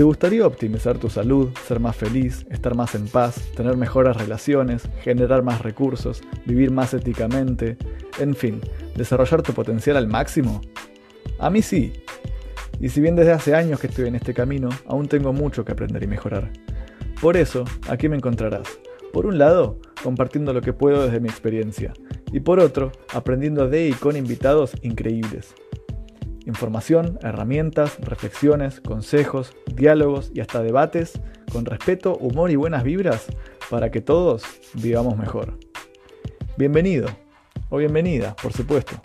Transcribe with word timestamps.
¿Te 0.00 0.04
gustaría 0.04 0.46
optimizar 0.46 0.96
tu 0.96 1.10
salud, 1.10 1.50
ser 1.68 1.78
más 1.78 1.94
feliz, 1.94 2.46
estar 2.48 2.74
más 2.74 2.94
en 2.94 3.06
paz, 3.06 3.34
tener 3.54 3.76
mejores 3.76 4.16
relaciones, 4.16 4.88
generar 5.02 5.42
más 5.42 5.60
recursos, 5.60 6.22
vivir 6.46 6.70
más 6.70 6.94
éticamente, 6.94 7.76
en 8.18 8.34
fin, 8.34 8.62
desarrollar 8.96 9.42
tu 9.42 9.52
potencial 9.52 9.98
al 9.98 10.08
máximo? 10.08 10.62
A 11.38 11.50
mí 11.50 11.60
sí. 11.60 11.92
Y 12.80 12.88
si 12.88 13.02
bien 13.02 13.14
desde 13.14 13.32
hace 13.32 13.54
años 13.54 13.78
que 13.78 13.88
estoy 13.88 14.08
en 14.08 14.14
este 14.14 14.32
camino, 14.32 14.70
aún 14.86 15.06
tengo 15.06 15.34
mucho 15.34 15.66
que 15.66 15.72
aprender 15.72 16.02
y 16.02 16.06
mejorar. 16.06 16.50
Por 17.20 17.36
eso, 17.36 17.64
aquí 17.86 18.08
me 18.08 18.16
encontrarás. 18.16 18.80
Por 19.12 19.26
un 19.26 19.36
lado, 19.36 19.80
compartiendo 20.02 20.54
lo 20.54 20.62
que 20.62 20.72
puedo 20.72 21.04
desde 21.04 21.20
mi 21.20 21.28
experiencia, 21.28 21.92
y 22.32 22.40
por 22.40 22.58
otro, 22.58 22.90
aprendiendo 23.12 23.68
de 23.68 23.88
y 23.88 23.92
con 23.92 24.16
invitados 24.16 24.72
increíbles. 24.80 25.54
Información, 26.46 27.18
herramientas, 27.22 28.00
reflexiones, 28.00 28.80
consejos, 28.80 29.52
diálogos 29.74 30.30
y 30.34 30.40
hasta 30.40 30.62
debates 30.62 31.20
con 31.52 31.66
respeto, 31.66 32.16
humor 32.16 32.50
y 32.50 32.56
buenas 32.56 32.82
vibras 32.82 33.26
para 33.68 33.90
que 33.90 34.00
todos 34.00 34.42
vivamos 34.74 35.18
mejor. 35.18 35.58
Bienvenido 36.56 37.08
o 37.68 37.76
bienvenida, 37.76 38.34
por 38.36 38.54
supuesto. 38.54 38.98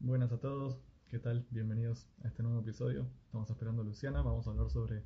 Buenas 0.00 0.32
a 0.32 0.40
todos, 0.40 0.80
¿qué 1.08 1.18
tal? 1.18 1.46
Bienvenidos 1.50 2.08
a 2.24 2.28
este 2.28 2.42
nuevo 2.42 2.60
episodio. 2.60 3.06
Estamos 3.26 3.50
esperando 3.50 3.82
a 3.82 3.84
Luciana, 3.84 4.22
vamos 4.22 4.46
a 4.46 4.50
hablar 4.50 4.70
sobre 4.70 5.02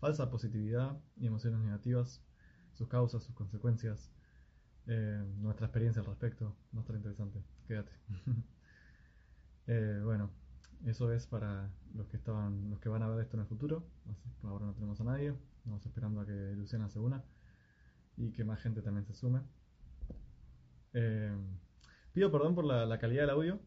falsa 0.00 0.30
positividad 0.30 0.98
y 1.16 1.26
emociones 1.26 1.60
negativas, 1.60 2.22
sus 2.74 2.88
causas, 2.88 3.24
sus 3.24 3.34
consecuencias, 3.34 4.12
eh, 4.88 5.22
nuestra 5.36 5.66
experiencia 5.66 6.00
al 6.00 6.06
respecto. 6.06 6.56
Va 6.76 6.82
a 6.82 6.96
interesante. 6.96 7.42
Quédate. 7.66 7.92
Eh, 9.70 10.00
bueno, 10.02 10.30
eso 10.86 11.12
es 11.12 11.26
para 11.26 11.70
los 11.94 12.08
que 12.08 12.16
estaban, 12.16 12.70
los 12.70 12.80
que 12.80 12.88
van 12.88 13.02
a 13.02 13.08
ver 13.08 13.20
esto 13.20 13.36
en 13.36 13.42
el 13.42 13.46
futuro. 13.46 13.86
ahora 14.44 14.64
no 14.64 14.72
tenemos 14.72 14.98
a 15.02 15.04
nadie. 15.04 15.34
Estamos 15.58 15.84
esperando 15.84 16.22
a 16.22 16.24
que 16.24 16.54
Luciana 16.56 16.88
se 16.88 16.98
una 16.98 17.22
y 18.16 18.32
que 18.32 18.44
más 18.44 18.62
gente 18.62 18.80
también 18.80 19.04
se 19.04 19.12
sume. 19.12 19.42
Eh, 20.94 21.36
pido 22.14 22.32
perdón 22.32 22.54
por 22.54 22.64
la, 22.64 22.98
calidad 22.98 23.24
del 23.24 23.30
audio. 23.30 23.60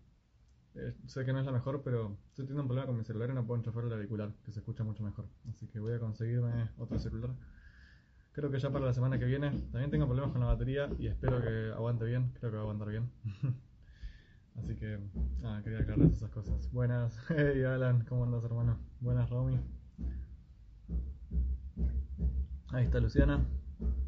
sé 1.06 1.24
que 1.24 1.34
no 1.34 1.40
es 1.40 1.46
la 1.46 1.52
mejor, 1.52 1.84
pero 1.84 2.18
estoy 2.30 2.46
teniendo 2.46 2.64
un 2.64 2.68
problema 2.70 2.88
con 2.88 2.98
mi 2.98 3.04
celular 3.04 3.30
y 3.30 3.34
no 3.36 3.46
puedo 3.46 3.60
enchufar 3.60 3.84
el 3.84 3.94
auricular, 3.94 4.34
que 4.44 4.52
se 4.52 4.62
escucha 4.62 4.84
mucho 4.84 5.04
mejor. 5.04 5.28
Así 5.52 5.68
que 5.68 5.80
voy 5.80 5.94
a 5.94 6.00
conseguirme 6.00 6.72
otro 6.80 6.98
celular 6.98 7.36
Creo 8.34 8.50
que 8.50 8.60
ya 8.60 8.70
para 8.70 8.86
la 8.86 8.94
semana 8.94 9.20
que 9.20 9.26
viene. 9.26 9.52
También 9.72 9.92
tengo 9.92 10.06
problemas 10.06 10.32
con 10.32 10.42
la 10.42 10.48
batería 10.48 10.90
y 10.98 11.08
espero 11.08 11.42
que 11.42 11.72
aguante 11.74 12.06
bien. 12.06 12.32
Creo 12.40 12.52
que 12.52 12.56
va 12.56 12.62
a 12.62 12.64
aguantar 12.64 12.90
bien. 12.90 13.12
Así 14.56 14.76
que, 14.76 15.00
ah, 15.44 15.62
quería 15.64 15.80
aclarar 15.80 16.08
esas 16.08 16.30
cosas. 16.30 16.72
Buenas, 16.72 17.18
hey 17.30 17.64
Alan, 17.64 18.06
¿cómo 18.06 18.24
andas 18.24 18.44
hermano? 18.44 18.78
Buenas 19.00 19.30
Romy. 19.30 19.60
Ahí 22.70 22.86
está 22.86 23.00
Luciana. 23.00 23.46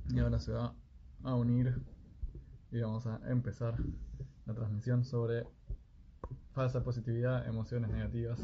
Y 0.09 0.19
ahora 0.19 0.39
se 0.39 0.51
va 0.51 0.73
a 1.23 1.35
unir 1.35 1.81
y 2.71 2.79
vamos 2.79 3.05
a 3.07 3.19
empezar 3.29 3.75
la 4.45 4.53
transmisión 4.53 5.03
sobre 5.03 5.45
falsa 6.53 6.83
positividad, 6.83 7.47
emociones 7.47 7.89
negativas, 7.91 8.39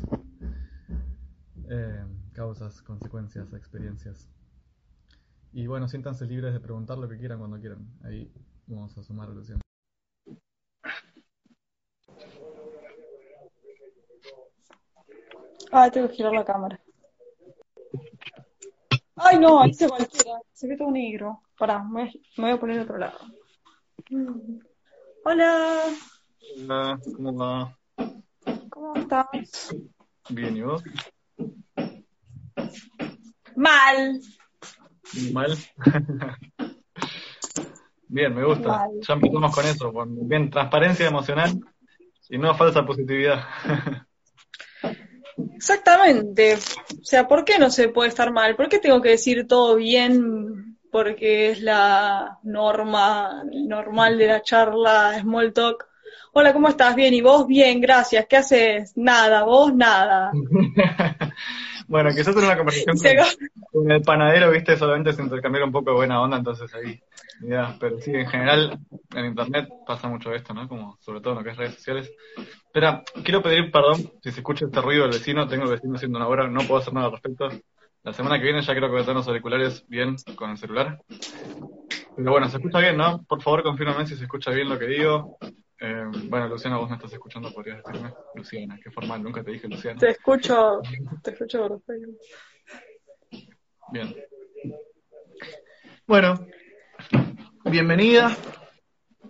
eh, 1.69 2.05
causas, 2.33 2.81
consecuencias, 2.81 3.53
experiencias. 3.53 4.29
Y 5.51 5.65
bueno, 5.65 5.87
siéntanse 5.87 6.25
libres 6.25 6.53
de 6.53 6.59
preguntar 6.59 6.97
lo 6.97 7.09
que 7.09 7.17
quieran 7.17 7.39
cuando 7.39 7.59
quieran. 7.59 7.87
Ahí 8.03 8.31
vamos 8.67 8.95
a 8.97 9.03
sumar 9.03 9.29
Luciano. 9.29 9.61
Ah, 15.71 15.89
tengo 15.91 16.07
que 16.07 16.15
girar 16.15 16.33
la 16.33 16.45
cámara. 16.45 16.79
Ay, 19.15 19.39
no, 19.39 19.65
hice 19.65 19.87
cualquiera. 19.87 20.39
Se 20.53 20.67
ve 20.67 20.77
todo 20.77 20.91
negro. 20.91 21.41
Pará, 21.57 21.83
me, 21.83 22.11
voy 22.37 22.51
a 22.51 22.59
poner 22.59 22.77
de 22.77 22.81
otro 22.83 22.97
lado. 22.97 23.19
Hola. 25.25 25.83
Hola, 26.57 26.99
¿cómo 27.15 27.35
va? 27.35 27.77
¿Cómo 28.69 28.95
estás? 28.95 29.75
Bien, 30.29 30.57
¿y 30.57 30.61
vos? 30.61 30.83
Mal. 33.55 34.21
Mal. 35.33 35.57
Bien, 38.07 38.33
me 38.33 38.43
gusta. 38.43 38.87
Ya 39.07 39.13
empezamos 39.13 39.55
con 39.55 39.65
eso. 39.65 39.93
bien, 40.07 40.49
transparencia 40.49 41.07
emocional 41.07 41.59
y 42.27 42.37
no 42.39 42.55
falsa 42.55 42.85
positividad. 42.85 43.43
Exactamente. 45.55 46.55
O 46.55 47.03
sea, 47.03 47.27
¿por 47.27 47.45
qué 47.45 47.59
no 47.59 47.69
se 47.69 47.89
puede 47.89 48.09
estar 48.09 48.31
mal? 48.31 48.55
¿Por 48.55 48.67
qué 48.67 48.79
tengo 48.79 49.01
que 49.01 49.09
decir 49.09 49.47
todo 49.47 49.75
bien? 49.75 50.77
Porque 50.91 51.51
es 51.51 51.61
la 51.61 52.39
norma 52.43 53.43
normal 53.53 54.17
de 54.17 54.27
la 54.27 54.41
charla, 54.41 55.19
small 55.21 55.53
talk. 55.53 55.87
Hola, 56.33 56.51
¿cómo 56.53 56.67
estás? 56.67 56.95
Bien, 56.95 57.13
¿y 57.13 57.21
vos? 57.21 57.45
Bien, 57.45 57.79
gracias. 57.79 58.25
¿Qué 58.27 58.37
haces? 58.37 58.93
Nada, 58.95 59.43
vos 59.43 59.73
nada. 59.73 60.31
bueno, 61.89 62.11
quizás 62.11 62.37
en 62.37 62.43
una 62.43 62.55
conversación 62.55 62.97
con, 63.71 63.91
el 63.91 64.01
panadero, 64.03 64.51
viste, 64.51 64.77
solamente 64.77 65.11
se 65.11 65.23
intercambiar 65.23 65.63
un 65.63 65.71
poco 65.71 65.89
de 65.89 65.97
buena 65.97 66.21
onda, 66.21 66.37
entonces 66.37 66.71
ahí, 66.75 67.01
ya, 67.41 67.75
pero 67.79 67.99
sí, 67.99 68.11
en 68.13 68.27
general, 68.27 68.79
en 69.15 69.25
internet 69.25 69.67
pasa 69.87 70.07
mucho 70.07 70.31
esto, 70.31 70.53
¿no? 70.53 70.67
Como, 70.67 70.97
sobre 71.01 71.19
todo 71.19 71.33
en 71.33 71.39
lo 71.39 71.43
que 71.43 71.49
es 71.49 71.57
redes 71.57 71.73
sociales. 71.73 72.11
Espera, 72.37 73.03
quiero 73.23 73.41
pedir 73.41 73.71
perdón 73.71 73.97
si 74.21 74.31
se 74.31 74.39
escucha 74.41 74.65
este 74.65 74.81
ruido 74.81 75.03
del 75.03 75.13
vecino, 75.13 75.47
tengo 75.47 75.63
el 75.63 75.71
vecino 75.71 75.95
haciendo 75.95 76.19
una 76.19 76.27
hora, 76.27 76.47
no 76.47 76.61
puedo 76.61 76.79
hacer 76.79 76.93
nada 76.93 77.07
al 77.07 77.13
respecto. 77.13 77.49
La 78.03 78.13
semana 78.13 78.37
que 78.37 78.43
viene 78.43 78.61
ya 78.61 78.75
creo 78.75 78.87
que 78.87 78.93
voy 78.93 79.01
a 79.01 79.05
tener 79.05 79.17
los 79.17 79.27
auriculares 79.27 79.83
bien 79.87 80.15
con 80.35 80.51
el 80.51 80.57
celular. 80.59 81.01
Pero 82.15 82.31
bueno, 82.31 82.47
se 82.49 82.57
escucha 82.57 82.79
bien, 82.79 82.97
¿no? 82.97 83.23
Por 83.23 83.41
favor, 83.41 83.63
confírmame 83.63 84.05
si 84.05 84.15
se 84.15 84.25
escucha 84.25 84.51
bien 84.51 84.69
lo 84.69 84.77
que 84.77 84.85
digo. 84.85 85.37
Eh, 85.81 86.05
bueno, 86.27 86.49
Luciana, 86.49 86.77
vos 86.77 86.89
me 86.89 86.97
estás 86.97 87.13
escuchando, 87.13 87.53
podrías 87.53 87.81
decirme. 87.81 88.13
Luciana, 88.35 88.77
qué 88.83 88.91
formal, 88.91 89.23
nunca 89.23 89.41
te 89.41 89.51
dije 89.51 89.67
Luciana. 89.69 89.97
Te 89.97 90.09
escucho, 90.09 90.81
te 91.23 91.31
escucho 91.31 91.81
Bien. 93.93 94.13
Bueno, 96.05 96.45
bienvenida 97.63 98.35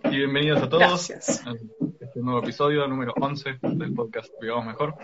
y 0.04 0.16
bienvenidos 0.16 0.62
a 0.62 0.68
todos 0.68 0.82
Gracias. 0.82 1.46
a 1.46 1.52
este 2.00 2.20
nuevo 2.20 2.40
episodio, 2.40 2.88
número 2.88 3.14
11 3.20 3.58
del 3.62 3.94
podcast 3.94 4.32
Vivamos 4.40 4.66
Mejor, 4.66 4.96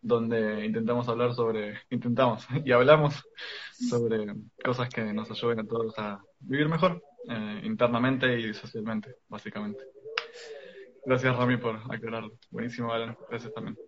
donde 0.00 0.64
intentamos 0.64 1.08
hablar 1.08 1.34
sobre, 1.34 1.80
intentamos 1.90 2.46
y 2.64 2.70
hablamos 2.70 3.24
sobre 3.72 4.32
cosas 4.64 4.88
que 4.90 5.12
nos 5.12 5.28
ayuden 5.28 5.58
a 5.58 5.66
todos 5.66 5.98
a 5.98 6.22
vivir 6.38 6.68
mejor, 6.68 7.02
eh, 7.28 7.62
internamente 7.64 8.38
y 8.38 8.54
socialmente, 8.54 9.16
básicamente. 9.28 9.82
Gracias, 11.08 11.34
Rami, 11.34 11.56
por 11.56 11.80
aclararlo. 11.90 12.32
Buenísimo, 12.50 12.92
Alan. 12.92 13.16
Gracias 13.30 13.50
también. 13.54 13.78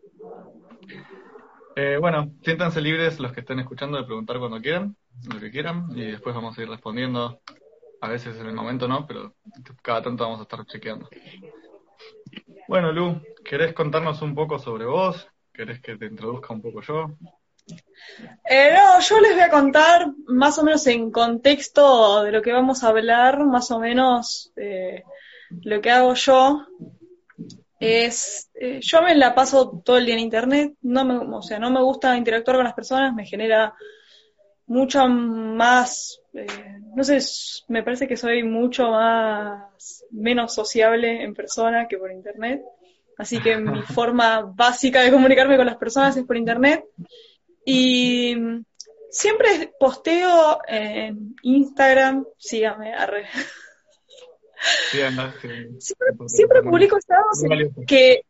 Eh, 1.77 1.99
bueno, 2.01 2.33
siéntanse 2.43 2.81
libres 2.81 3.21
los 3.21 3.31
que 3.35 3.41
estén 3.41 3.59
escuchando 3.59 3.99
de 3.99 4.05
preguntar 4.05 4.39
cuando 4.39 4.59
quieran, 4.59 4.97
lo 5.31 5.39
que 5.39 5.51
quieran, 5.51 5.89
y 5.95 6.13
después 6.13 6.35
vamos 6.35 6.57
a 6.57 6.63
ir 6.63 6.71
respondiendo. 6.71 7.43
A 8.01 8.09
veces 8.09 8.41
en 8.41 8.47
el 8.47 8.55
momento 8.55 8.89
no, 8.89 9.07
pero 9.07 9.35
cada 9.83 10.01
tanto 10.01 10.25
vamos 10.25 10.41
a 10.41 10.45
estar 10.45 10.65
chequeando. 10.65 11.11
Bueno, 12.67 12.91
Lu, 12.91 13.21
¿querés 13.45 13.75
contarnos 13.75 14.23
un 14.23 14.35
poco 14.35 14.59
sobre 14.59 14.87
vos? 14.87 15.29
¿Querés 15.53 15.83
que 15.83 15.99
te 15.99 16.07
introduzca 16.07 16.55
un 16.55 16.63
poco 16.63 16.81
yo? 16.81 17.19
Eh, 18.49 18.73
no, 18.75 18.99
yo 18.99 19.21
les 19.21 19.35
voy 19.35 19.43
a 19.43 19.51
contar 19.51 20.07
más 20.27 20.59
o 20.59 20.65
menos 20.65 20.87
en 20.87 21.11
contexto 21.11 22.25
de 22.25 22.33
lo 22.33 22.41
que 22.41 22.55
vamos 22.55 22.83
a 22.83 22.89
hablar, 22.89 23.45
más 23.45 23.71
o 23.73 23.79
menos 23.79 24.55
eh, 24.57 25.03
lo 25.51 25.83
que 25.83 25.91
hago 25.91 26.15
yo 26.15 26.67
es, 27.81 28.51
eh, 28.55 28.79
yo 28.83 29.01
me 29.01 29.15
la 29.15 29.35
paso 29.35 29.83
todo 29.83 29.97
el 29.97 30.05
día 30.05 30.15
en 30.15 30.21
internet, 30.21 30.75
no 30.83 31.05
me, 31.07 31.17
o 31.17 31.43
sea, 31.43 31.59
no 31.59 31.71
me 31.71 31.83
gusta 31.83 32.17
interactuar 32.17 32.59
con 32.59 32.65
las 32.65 32.75
personas, 32.75 33.15
me 33.15 33.25
genera 33.25 33.75
mucho 34.67 35.09
más, 35.09 36.21
eh, 36.35 36.47
no 36.95 37.03
sé, 37.03 37.19
me 37.69 37.83
parece 37.83 38.07
que 38.07 38.19
soy 38.19 38.43
mucho 38.43 38.91
más, 38.91 40.05
menos 40.11 40.55
sociable 40.55 41.25
en 41.25 41.35
persona 41.35 41.89
que 41.89 41.97
por 41.97 42.13
internet, 42.13 42.63
así 43.17 43.41
que 43.41 43.57
mi 43.57 43.81
forma 43.95 44.43
básica 44.43 45.01
de 45.01 45.11
comunicarme 45.11 45.57
con 45.57 45.67
las 45.67 45.77
personas 45.79 46.15
es 46.19 46.25
por 46.25 46.37
internet, 46.37 46.85
y 47.65 48.37
siempre 49.11 49.73
posteo 49.79 50.59
en 50.69 51.35
Instagram, 51.43 52.27
sígame, 52.37 52.93
arre. 52.93 53.27
Siempre, 56.27 56.63
publico 56.63 56.99
estados 56.99 57.43
que, 57.87 58.23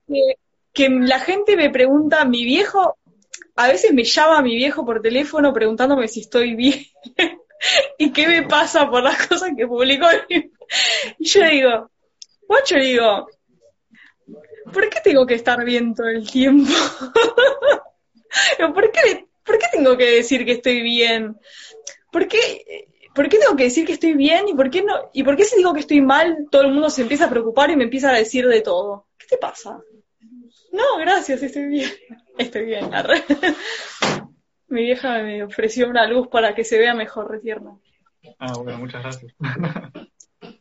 que, 0.73 0.89
la 0.89 1.19
gente 1.19 1.57
me 1.57 1.71
pregunta, 1.71 2.25
mi 2.25 2.45
viejo, 2.45 2.97
a 3.57 3.69
veces 3.69 3.93
me 3.93 4.05
llama 4.05 4.43
mi 4.43 4.55
viejo 4.55 4.85
por 4.85 5.03
teléfono 5.03 5.53
preguntándome 5.53 6.09
si 6.09 6.21
estoy 6.21 6.55
bien 6.55 6.85
y 7.99 8.13
qué 8.13 8.27
me 8.27 8.43
pasa 8.45 8.89
por 8.89 9.03
las 9.03 9.27
cosas 9.27 9.51
que 9.57 9.67
publico. 9.67 10.07
y 11.19 11.25
yo 11.25 11.49
digo, 11.49 11.91
guacho, 12.47 12.77
digo, 12.77 13.29
¿por 14.73 14.89
qué 14.89 15.01
tengo 15.03 15.27
que 15.27 15.35
estar 15.35 15.65
bien 15.65 15.95
todo 15.95 16.09
el 16.09 16.31
tiempo? 16.31 16.73
¿Por 18.75 18.93
qué, 18.93 19.27
¿Por 19.45 19.59
qué 19.59 19.67
tengo 19.73 19.97
que 19.97 20.11
decir 20.11 20.45
que 20.45 20.53
estoy 20.53 20.83
bien? 20.83 21.37
¿Por 22.13 22.29
qué, 22.29 22.89
¿Por 23.15 23.29
qué 23.29 23.39
tengo 23.39 23.57
que 23.57 23.65
decir 23.65 23.87
que 23.87 23.93
estoy 23.93 24.15
bien? 24.15 24.49
¿Y 24.49 24.55
por 24.55 24.71
qué 24.71 24.83
no? 24.83 25.11
¿Y 25.13 25.23
por 25.23 25.37
qué 25.37 25.45
si 25.45 25.57
digo 25.57 25.75
que 25.75 25.81
estoy 25.81 26.01
mal, 26.01 26.47
todo 26.51 26.63
el 26.63 26.73
mundo 26.73 26.91
se 26.91 27.03
empieza 27.03 27.27
a 27.27 27.31
preocupar 27.31 27.71
y 27.71 27.77
me 27.77 27.85
empieza 27.85 28.11
a 28.11 28.15
decir 28.17 28.47
de 28.47 28.61
todo? 28.61 29.07
¿Qué 29.19 29.27
te 29.27 29.37
pasa? 29.37 29.81
No, 30.73 30.99
gracias, 30.99 31.43
estoy 31.43 31.67
bien. 31.67 31.91
Estoy 32.39 32.65
bien. 32.65 32.91
Mi 34.69 34.83
vieja 34.83 35.19
me 35.19 35.43
ofreció 35.43 35.89
una 35.89 36.07
luz 36.07 36.29
para 36.29 36.55
que 36.55 36.65
se 36.65 36.79
vea 36.79 36.95
mejor, 36.95 37.31
retierna. 37.31 37.77
Ah, 38.39 38.53
bueno, 38.63 38.79
muchas 38.79 39.03
gracias. 39.03 39.35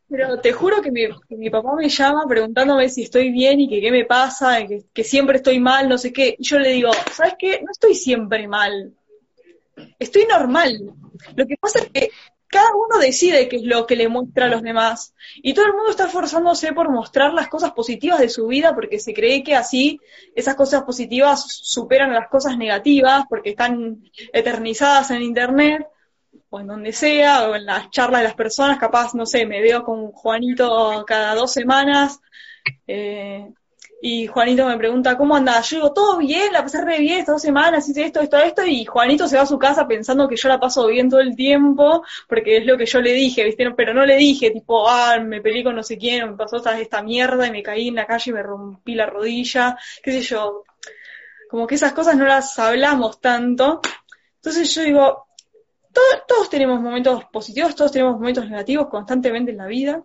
Pero 0.10 0.42
te 0.42 0.52
juro 0.52 0.82
que 0.82 0.92
mi, 0.92 1.50
papá 1.50 1.76
me 1.76 1.88
llama 1.88 2.26
preguntándome 2.28 2.90
si 2.90 3.04
estoy 3.04 3.32
bien 3.32 3.62
y 3.62 3.70
que 3.70 3.80
qué 3.80 3.92
me 3.92 4.06
pasa, 4.06 4.66
que, 4.66 4.86
que 4.92 5.04
siempre 5.04 5.38
estoy 5.38 5.60
mal, 5.60 5.88
no 5.88 5.98
sé 5.98 6.12
qué. 6.12 6.36
Y 6.38 6.44
yo 6.44 6.58
le 6.58 6.72
digo, 6.72 6.92
¿sabes 7.14 7.36
qué? 7.38 7.62
No 7.62 7.72
estoy 7.72 7.94
siempre 7.94 8.48
mal. 8.48 8.94
Estoy 10.00 10.26
normal. 10.26 10.94
Lo 11.36 11.46
que 11.46 11.56
pasa 11.58 11.80
es 11.80 11.90
que 11.92 12.10
cada 12.50 12.72
uno 12.74 12.98
decide 13.00 13.48
qué 13.48 13.58
es 13.58 13.64
lo 13.64 13.86
que 13.86 13.96
le 13.96 14.10
muestra 14.10 14.46
a 14.46 14.50
los 14.50 14.64
demás. 14.64 15.14
Y 15.36 15.54
todo 15.54 15.68
el 15.68 15.74
mundo 15.74 15.92
está 15.92 16.08
esforzándose 16.08 16.74
por 16.74 16.90
mostrar 16.90 17.32
las 17.34 17.48
cosas 17.48 17.72
positivas 17.72 18.20
de 18.20 18.30
su 18.30 18.48
vida 18.48 18.74
porque 18.74 19.00
se 19.00 19.14
cree 19.14 19.44
que 19.44 19.56
así 19.56 20.00
esas 20.36 20.56
cosas 20.56 20.84
positivas 20.84 21.46
superan 21.48 22.10
a 22.12 22.20
las 22.20 22.30
cosas 22.30 22.58
negativas 22.58 23.26
porque 23.30 23.52
están 23.52 24.04
eternizadas 24.34 25.12
en 25.12 25.22
Internet 25.22 25.88
o 26.50 26.60
en 26.60 26.68
donde 26.68 26.92
sea, 26.92 27.48
o 27.48 27.56
en 27.56 27.66
las 27.66 27.92
charlas 27.92 28.22
de 28.22 28.28
las 28.28 28.36
personas, 28.36 28.80
capaz, 28.80 29.14
no 29.14 29.28
sé, 29.28 29.46
me 29.46 29.62
veo 29.62 29.84
con 29.84 30.12
Juanito 30.12 31.04
cada 31.06 31.36
dos 31.36 31.54
semanas, 31.54 32.20
eh, 32.88 33.48
y 34.02 34.28
Juanito 34.28 34.66
me 34.66 34.78
pregunta, 34.78 35.18
¿cómo 35.18 35.36
andás? 35.36 35.70
Yo 35.70 35.78
digo, 35.78 35.94
todo 35.94 36.18
bien, 36.18 36.54
la 36.54 36.64
pasé 36.64 36.82
re 36.82 37.00
bien 37.00 37.20
estas 37.20 37.36
dos 37.36 37.42
semanas, 37.42 37.88
hice 37.90 38.06
esto, 38.06 38.22
esto, 38.22 38.38
esto, 38.38 38.66
y 38.66 38.86
Juanito 38.86 39.28
se 39.28 39.36
va 39.36 39.42
a 39.44 39.46
su 39.46 39.60
casa 39.60 39.88
pensando 39.88 40.28
que 40.28 40.38
yo 40.38 40.48
la 40.48 40.60
paso 40.60 40.88
bien 40.88 41.10
todo 41.10 41.20
el 41.20 41.36
tiempo, 41.36 42.04
porque 42.28 42.58
es 42.58 42.66
lo 42.66 42.78
que 42.78 42.86
yo 42.86 43.02
le 43.02 43.12
dije, 43.12 43.44
¿viste? 43.44 43.70
Pero 43.72 43.94
no 43.94 44.06
le 44.06 44.16
dije, 44.16 44.52
tipo, 44.52 44.90
ah, 44.90 45.20
me 45.20 45.42
peleé 45.42 45.64
con 45.66 45.76
no 45.76 45.84
sé 45.84 45.98
quién, 45.98 46.32
me 46.32 46.38
pasó 46.38 46.58
esta, 46.58 46.80
esta 46.80 47.04
mierda 47.04 47.46
y 47.48 47.52
me 47.52 47.62
caí 47.62 47.90
en 47.90 47.96
la 47.96 48.06
calle 48.06 48.32
y 48.32 48.34
me 48.34 48.44
rompí 48.44 48.96
la 48.96 49.06
rodilla, 49.06 49.78
qué 50.02 50.12
sé 50.14 50.22
yo. 50.22 50.64
Como 51.50 51.68
que 51.68 51.76
esas 51.76 51.92
cosas 51.92 52.16
no 52.16 52.26
las 52.26 52.58
hablamos 52.58 53.20
tanto. 53.20 53.82
Entonces 54.36 54.74
yo 54.74 54.84
digo, 54.84 55.28
todos 56.28 56.50
tenemos 56.50 56.80
momentos 56.80 57.26
positivos, 57.26 57.76
todos 57.76 57.92
tenemos 57.92 58.14
momentos 58.14 58.50
negativos 58.50 58.88
constantemente 58.88 59.52
en 59.52 59.58
la 59.58 59.66
vida. 59.66 60.04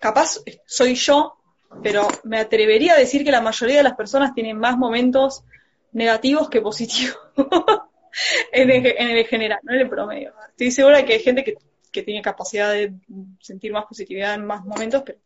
Capaz 0.00 0.40
soy 0.66 0.94
yo 0.94 1.39
pero 1.82 2.08
me 2.24 2.38
atrevería 2.38 2.94
a 2.94 2.98
decir 2.98 3.24
que 3.24 3.30
la 3.30 3.40
mayoría 3.40 3.78
de 3.78 3.82
las 3.82 3.94
personas 3.94 4.34
tienen 4.34 4.58
más 4.58 4.76
momentos 4.76 5.44
negativos 5.92 6.48
que 6.48 6.60
positivos 6.60 7.18
en, 8.52 8.70
el, 8.70 9.26
general, 9.26 9.60
no 9.62 9.74
en 9.74 9.80
el 9.80 9.88
promedio. 9.88 10.32
Estoy 10.50 10.70
segura 10.70 11.04
que 11.04 11.14
hay 11.14 11.20
gente 11.20 11.44
que, 11.44 11.56
tiene 12.02 12.22
capacidad 12.22 12.72
de 12.72 12.94
sentir 13.40 13.72
más 13.72 13.84
positividad 13.86 14.34
en 14.34 14.46
más 14.46 14.64
momentos, 14.64 15.02
pero 15.04 15.18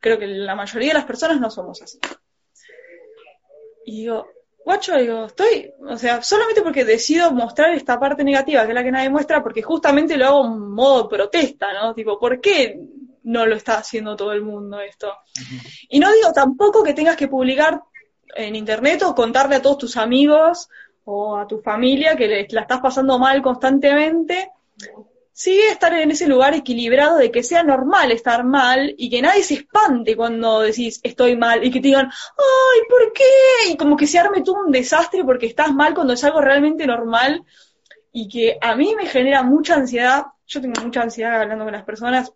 creo 0.00 0.18
que 0.18 0.26
la 0.26 0.54
mayoría 0.54 0.88
de 0.88 0.94
las 0.94 1.04
personas 1.04 1.38
no 1.38 1.50
somos 1.50 1.82
así. 1.82 1.98
Y 3.84 4.00
digo, 4.00 4.26
guacho, 4.64 4.96
digo, 4.96 5.26
estoy, 5.26 5.70
o 5.86 5.98
sea, 5.98 6.22
solamente 6.22 6.62
porque 6.62 6.86
decido 6.86 7.30
mostrar 7.32 7.74
esta 7.74 8.00
parte 8.00 8.24
negativa, 8.24 8.62
que 8.62 8.68
es 8.68 8.74
la 8.74 8.84
que 8.84 8.90
nadie 8.90 9.10
muestra, 9.10 9.42
porque 9.42 9.60
justamente 9.60 10.16
lo 10.16 10.26
hago 10.26 10.46
en 10.46 10.70
modo 10.70 11.08
protesta, 11.10 11.74
¿no? 11.74 11.94
Tipo, 11.94 12.18
¿por 12.18 12.40
qué 12.40 12.80
no 13.28 13.44
lo 13.44 13.56
está 13.56 13.78
haciendo 13.78 14.16
todo 14.16 14.32
el 14.32 14.42
mundo 14.42 14.80
esto. 14.80 15.12
Y 15.88 16.00
no 16.00 16.10
digo 16.12 16.32
tampoco 16.32 16.82
que 16.82 16.94
tengas 16.94 17.16
que 17.16 17.28
publicar 17.28 17.82
en 18.34 18.56
internet 18.56 19.02
o 19.02 19.14
contarle 19.14 19.56
a 19.56 19.62
todos 19.62 19.78
tus 19.78 19.96
amigos 19.98 20.68
o 21.04 21.36
a 21.36 21.46
tu 21.46 21.60
familia 21.60 22.16
que 22.16 22.46
la 22.50 22.62
estás 22.62 22.80
pasando 22.80 23.18
mal 23.18 23.42
constantemente. 23.42 24.50
Sigue 25.30 25.68
estar 25.68 25.92
en 25.92 26.10
ese 26.10 26.26
lugar 26.26 26.54
equilibrado 26.54 27.18
de 27.18 27.30
que 27.30 27.42
sea 27.42 27.62
normal 27.62 28.10
estar 28.12 28.44
mal 28.44 28.94
y 28.96 29.10
que 29.10 29.20
nadie 29.20 29.42
se 29.42 29.54
espante 29.54 30.16
cuando 30.16 30.60
decís 30.60 30.98
estoy 31.02 31.36
mal 31.36 31.62
y 31.62 31.70
que 31.70 31.80
te 31.80 31.88
digan, 31.88 32.06
ay, 32.06 32.80
¿por 32.88 33.12
qué? 33.12 33.70
Y 33.70 33.76
como 33.76 33.96
que 33.96 34.06
se 34.06 34.18
arme 34.18 34.40
todo 34.40 34.64
un 34.64 34.72
desastre 34.72 35.22
porque 35.22 35.46
estás 35.46 35.72
mal 35.74 35.94
cuando 35.94 36.14
es 36.14 36.24
algo 36.24 36.40
realmente 36.40 36.86
normal 36.86 37.44
y 38.10 38.26
que 38.26 38.56
a 38.60 38.74
mí 38.74 38.94
me 38.96 39.06
genera 39.06 39.42
mucha 39.42 39.74
ansiedad. 39.74 40.24
Yo 40.46 40.62
tengo 40.62 40.82
mucha 40.82 41.02
ansiedad 41.02 41.40
hablando 41.40 41.64
con 41.64 41.74
las 41.74 41.84
personas 41.84 42.32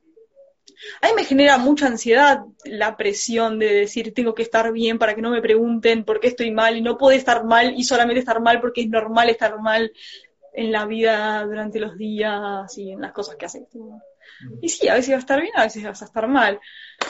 a 1.00 1.06
mí 1.08 1.12
me 1.14 1.24
genera 1.24 1.58
mucha 1.58 1.86
ansiedad 1.86 2.40
la 2.64 2.96
presión 2.96 3.58
de 3.58 3.72
decir 3.72 4.12
tengo 4.14 4.34
que 4.34 4.42
estar 4.42 4.72
bien 4.72 4.98
para 4.98 5.14
que 5.14 5.22
no 5.22 5.30
me 5.30 5.40
pregunten 5.40 6.04
por 6.04 6.20
qué 6.20 6.28
estoy 6.28 6.50
mal 6.50 6.76
y 6.76 6.82
no 6.82 6.98
puedo 6.98 7.16
estar 7.16 7.44
mal 7.44 7.74
y 7.76 7.84
solamente 7.84 8.20
estar 8.20 8.40
mal 8.40 8.60
porque 8.60 8.82
es 8.82 8.88
normal 8.88 9.30
estar 9.30 9.58
mal 9.60 9.92
en 10.54 10.72
la 10.72 10.86
vida 10.86 11.44
durante 11.44 11.80
los 11.80 11.96
días 11.96 12.76
y 12.76 12.92
en 12.92 13.00
las 13.00 13.12
cosas 13.12 13.36
que 13.36 13.46
haces. 13.46 13.62
Y 14.60 14.68
sí, 14.68 14.88
a 14.88 14.94
veces 14.94 15.10
vas 15.10 15.18
a 15.18 15.20
estar 15.20 15.40
bien, 15.40 15.52
a 15.56 15.64
veces 15.64 15.84
vas 15.84 16.02
a 16.02 16.06
estar 16.06 16.28
mal. 16.28 16.60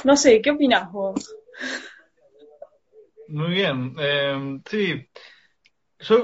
No 0.05 0.17
sé, 0.17 0.41
¿qué 0.41 0.51
opinas 0.51 0.91
vos? 0.91 1.35
Muy 3.29 3.51
bien, 3.51 3.95
eh, 3.99 4.61
sí. 4.69 5.09
Yo 6.01 6.23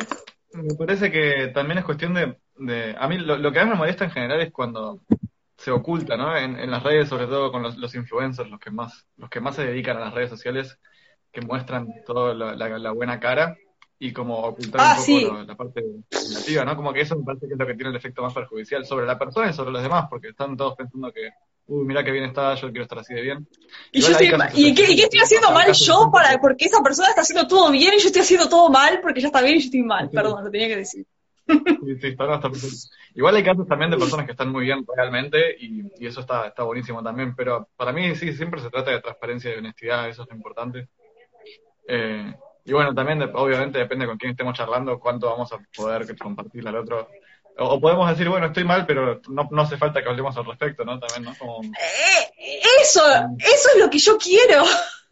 me 0.53 0.75
parece 0.75 1.11
que 1.11 1.51
también 1.55 1.79
es 1.79 1.85
cuestión 1.85 2.15
de... 2.15 2.97
a 2.99 3.09
mí 3.09 3.19
lo, 3.19 3.53
que 3.53 3.59
a 3.59 3.65
mí 3.65 3.71
me 3.71 3.77
molesta 3.77 4.05
en 4.05 4.11
general 4.11 4.41
es 4.41 4.53
cuando 4.53 5.01
se 5.59 5.73
oculta, 5.73 6.17
¿no? 6.17 6.37
En, 6.37 6.71
las 6.71 6.83
redes, 6.85 7.09
sobre 7.09 7.27
todo 7.27 7.51
con 7.51 7.63
los, 7.63 7.95
influencers, 7.95 8.49
los 8.49 8.61
que 8.61 8.71
más, 8.71 9.05
los 9.17 9.29
que 9.29 9.41
más 9.41 9.57
se 9.57 9.67
dedican 9.67 9.97
a 9.97 10.01
las 10.01 10.15
redes 10.15 10.31
sociales, 10.31 10.79
que 11.33 11.41
muestran 11.41 11.89
toda 12.07 12.33
la, 12.33 12.93
buena 12.93 13.19
cara 13.19 13.57
y 13.99 14.13
como 14.13 14.39
ocultar 14.39 14.81
ah, 14.81 14.97
un 14.97 15.23
poco 15.23 15.43
la 15.43 15.57
parte 15.57 15.83
negativa, 16.31 16.65
¿no? 16.65 16.77
Como 16.77 16.93
que 16.93 17.01
eso 17.01 17.17
me 17.17 17.25
parece 17.25 17.49
que 17.49 17.55
es 17.55 17.59
lo 17.59 17.67
que 17.67 17.75
tiene 17.75 17.91
el 17.91 17.97
efecto 17.97 18.23
más 18.23 18.33
perjudicial 18.33 18.87
sobre 18.87 19.05
la 19.05 19.19
persona 19.19 19.51
y 19.51 19.53
sobre 19.53 19.73
los 19.73 19.83
demás, 19.83 20.07
porque 20.09 20.29
están 20.29 20.57
todos 20.57 20.77
pensando 20.77 21.13
que, 21.13 21.31
uy, 21.67 21.85
mira 21.85 22.05
qué 22.05 22.13
bien 22.13 22.27
está, 22.27 22.55
yo 22.55 22.71
quiero 22.71 22.85
estar 22.85 23.01
así 23.01 23.15
de 23.15 23.23
bien. 23.23 23.49
¿Y, 23.91 24.01
qué, 24.75 24.85
estoy 25.03 25.19
haciendo 25.19 25.51
mal 25.51 25.73
yo 25.73 26.09
para, 26.13 26.39
porque 26.39 26.67
esa 26.67 26.81
persona 26.85 27.09
está 27.09 27.23
haciendo 27.23 27.49
todo 27.49 27.73
bien 27.73 27.95
y 27.97 28.01
yo 28.01 28.07
estoy 28.07 28.23
haciendo 28.23 28.49
todo 28.49 28.71
mal 28.71 29.01
porque 29.01 29.21
ya 29.21 29.27
está 29.27 29.43
bien 29.43 29.57
y 29.57 29.61
yo 29.61 29.65
estoy 29.65 29.83
mal? 29.83 30.09
Perdón, 30.09 30.45
lo 30.45 30.51
tenía 30.53 30.69
que 30.69 30.77
decir. 30.77 31.05
Igual 33.15 33.37
hay 33.37 33.45
casos 33.45 33.67
también 33.67 33.91
de 33.91 33.97
personas 33.97 34.27
que 34.27 34.33
están 34.33 34.51
muy 34.51 34.65
bien 34.65 34.85
realmente 34.97 35.57
y, 35.59 35.83
eso 36.05 36.21
está, 36.21 36.49
está 36.49 36.63
buenísimo 36.63 37.03
también, 37.03 37.35
pero 37.35 37.69
para 37.77 37.93
mí 37.93 38.15
sí, 38.15 38.33
siempre 38.33 38.61
se 38.61 38.71
trata 38.71 38.91
de 38.91 39.01
transparencia 39.01 39.55
y 39.55 39.59
honestidad, 39.59 40.09
eso 40.09 40.23
es 40.23 40.29
lo 40.29 40.37
importante. 40.37 40.89
Eh, 41.87 42.35
y 42.65 42.73
bueno, 42.73 42.95
también 42.95 43.23
obviamente 43.35 43.79
depende 43.79 44.07
con 44.07 44.19
quién 44.19 44.33
estemos 44.33 44.57
charlando, 44.57 45.01
cuánto 45.01 45.31
vamos 45.31 45.51
a 45.53 45.59
poder 45.75 46.17
compartirle 46.19 46.69
al 46.69 46.77
otro. 46.77 47.09
O, 47.61 47.81
podemos 47.81 48.09
decir, 48.09 48.29
bueno, 48.29 48.47
estoy 48.47 48.65
mal, 48.65 48.87
pero 48.87 49.21
no, 49.29 49.49
no, 49.51 49.63
hace 49.63 49.77
falta 49.77 50.03
que 50.03 50.09
hablemos 50.09 50.37
al 50.37 50.45
respecto, 50.45 50.85
¿no? 50.85 51.01
También, 51.01 51.35
¿no? 51.41 51.61
Eh, 51.63 52.61
eso, 52.81 53.03
eso 53.39 53.69
es 53.75 53.81
lo 53.81 53.91
que 53.91 53.99
yo 53.99 54.17
quiero. 54.17 54.65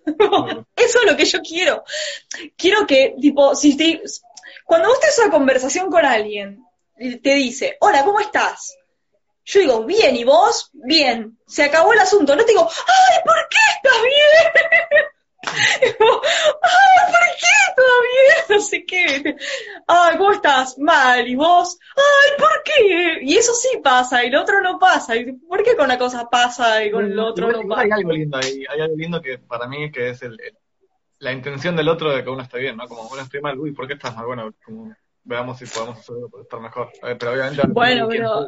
Eso 0.77 0.99
es 1.01 1.11
lo 1.11 1.17
que 1.17 1.25
yo 1.25 1.41
quiero. 1.41 1.85
Quiero 2.57 2.87
que, 2.87 3.17
tipo, 3.21 3.57
si 3.57 3.77
te, 3.77 4.01
cuando 4.67 4.89
vos 4.89 5.01
tenés 5.01 5.19
una 5.21 5.31
conversación 5.31 5.91
con 5.91 6.05
alguien, 6.05 6.67
te 6.97 7.35
dice, 7.35 7.77
hola, 7.81 8.05
¿cómo 8.05 8.21
estás? 8.21 8.77
Yo 9.45 9.61
digo, 9.61 9.85
bien, 9.85 10.17
¿y 10.17 10.25
vos? 10.25 10.71
Bien. 10.73 11.39
Se 11.47 11.63
acabó 11.63 11.93
el 11.93 12.01
asunto. 12.01 12.35
No 12.35 12.45
te 12.45 12.51
digo, 12.51 12.69
ay, 12.69 13.19
¿por 13.25 13.49
qué 13.49 13.59
estás 13.77 14.03
bien? 14.03 15.05
ay, 15.83 15.93
¿por 17.13 17.27
qué 17.39 17.73
todavía? 17.77 18.47
No 18.49 18.61
sé 18.61 18.85
qué. 18.85 19.37
Ay, 19.87 20.17
¿cómo 20.19 20.33
estás? 20.33 20.77
Mal. 20.79 21.29
¿Y 21.29 21.37
vos? 21.37 21.79
Ay, 21.95 22.33
¿por 22.37 22.63
qué? 22.65 23.19
Y 23.23 23.37
eso 23.37 23.55
sí 23.55 23.79
pasa, 23.85 24.25
y 24.25 24.31
lo 24.31 24.43
otro 24.43 24.61
no 24.63 24.81
pasa. 24.81 25.15
¿Por 25.49 25.63
qué 25.63 25.77
con 25.77 25.85
una 25.85 25.99
cosa 25.99 26.29
pasa 26.29 26.85
y 26.85 26.91
con 26.91 27.15
lo 27.15 27.27
otro 27.27 27.53
no 27.53 27.69
pasa? 27.69 27.83
Hay 27.83 27.91
algo 27.93 28.11
lindo 28.11 28.39
ahí. 28.39 28.65
Hay 28.69 28.81
algo 28.81 28.97
lindo 28.97 29.23
que 29.23 29.39
para 29.39 29.69
mí 29.69 29.93
que 29.93 30.11
es 30.11 30.23
el 30.23 30.37
la 31.19 31.33
intención 31.33 31.77
del 31.77 31.89
otro 31.89 32.11
de 32.11 32.23
que 32.23 32.31
uno 32.31 32.43
esté 32.43 32.59
bien, 32.59 32.77
¿no? 32.77 32.87
Como, 32.87 33.09
bueno, 33.09 33.25
estoy 33.25 33.41
mal, 33.41 33.59
uy, 33.59 33.73
¿por 33.73 33.87
qué 33.87 33.95
estás 33.95 34.15
mal? 34.15 34.27
Bueno, 34.27 34.53
como, 34.65 34.95
veamos 35.25 35.59
si 35.59 35.67
podemos 35.67 35.99
hacerlo 35.99 36.29
para 36.29 36.43
estar 36.43 36.61
mejor. 36.61 36.91
pero 37.19 37.33
obviamente... 37.33 37.63
Bueno, 37.69 38.09
pero... 38.09 38.47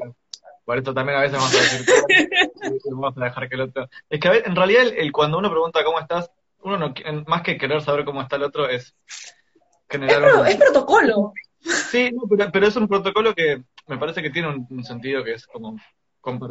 Por 0.64 0.76
esto 0.76 0.92
también 0.92 1.18
a 1.18 1.22
veces 1.22 1.38
vamos 1.38 1.54
a 1.54 1.58
decir, 1.58 1.86
vamos 2.90 3.16
a 3.16 3.24
dejar 3.24 3.48
que 3.48 3.54
el 3.54 3.60
otro... 3.62 3.88
Es 4.10 4.20
que 4.20 4.28
a 4.28 4.36
en 4.36 4.54
realidad 4.54 4.84
el, 4.96 5.12
cuando 5.12 5.38
uno 5.38 5.50
pregunta 5.50 5.82
cómo 5.82 5.98
estás, 5.98 6.30
uno 6.60 6.76
no, 6.76 6.94
más 7.26 7.42
que 7.42 7.56
querer 7.56 7.80
saber 7.80 8.04
cómo 8.04 8.20
está 8.20 8.36
el 8.36 8.42
otro 8.42 8.68
es 8.68 8.94
generar... 9.88 10.46
Es, 10.46 10.56
protocolo. 10.56 11.32
Sí, 11.60 12.10
pero, 12.52 12.66
es 12.66 12.76
un 12.76 12.86
protocolo 12.86 13.34
que 13.34 13.62
me 13.86 13.96
parece 13.96 14.22
que 14.22 14.30
tiene 14.30 14.48
un, 14.48 14.84
sentido 14.84 15.24
que 15.24 15.32
es 15.32 15.46
como... 15.46 15.78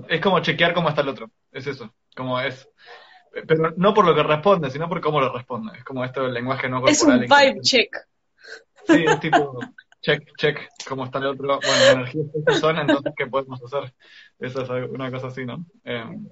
Es 0.09 0.19
como 0.19 0.39
chequear 0.39 0.73
cómo 0.73 0.89
está 0.89 1.01
el 1.01 1.09
otro, 1.09 1.29
es 1.51 1.67
eso, 1.67 1.93
como 2.15 2.39
es 2.39 2.67
pero 3.47 3.73
no 3.77 3.93
por 3.93 4.05
lo 4.05 4.15
que 4.15 4.23
responde, 4.23 4.69
sino 4.69 4.89
por 4.89 5.01
cómo 5.01 5.19
lo 5.19 5.33
responde. 5.33 5.77
Es 5.77 5.83
como 5.83 6.03
esto 6.03 6.23
del 6.23 6.33
lenguaje 6.33 6.69
no 6.69 6.81
corporal. 6.81 7.23
Es 7.23 7.31
un 7.31 7.37
vibe 7.37 7.61
check. 7.61 7.95
Sí, 8.85 9.03
es 9.05 9.19
tipo, 9.19 9.59
check, 10.01 10.23
check, 10.37 10.59
cómo 10.87 11.05
está 11.05 11.19
el 11.19 11.27
otro. 11.27 11.59
Bueno, 11.59 11.85
la 11.85 11.91
energía 11.91 12.21
es 12.21 12.35
esta 12.35 12.53
zona, 12.53 12.81
entonces, 12.81 13.13
¿qué 13.15 13.27
podemos 13.27 13.61
hacer? 13.63 13.93
Eso 14.39 14.61
es 14.61 14.89
una 14.89 15.11
cosa 15.11 15.27
así, 15.27 15.45
¿no? 15.45 15.65
Em, 15.83 16.27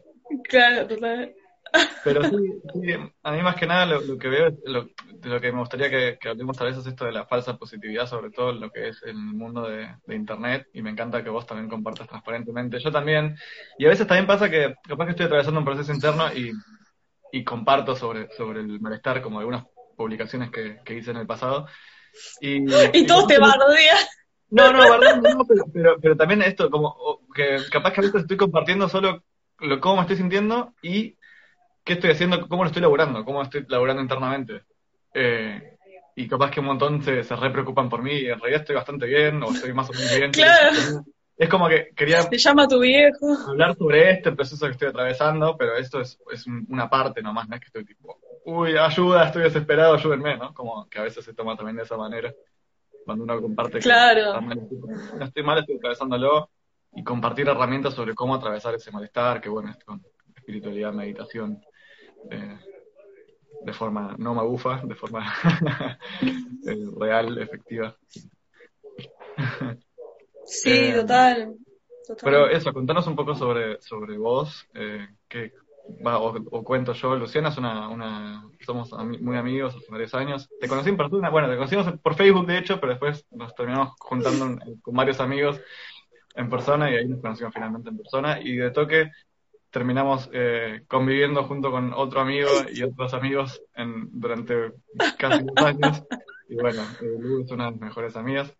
claro, 0.48 0.88
total. 0.88 1.34
Pero 2.04 2.24
sí, 2.24 2.36
a 3.24 3.32
mí 3.32 3.42
más 3.42 3.56
que 3.56 3.68
nada 3.68 3.86
lo, 3.86 4.18
que 4.18 4.28
veo, 4.28 4.58
lo, 4.66 4.88
lo 5.24 5.42
que 5.42 5.52
me 5.52 5.60
gustaría 5.60 5.90
que, 5.90 6.18
que, 6.20 6.30
hablemos 6.30 6.58
tal 6.58 6.68
vez 6.68 6.78
es 6.78 6.88
esto 6.88 7.06
de 7.06 7.12
la 7.12 7.25
falsa 7.25 7.58
positividad, 7.58 8.08
sobre 8.08 8.32
todo 8.32 8.52
en 8.52 8.62
lo 8.62 8.72
que 8.72 8.90
es 8.90 9.04
el 9.04 9.16
mundo 9.16 9.68
de, 9.68 9.90
Internet, 10.16 10.68
y 10.74 10.82
me 10.82 10.92
encanta 10.92 11.24
que 11.24 11.30
vos 11.30 11.46
también 11.46 11.70
compartas 11.70 12.08
transparentemente. 12.08 12.80
Yo 12.80 12.92
también, 12.92 13.36
y 13.78 13.86
a 13.86 13.90
veces 13.90 14.08
también 14.08 14.28
pasa 14.28 14.50
que 14.50 14.75
capaz 14.88 15.06
que 15.06 15.12
estoy 15.12 15.25
atravesando 15.25 15.60
un 15.60 15.66
proceso 15.66 15.92
interno 15.92 16.32
y, 16.34 16.52
y 17.36 17.44
comparto 17.44 17.98
sobre, 17.98 18.30
sobre 18.32 18.62
el 18.62 18.80
malestar, 18.80 19.22
como 19.22 19.39
algunas 19.39 19.65
publicaciones 19.98 20.51
que, 20.51 20.80
que 20.86 20.94
hice 20.94 21.12
en 21.12 21.18
el 21.18 21.27
pasado. 21.27 21.68
Y, 22.39 22.63
y 22.94 23.06
todos 23.06 23.27
te 23.27 23.38
bardean. 23.38 23.98
No, 24.51 24.72
no, 24.72 24.80
no, 24.80 25.46
pero, 25.74 25.98
pero, 26.01 26.15
también 26.15 26.42
esto, 26.44 26.70
como 26.70 27.20
que 27.36 27.58
capaz 27.70 27.92
que 27.92 28.00
a 28.00 28.04
veces 28.04 28.22
estoy 28.22 28.38
compartiendo 28.38 28.88
solo 28.88 29.22
lo, 29.60 29.82
cómo 29.82 29.98
me 29.98 30.01
estoy 30.04 30.15
sintiendo 30.15 30.74
y 30.82 31.18
qué 31.84 31.94
estoy 31.94 32.12
haciendo, 32.12 32.48
cómo 32.48 32.63
lo 32.63 32.68
estoy 32.68 32.82
laburando, 32.82 33.25
cómo 33.25 33.42
estoy 33.42 33.65
laburando 33.68 34.01
internamente. 34.01 34.62
Eh, 35.13 35.77
y 36.15 36.27
capaz 36.30 36.51
que 36.51 36.62
un 36.62 36.68
montón 36.68 37.04
se, 37.04 37.22
se 37.25 37.36
re 37.36 37.50
preocupan 37.50 37.89
por 37.89 38.01
mí 38.01 38.13
y 38.13 38.27
en 38.27 38.39
realidad 38.39 38.62
estoy 38.62 38.75
bastante 38.77 39.08
bien 39.08 39.44
o 39.44 39.51
estoy 39.51 39.74
más 39.74 39.89
o 39.89 39.94
menos 39.94 40.15
bien. 40.15 40.32
Claro. 40.32 41.04
Es 41.38 41.50
como 41.50 41.68
que 41.68 41.89
quería 41.96 42.27
Te 42.30 42.38
llama 42.38 42.68
tu 42.68 42.80
viejo. 42.80 43.27
hablar 43.48 43.75
sobre 43.75 44.12
este 44.12 44.32
proceso 44.32 44.65
que 44.65 44.72
estoy 44.72 44.88
atravesando, 44.88 45.58
pero 45.58 45.75
esto 45.75 46.00
es, 46.00 46.18
es 46.32 46.46
una 46.48 46.89
parte 46.89 47.22
nomás, 47.22 47.50
no 47.50 47.56
es 47.56 47.62
que 47.62 47.68
estoy 47.68 47.86
tipo, 47.86 48.18
uy, 48.46 48.77
ayuda, 48.77 49.25
estoy 49.25 49.44
desesperado, 49.44 49.96
ayúdenme, 49.96 50.38
¿no? 50.38 50.54
Como 50.54 50.88
que 50.88 51.00
a 51.00 51.04
veces 51.04 51.25
se 51.25 51.34
toma 51.34 51.58
también 51.58 51.75
de 51.75 51.84
esa 51.84 51.98
manera 51.98 52.34
cuando 53.06 53.24
uno 53.24 53.42
comparte 53.42 53.80
claro. 53.80 54.39
que 54.39 54.56
no 54.56 55.25
estoy 55.25 55.44
mal, 55.44 55.60
estoy 55.60 55.75
atravesándolo, 55.75 56.50
y 56.96 57.04
compartir 57.04 57.48
herramientas 57.48 57.94
sobre 57.94 58.15
cómo 58.15 58.36
atravesar 58.36 58.74
ese 58.74 58.92
malestar, 58.92 59.42
que 59.42 59.50
bueno, 59.50 59.70
es 59.70 59.84
con 59.84 60.04
espiritualidad, 60.36 60.94
meditación, 60.94 61.62
eh, 62.32 62.58
de 63.63 63.74
forma 63.74 64.15
no 64.18 64.34
magufa, 64.34 64.82
de 64.84 64.96
forma 64.96 65.34
eh, 66.68 66.86
real, 66.98 67.38
efectiva. 67.38 67.96
Sí, 70.46 70.72
eh, 70.72 70.94
total, 70.94 71.56
Pero 72.24 72.48
eso, 72.50 72.74
contanos 72.74 73.08
un 73.08 73.16
poco 73.16 73.36
sobre, 73.36 73.82
sobre 73.82 74.18
vos, 74.18 74.68
eh, 74.74 75.08
que, 75.28 75.54
o, 76.04 76.64
cuento 76.64 76.94
yo, 76.94 77.16
Luciana 77.16 77.50
es 77.50 77.58
una, 77.58 77.90
una 77.90 78.50
somos 78.66 78.92
muy 79.22 79.38
amigos 79.38 79.75
hace 79.75 79.92
varios 79.92 80.14
años. 80.14 80.50
Te 80.60 80.68
conocí 80.68 80.90
en 80.90 80.98
persona, 80.98 81.30
bueno, 81.30 81.50
te 81.50 81.56
conocimos 81.56 81.92
por 82.02 82.16
Facebook 82.16 82.48
de 82.48 82.58
hecho, 82.58 82.80
pero 82.80 82.94
después 82.94 83.25
nos 83.32 83.54
terminamos 83.56 83.94
juntando 84.00 84.60
con 84.82 84.96
varios 84.96 85.20
amigos 85.20 85.60
en 86.36 86.50
persona 86.50 86.92
y 86.92 86.96
ahí 86.96 87.08
nos 87.08 87.22
conocimos 87.22 87.54
finalmente 87.54 87.90
en 87.90 87.98
persona 87.98 88.40
y 88.42 88.56
de 88.56 88.72
toque 88.72 89.12
terminamos 89.70 90.30
eh, 90.32 90.84
conviviendo 90.88 91.44
junto 91.44 91.70
con 91.70 91.94
otro 91.94 92.22
amigo 92.22 92.50
y 92.72 92.82
otros 92.84 93.14
amigos 93.14 93.62
en, 93.75 94.08
durante 94.12 94.72
casi 95.18 95.44
dos 95.44 95.58
años. 95.58 96.04
Y 96.48 96.56
bueno, 96.56 96.82
eh, 97.02 97.18
Lu 97.20 97.44
es 97.44 97.52
una 97.52 97.66
de 97.66 97.72
mis 97.72 97.82
mejores 97.82 98.16
amigas 98.16 98.56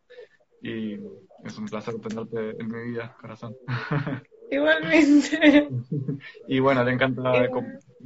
y 0.66 1.00
es 1.44 1.58
un 1.60 1.68
placer 1.68 1.94
tenerte 2.02 2.60
en 2.60 2.68
mi 2.68 2.90
vida, 2.90 3.16
corazón. 3.22 3.56
Igualmente. 4.52 5.70
y 6.48 6.60
bueno, 6.60 6.84
le 6.84 6.92
encanta, 6.92 7.48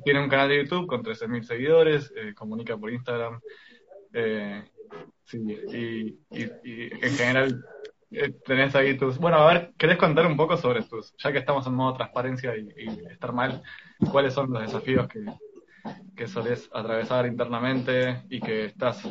tiene 0.03 0.21
un 0.21 0.29
canal 0.29 0.49
de 0.49 0.63
YouTube 0.63 0.87
con 0.87 1.01
13.000 1.01 1.43
seguidores, 1.43 2.11
eh, 2.17 2.33
comunica 2.33 2.75
por 2.75 2.91
Instagram. 2.91 3.39
Eh, 4.11 4.61
sí, 5.23 5.37
y, 5.39 6.19
y, 6.37 6.89
en 7.01 7.13
general 7.15 7.65
eh, 8.11 8.33
tenés 8.45 8.75
ahí 8.75 8.97
tus... 8.97 9.17
Bueno, 9.19 9.37
a 9.37 9.53
ver, 9.53 9.71
¿querés 9.77 9.97
contar 9.97 10.25
un 10.25 10.35
poco 10.35 10.57
sobre 10.57 10.83
tus, 10.83 11.15
ya 11.17 11.31
que 11.31 11.37
estamos 11.37 11.65
en 11.65 11.75
modo 11.75 11.93
transparencia 11.93 12.57
y, 12.57 12.67
estar 13.09 13.31
mal, 13.31 13.63
cuáles 14.11 14.33
son 14.33 14.51
los 14.51 14.63
desafíos 14.63 15.07
que, 15.07 15.23
que 16.13 16.27
solés 16.27 16.69
atravesar 16.73 17.25
internamente 17.25 18.23
y 18.29 18.41
que 18.41 18.65
estás... 18.65 19.01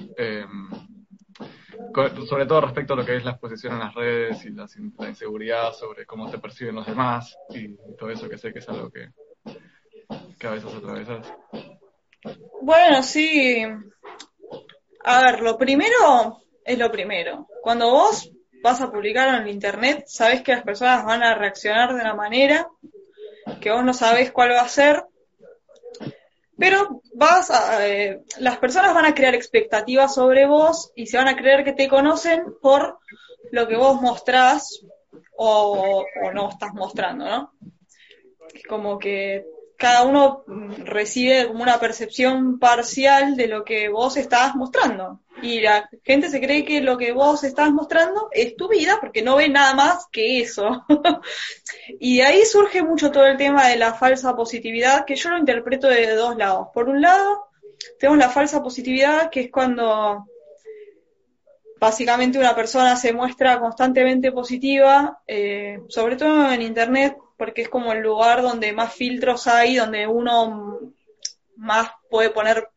Sobre 2.28 2.46
todo 2.46 2.60
respecto 2.60 2.92
a 2.92 2.96
lo 2.96 3.04
que 3.04 3.16
es 3.16 3.24
la 3.24 3.32
exposición 3.32 3.74
en 3.74 3.78
las 3.80 3.94
redes 3.94 4.44
y 4.44 4.50
la, 4.50 4.66
inseguridad 5.08 5.72
sobre 5.72 6.06
cómo 6.06 6.30
te 6.30 6.38
perciben 6.38 6.74
los 6.74 6.86
demás 6.86 7.36
y, 7.50 7.76
todo 7.96 8.10
eso 8.10 8.28
que 8.28 8.38
sé 8.38 8.52
que 8.52 8.58
es 8.60 8.68
algo 8.68 8.90
que, 8.90 9.10
a 10.46 10.50
veces 10.50 10.74
atravesas. 10.74 11.32
Bueno, 12.62 13.02
sí. 13.02 13.62
A 15.04 15.22
ver, 15.22 15.40
lo 15.40 15.56
primero 15.56 16.42
es 16.64 16.78
lo 16.78 16.90
primero. 16.90 17.46
Cuando 17.62 17.90
vos 17.90 18.30
vas 18.62 18.80
a 18.80 18.90
publicar 18.90 19.40
en 19.40 19.48
internet, 19.48 20.04
sabes 20.06 20.42
que 20.42 20.52
las 20.52 20.64
personas 20.64 21.04
van 21.04 21.22
a 21.22 21.34
reaccionar 21.34 21.94
de 21.94 22.00
una 22.00 22.14
manera 22.14 22.68
que 23.60 23.70
vos 23.70 23.84
no 23.84 23.94
sabés 23.94 24.30
cuál 24.30 24.50
va 24.50 24.62
a 24.62 24.68
ser 24.68 25.04
pero 26.58 27.02
vas 27.14 27.50
a, 27.50 27.86
eh, 27.86 28.22
las 28.38 28.58
personas 28.58 28.94
van 28.94 29.06
a 29.06 29.14
crear 29.14 29.34
expectativas 29.34 30.14
sobre 30.14 30.46
vos 30.46 30.92
y 30.96 31.06
se 31.06 31.16
van 31.16 31.28
a 31.28 31.36
creer 31.36 31.64
que 31.64 31.72
te 31.72 31.88
conocen 31.88 32.42
por 32.60 32.98
lo 33.52 33.68
que 33.68 33.76
vos 33.76 34.00
mostrás 34.00 34.80
o, 35.36 36.04
o 36.24 36.32
no 36.32 36.48
estás 36.48 36.74
mostrando, 36.74 37.24
¿no? 37.24 37.52
Como 38.68 38.98
que 38.98 39.46
cada 39.78 40.02
uno 40.02 40.42
recibe 40.78 41.46
como 41.46 41.62
una 41.62 41.78
percepción 41.78 42.58
parcial 42.58 43.36
de 43.36 43.46
lo 43.46 43.64
que 43.64 43.88
vos 43.88 44.16
estás 44.16 44.56
mostrando. 44.56 45.20
Y 45.40 45.60
la 45.60 45.88
gente 46.02 46.28
se 46.30 46.40
cree 46.40 46.64
que 46.64 46.80
lo 46.80 46.98
que 46.98 47.12
vos 47.12 47.44
estás 47.44 47.70
mostrando 47.70 48.28
es 48.32 48.56
tu 48.56 48.66
vida 48.68 48.98
porque 49.00 49.22
no 49.22 49.36
ve 49.36 49.48
nada 49.48 49.74
más 49.74 50.06
que 50.10 50.40
eso. 50.40 50.84
y 52.00 52.16
de 52.16 52.24
ahí 52.24 52.44
surge 52.44 52.82
mucho 52.82 53.12
todo 53.12 53.26
el 53.26 53.36
tema 53.36 53.68
de 53.68 53.76
la 53.76 53.94
falsa 53.94 54.34
positividad, 54.34 55.04
que 55.04 55.14
yo 55.14 55.30
lo 55.30 55.38
interpreto 55.38 55.86
de 55.86 56.12
dos 56.12 56.36
lados. 56.36 56.68
Por 56.74 56.88
un 56.88 57.00
lado, 57.00 57.46
tenemos 58.00 58.18
la 58.18 58.30
falsa 58.30 58.60
positividad, 58.60 59.30
que 59.30 59.42
es 59.42 59.50
cuando 59.52 60.26
básicamente 61.78 62.40
una 62.40 62.56
persona 62.56 62.96
se 62.96 63.12
muestra 63.12 63.60
constantemente 63.60 64.32
positiva, 64.32 65.22
eh, 65.24 65.78
sobre 65.86 66.16
todo 66.16 66.50
en 66.50 66.62
Internet, 66.62 67.16
porque 67.38 67.62
es 67.62 67.68
como 67.68 67.92
el 67.92 68.00
lugar 68.00 68.42
donde 68.42 68.72
más 68.72 68.92
filtros 68.92 69.46
hay, 69.46 69.76
donde 69.76 70.06
uno 70.06 70.92
más 71.56 71.90
puede 72.10 72.30
poner 72.30 72.68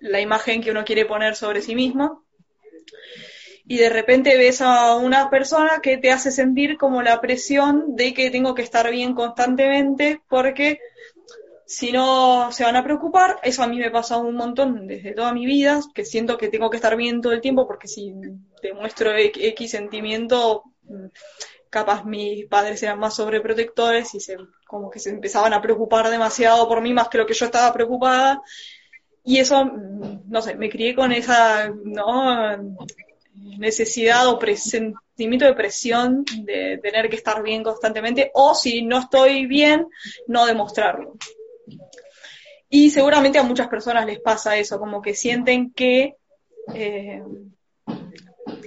la 0.00 0.20
imagen 0.20 0.62
que 0.62 0.72
uno 0.72 0.84
quiere 0.84 1.04
poner 1.04 1.36
sobre 1.36 1.62
sí 1.62 1.74
mismo. 1.74 2.24
Y 3.64 3.76
de 3.76 3.90
repente 3.90 4.36
ves 4.36 4.60
a 4.60 4.96
una 4.96 5.30
persona 5.30 5.80
que 5.80 5.98
te 5.98 6.10
hace 6.10 6.32
sentir 6.32 6.76
como 6.76 7.02
la 7.02 7.20
presión 7.20 7.94
de 7.94 8.12
que 8.12 8.30
tengo 8.30 8.54
que 8.54 8.62
estar 8.62 8.90
bien 8.90 9.14
constantemente 9.14 10.20
porque 10.28 10.80
si 11.64 11.92
no 11.92 12.50
se 12.50 12.64
van 12.64 12.76
a 12.76 12.84
preocupar, 12.84 13.38
eso 13.42 13.62
a 13.62 13.66
mí 13.66 13.78
me 13.78 13.90
pasa 13.90 14.18
un 14.18 14.34
montón 14.34 14.86
desde 14.86 15.12
toda 15.12 15.32
mi 15.32 15.46
vida, 15.46 15.80
que 15.94 16.04
siento 16.04 16.36
que 16.36 16.48
tengo 16.48 16.68
que 16.68 16.76
estar 16.76 16.96
bien 16.96 17.20
todo 17.20 17.32
el 17.32 17.40
tiempo 17.40 17.66
porque 17.66 17.88
si 17.88 18.12
demuestro 18.62 19.12
X 19.16 19.70
sentimiento, 19.70 20.64
capaz 21.72 22.04
mis 22.04 22.44
padres 22.48 22.82
eran 22.82 22.98
más 22.98 23.14
sobreprotectores 23.14 24.14
y 24.14 24.20
se, 24.20 24.36
como 24.66 24.90
que 24.90 24.98
se 24.98 25.08
empezaban 25.08 25.54
a 25.54 25.62
preocupar 25.62 26.10
demasiado 26.10 26.68
por 26.68 26.82
mí 26.82 26.92
más 26.92 27.08
que 27.08 27.16
lo 27.16 27.24
que 27.24 27.32
yo 27.32 27.46
estaba 27.46 27.72
preocupada. 27.72 28.42
Y 29.24 29.38
eso, 29.38 29.64
no 29.64 30.42
sé, 30.42 30.54
me 30.54 30.68
crié 30.68 30.94
con 30.94 31.12
esa 31.12 31.72
necesidad 33.34 34.28
o 34.28 34.38
sentimiento 34.54 35.46
de 35.46 35.54
presión 35.54 36.26
de 36.44 36.78
tener 36.82 37.08
que 37.08 37.16
estar 37.16 37.42
bien 37.42 37.62
constantemente 37.62 38.30
o 38.34 38.54
si 38.54 38.82
no 38.82 38.98
estoy 38.98 39.46
bien, 39.46 39.86
no 40.26 40.44
demostrarlo. 40.44 41.16
Y 42.68 42.90
seguramente 42.90 43.38
a 43.38 43.44
muchas 43.44 43.68
personas 43.68 44.04
les 44.04 44.20
pasa 44.20 44.58
eso, 44.58 44.78
como 44.78 45.00
que 45.00 45.14
sienten 45.14 45.72
que 45.72 46.16
eh, 46.74 47.22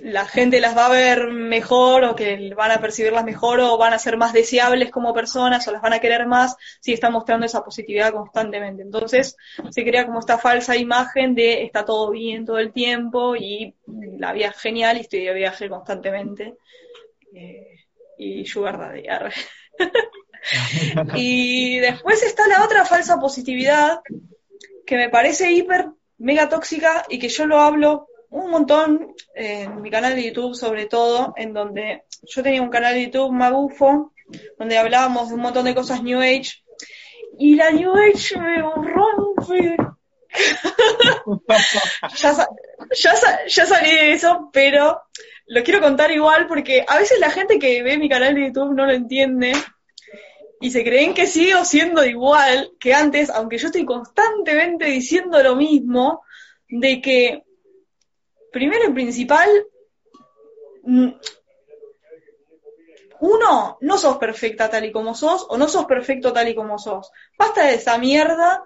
la 0.01 0.25
gente 0.25 0.59
las 0.59 0.75
va 0.75 0.87
a 0.87 0.91
ver 0.91 1.27
mejor 1.27 2.03
o 2.03 2.15
que 2.15 2.53
van 2.55 2.71
a 2.71 2.79
percibirlas 2.79 3.25
mejor 3.25 3.59
o 3.59 3.77
van 3.77 3.93
a 3.93 3.99
ser 3.99 4.17
más 4.17 4.33
deseables 4.33 4.91
como 4.91 5.13
personas 5.13 5.67
o 5.67 5.71
las 5.71 5.81
van 5.81 5.93
a 5.93 5.99
querer 5.99 6.27
más 6.27 6.55
si 6.79 6.93
están 6.93 7.13
mostrando 7.13 7.45
esa 7.45 7.63
positividad 7.63 8.11
constantemente. 8.11 8.83
Entonces 8.83 9.35
se 9.69 9.83
crea 9.83 10.05
como 10.05 10.19
esta 10.19 10.37
falsa 10.37 10.75
imagen 10.75 11.35
de 11.35 11.63
está 11.63 11.85
todo 11.85 12.11
bien 12.11 12.45
todo 12.45 12.59
el 12.59 12.71
tiempo 12.71 13.35
y 13.35 13.75
la 14.17 14.33
vida 14.33 14.47
es 14.47 14.57
genial 14.57 14.97
y 14.97 15.01
estoy 15.01 15.25
de 15.25 15.33
viaje 15.33 15.69
constantemente. 15.69 16.55
Eh, 17.33 17.75
y 18.17 18.45
sugar 18.45 18.79
daddy. 18.79 19.03
y 21.15 21.79
después 21.79 22.23
está 22.23 22.47
la 22.47 22.63
otra 22.63 22.85
falsa 22.85 23.19
positividad 23.19 23.99
que 24.85 24.95
me 24.95 25.09
parece 25.09 25.51
hiper 25.51 25.87
mega 26.17 26.47
tóxica 26.47 27.05
y 27.09 27.19
que 27.19 27.29
yo 27.29 27.45
lo 27.45 27.59
hablo 27.59 28.07
un 28.35 28.51
montón 28.51 29.15
en 29.33 29.81
mi 29.81 29.89
canal 29.89 30.13
de 30.15 30.25
YouTube 30.25 30.55
sobre 30.55 30.87
todo, 30.87 31.33
en 31.37 31.53
donde 31.53 32.03
yo 32.23 32.43
tenía 32.43 32.61
un 32.61 32.69
canal 32.69 32.93
de 32.93 33.05
YouTube 33.05 33.31
magufo, 33.31 34.11
donde 34.59 34.77
hablábamos 34.77 35.29
de 35.29 35.35
un 35.35 35.41
montón 35.41 35.65
de 35.65 35.73
cosas 35.73 36.03
New 36.03 36.19
Age, 36.19 36.63
y 37.39 37.55
la 37.55 37.71
New 37.71 37.93
Age 37.93 38.37
me 38.37 38.61
rompe. 38.61 39.77
ya, 42.17 42.33
ya, 43.47 43.65
salí 43.65 43.89
de 43.89 44.11
eso, 44.11 44.49
pero 44.51 45.01
lo 45.47 45.63
quiero 45.63 45.79
contar 45.79 46.11
igual 46.11 46.47
porque 46.47 46.83
a 46.85 46.97
veces 46.97 47.19
la 47.19 47.29
gente 47.29 47.57
que 47.57 47.83
ve 47.83 47.97
mi 47.97 48.09
canal 48.09 48.35
de 48.35 48.47
YouTube 48.47 48.75
no 48.75 48.85
lo 48.85 48.91
entiende. 48.91 49.53
y 50.59 50.71
se 50.71 50.83
creen 50.83 51.13
que 51.13 51.27
sigo 51.27 51.63
siendo 51.63 52.03
igual 52.03 52.71
que 52.81 52.93
antes, 52.93 53.29
aunque 53.29 53.57
yo 53.57 53.67
estoy 53.67 53.85
constantemente 53.85 54.85
diciendo 54.85 55.41
lo 55.41 55.55
mismo, 55.55 56.21
de 56.67 57.01
que, 57.01 57.44
primero 58.55 58.89
y 58.89 58.93
principal, 58.93 59.49
mm, 60.83 61.09
uno, 63.19 63.77
no 63.81 63.97
sos 63.97 64.15
perfecta 64.15 64.69
tal 64.69 64.85
y 64.85 64.93
como 64.93 65.13
sos, 65.13 65.45
o 65.49 65.57
no 65.57 65.67
sos 65.67 65.83
perfecto 65.87 66.31
tal 66.31 66.47
y 66.47 66.55
como 66.55 66.79
sos. 66.79 67.11
Basta 67.37 67.65
de 67.65 67.73
esa 67.73 67.97
mierda 67.97 68.63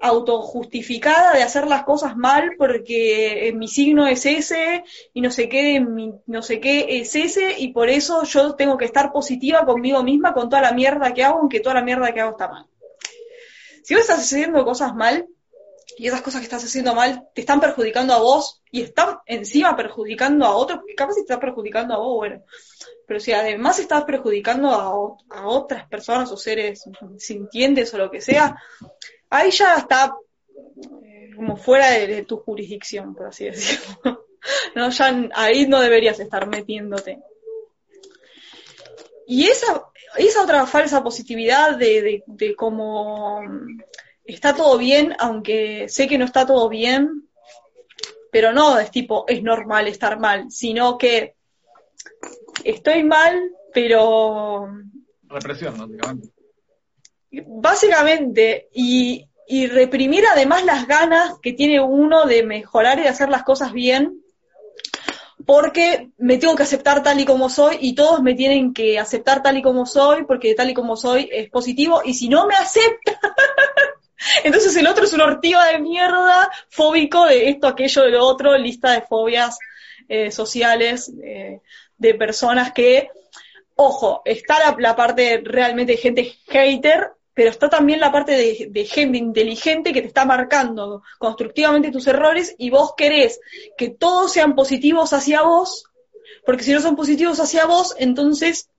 autojustificada 0.00 1.34
de 1.34 1.44
hacer 1.44 1.68
las 1.68 1.84
cosas 1.84 2.16
mal 2.16 2.56
porque 2.58 3.52
mi 3.54 3.68
signo 3.68 4.08
es 4.08 4.26
ese 4.26 4.82
y 5.14 5.20
no 5.20 5.30
sé 5.30 5.48
qué, 5.48 5.78
no 6.26 6.42
sé 6.42 6.58
qué 6.58 6.98
es 6.98 7.14
ese 7.14 7.60
y 7.60 7.68
por 7.68 7.90
eso 7.90 8.24
yo 8.24 8.56
tengo 8.56 8.76
que 8.76 8.86
estar 8.86 9.12
positiva 9.12 9.64
conmigo 9.64 10.02
misma 10.02 10.34
con 10.34 10.48
toda 10.48 10.62
la 10.62 10.72
mierda 10.72 11.14
que 11.14 11.22
hago, 11.22 11.38
aunque 11.38 11.60
toda 11.60 11.76
la 11.76 11.82
mierda 11.82 12.12
que 12.12 12.20
hago 12.20 12.32
está 12.32 12.48
mal. 12.48 12.66
Si 13.84 13.94
vos 13.94 14.00
estás 14.00 14.18
haciendo 14.18 14.64
cosas 14.64 14.96
mal 14.96 15.28
y 15.98 16.06
esas 16.06 16.22
cosas 16.22 16.40
que 16.40 16.44
estás 16.44 16.64
haciendo 16.64 16.94
mal 16.94 17.28
te 17.34 17.40
están 17.40 17.60
perjudicando 17.60 18.14
a 18.14 18.20
vos 18.20 18.62
y 18.70 18.82
están 18.82 19.18
encima 19.26 19.76
perjudicando 19.76 20.46
a 20.46 20.56
otros, 20.56 20.78
porque 20.78 20.94
capaz 20.94 21.14
te 21.14 21.20
estás 21.20 21.38
perjudicando 21.38 21.94
a 21.94 21.98
vos, 21.98 22.16
bueno, 22.16 22.44
pero 23.06 23.18
si 23.18 23.32
además 23.32 23.80
estás 23.80 24.04
perjudicando 24.04 24.70
a, 24.70 25.36
a 25.36 25.46
otras 25.48 25.88
personas 25.88 26.30
o 26.30 26.36
seres 26.36 26.84
sintientes 27.18 27.92
o 27.92 27.98
lo 27.98 28.10
que 28.10 28.20
sea, 28.20 28.56
ahí 29.28 29.50
ya 29.50 29.76
está 29.76 30.14
eh, 31.02 31.30
como 31.34 31.56
fuera 31.56 31.90
de, 31.90 32.24
tu 32.24 32.38
jurisdicción, 32.38 33.14
por 33.14 33.26
así 33.26 33.46
decirlo. 33.46 34.26
no, 34.76 34.90
ya 34.90 35.28
ahí 35.34 35.66
no 35.66 35.80
deberías 35.80 36.20
estar 36.20 36.46
metiéndote. 36.46 37.18
Y 39.26 39.46
esa, 39.46 39.84
esa 40.16 40.42
otra 40.42 40.64
falsa 40.66 41.02
positividad 41.02 41.76
de, 41.76 42.22
de, 42.26 42.54
cómo 42.54 43.42
está 44.34 44.54
todo 44.54 44.76
bien, 44.78 45.16
aunque 45.18 45.88
sé 45.88 46.06
que 46.06 46.18
no 46.18 46.24
está 46.24 46.46
todo 46.46 46.68
bien, 46.68 47.28
pero 48.30 48.52
no 48.52 48.78
es 48.78 48.90
tipo, 48.90 49.24
es 49.26 49.42
normal 49.42 49.88
estar 49.88 50.18
mal, 50.18 50.50
sino 50.50 50.98
que 50.98 51.34
estoy 52.64 53.02
mal, 53.04 53.52
pero... 53.72 54.68
Represión, 55.24 55.76
básicamente. 55.78 56.28
Básicamente, 57.46 58.68
y, 58.72 59.24
reprimir 59.68 60.24
además 60.30 60.64
las 60.64 60.86
ganas 60.86 61.38
que 61.40 61.54
tiene 61.54 61.80
uno 61.80 62.26
de 62.26 62.42
mejorar 62.42 62.98
y 62.98 63.02
de 63.02 63.08
hacer 63.08 63.30
las 63.30 63.44
cosas 63.44 63.72
bien, 63.72 64.22
porque 65.46 66.10
me 66.18 66.36
tengo 66.36 66.54
que 66.54 66.64
aceptar 66.64 67.02
tal 67.02 67.20
y 67.20 67.24
como 67.24 67.48
soy 67.48 67.78
y 67.80 67.94
todos 67.94 68.22
me 68.22 68.34
tienen 68.34 68.74
que 68.74 68.98
aceptar 68.98 69.42
tal 69.42 69.56
y 69.56 69.62
como 69.62 69.86
soy, 69.86 70.24
porque 70.24 70.54
tal 70.54 70.68
y 70.68 70.74
como 70.74 70.96
soy 70.96 71.30
es 71.32 71.48
positivo, 71.48 72.02
y 72.04 72.12
si 72.12 72.28
no 72.28 72.46
me 72.46 72.54
acepta, 72.54 73.18
entonces 74.44 74.76
el 74.76 74.86
otro 74.86 75.04
es 75.04 75.12
una 75.12 75.24
ortiva 75.24 75.66
de 75.66 75.78
mierda, 75.78 76.50
fóbico 76.70 77.26
de 77.26 77.48
esto, 77.48 77.68
aquello, 77.68 78.02
de 78.02 78.10
lo 78.10 78.24
otro, 78.24 78.56
lista 78.56 78.92
de 78.92 79.02
fobias 79.02 79.58
eh, 80.08 80.30
sociales 80.30 81.12
eh, 81.22 81.60
de 81.96 82.14
personas 82.14 82.72
que, 82.72 83.10
ojo, 83.76 84.22
está 84.24 84.74
la, 84.78 84.96
parte 84.96 85.42
realmente 85.44 85.92
de 85.92 85.98
gente 85.98 86.36
hater, 86.46 87.12
pero 87.34 87.50
está 87.50 87.68
también 87.68 88.00
la 88.00 88.10
parte 88.10 88.32
de, 88.32 88.84
gente 88.84 89.18
inteligente 89.18 89.92
que 89.92 90.00
te 90.00 90.08
está 90.08 90.24
marcando 90.24 91.02
constructivamente 91.18 91.92
tus 91.92 92.06
errores 92.06 92.54
y 92.58 92.70
vos 92.70 92.94
querés 92.96 93.40
que 93.76 93.90
todos 93.90 94.32
sean 94.32 94.54
positivos 94.54 95.12
hacia 95.12 95.42
vos, 95.42 95.84
porque 96.44 96.64
si 96.64 96.72
no 96.72 96.80
son 96.80 96.96
positivos 96.96 97.38
hacia 97.38 97.66
vos, 97.66 97.94
entonces 97.98 98.70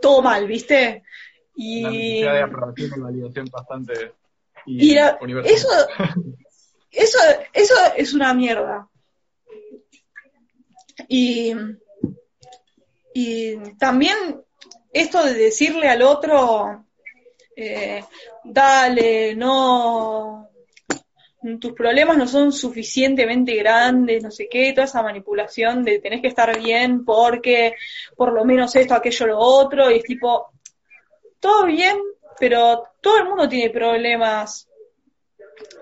todo 0.00 0.22
mal, 0.22 0.46
¿viste? 0.46 1.02
Y... 1.56 2.22
bastante 3.50 4.12
y 4.66 4.96
eso, 4.96 5.68
eso, 6.90 7.18
eso 7.52 7.74
es 7.96 8.14
una 8.14 8.34
mierda. 8.34 8.88
Y, 11.08 11.54
y 13.14 13.56
también 13.78 14.42
esto 14.92 15.22
de 15.22 15.34
decirle 15.34 15.88
al 15.88 16.02
otro, 16.02 16.84
eh, 17.56 18.04
dale, 18.44 19.34
no, 19.34 20.48
tus 21.60 21.72
problemas 21.72 22.16
no 22.16 22.26
son 22.26 22.52
suficientemente 22.52 23.54
grandes, 23.54 24.22
no 24.22 24.30
sé 24.30 24.48
qué, 24.50 24.72
toda 24.72 24.86
esa 24.86 25.02
manipulación 25.02 25.84
de 25.84 26.00
tenés 26.00 26.20
que 26.20 26.28
estar 26.28 26.58
bien 26.60 27.04
porque 27.04 27.74
por 28.16 28.32
lo 28.32 28.44
menos 28.44 28.74
esto, 28.76 28.94
aquello, 28.94 29.26
lo 29.26 29.38
otro, 29.38 29.90
y 29.90 29.98
es 29.98 30.04
tipo, 30.04 30.52
todo 31.38 31.66
bien, 31.66 31.96
pero 32.38 32.84
todo 33.00 33.18
el 33.18 33.24
mundo 33.24 33.48
tiene 33.48 33.70
problemas 33.70 34.68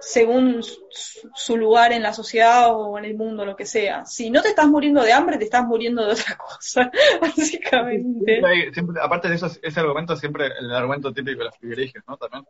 según 0.00 0.62
su 0.62 1.56
lugar 1.56 1.92
en 1.92 2.02
la 2.02 2.12
sociedad 2.12 2.74
o 2.74 2.98
en 2.98 3.04
el 3.04 3.14
mundo, 3.14 3.44
lo 3.44 3.56
que 3.56 3.66
sea. 3.66 4.04
Si 4.06 4.30
no 4.30 4.42
te 4.42 4.48
estás 4.48 4.66
muriendo 4.66 5.02
de 5.02 5.12
hambre, 5.12 5.38
te 5.38 5.44
estás 5.44 5.64
muriendo 5.66 6.04
de 6.04 6.12
otra 6.12 6.36
cosa, 6.38 6.90
básicamente. 7.20 8.40
aparte 9.02 9.28
de 9.28 9.34
eso, 9.34 9.50
ese 9.62 9.80
argumento 9.80 10.16
siempre, 10.16 10.50
el 10.58 10.72
argumento 10.72 11.12
típico 11.12 11.38
de 11.40 11.46
los 11.46 11.58
privilegios, 11.58 12.04
¿no? 12.06 12.16
También. 12.16 12.44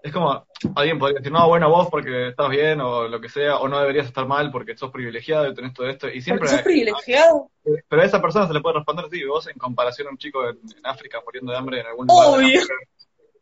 Es 0.00 0.12
como, 0.12 0.46
alguien 0.76 0.96
podría 0.96 1.18
decir, 1.18 1.32
no, 1.32 1.48
bueno, 1.48 1.68
vos 1.70 1.88
porque 1.90 2.28
estás 2.28 2.48
bien 2.50 2.80
o 2.80 3.08
lo 3.08 3.20
que 3.20 3.28
sea, 3.28 3.56
o 3.56 3.66
no 3.66 3.80
deberías 3.80 4.06
estar 4.06 4.28
mal 4.28 4.52
porque 4.52 4.76
sos 4.76 4.92
privilegiado 4.92 5.48
y 5.48 5.54
tenés 5.54 5.74
todo 5.74 5.88
esto. 5.88 6.08
Y 6.08 6.20
siempre, 6.20 6.48
sos 6.48 6.62
privilegiado. 6.62 7.50
Pero 7.88 8.02
a 8.02 8.04
esa 8.04 8.22
persona 8.22 8.46
se 8.46 8.54
le 8.54 8.60
puede 8.60 8.76
responder, 8.76 9.06
sí, 9.10 9.24
vos 9.24 9.48
en 9.48 9.58
comparación 9.58 10.06
a 10.06 10.10
un 10.10 10.18
chico 10.18 10.48
en, 10.48 10.58
África 10.84 11.20
muriendo 11.24 11.50
de 11.50 11.58
hambre 11.58 11.80
en 11.80 11.86
algún 11.86 12.06
lugar. 12.06 12.28
Obvio. 12.28 12.60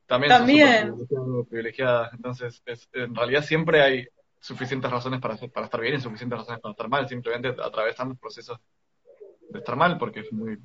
También, 0.07 0.31
También. 0.31 0.95
privilegiadas. 1.49 2.13
Entonces, 2.15 2.63
en 2.93 3.15
realidad 3.15 3.43
siempre 3.43 3.83
hay 3.83 4.07
suficientes 4.41 4.91
razones 4.91 5.21
para, 5.21 5.37
para 5.37 5.67
estar 5.67 5.81
bien 5.81 5.97
y 5.97 6.01
suficientes 6.01 6.39
razones 6.39 6.61
para 6.61 6.73
estar 6.73 6.89
mal. 6.89 7.09
Simplemente 7.09 7.49
atravesamos 7.61 8.19
procesos 8.19 8.59
de 9.49 9.59
estar 9.59 9.77
mal 9.77 9.99
porque 9.99 10.21
es 10.21 10.33
muy 10.33 10.59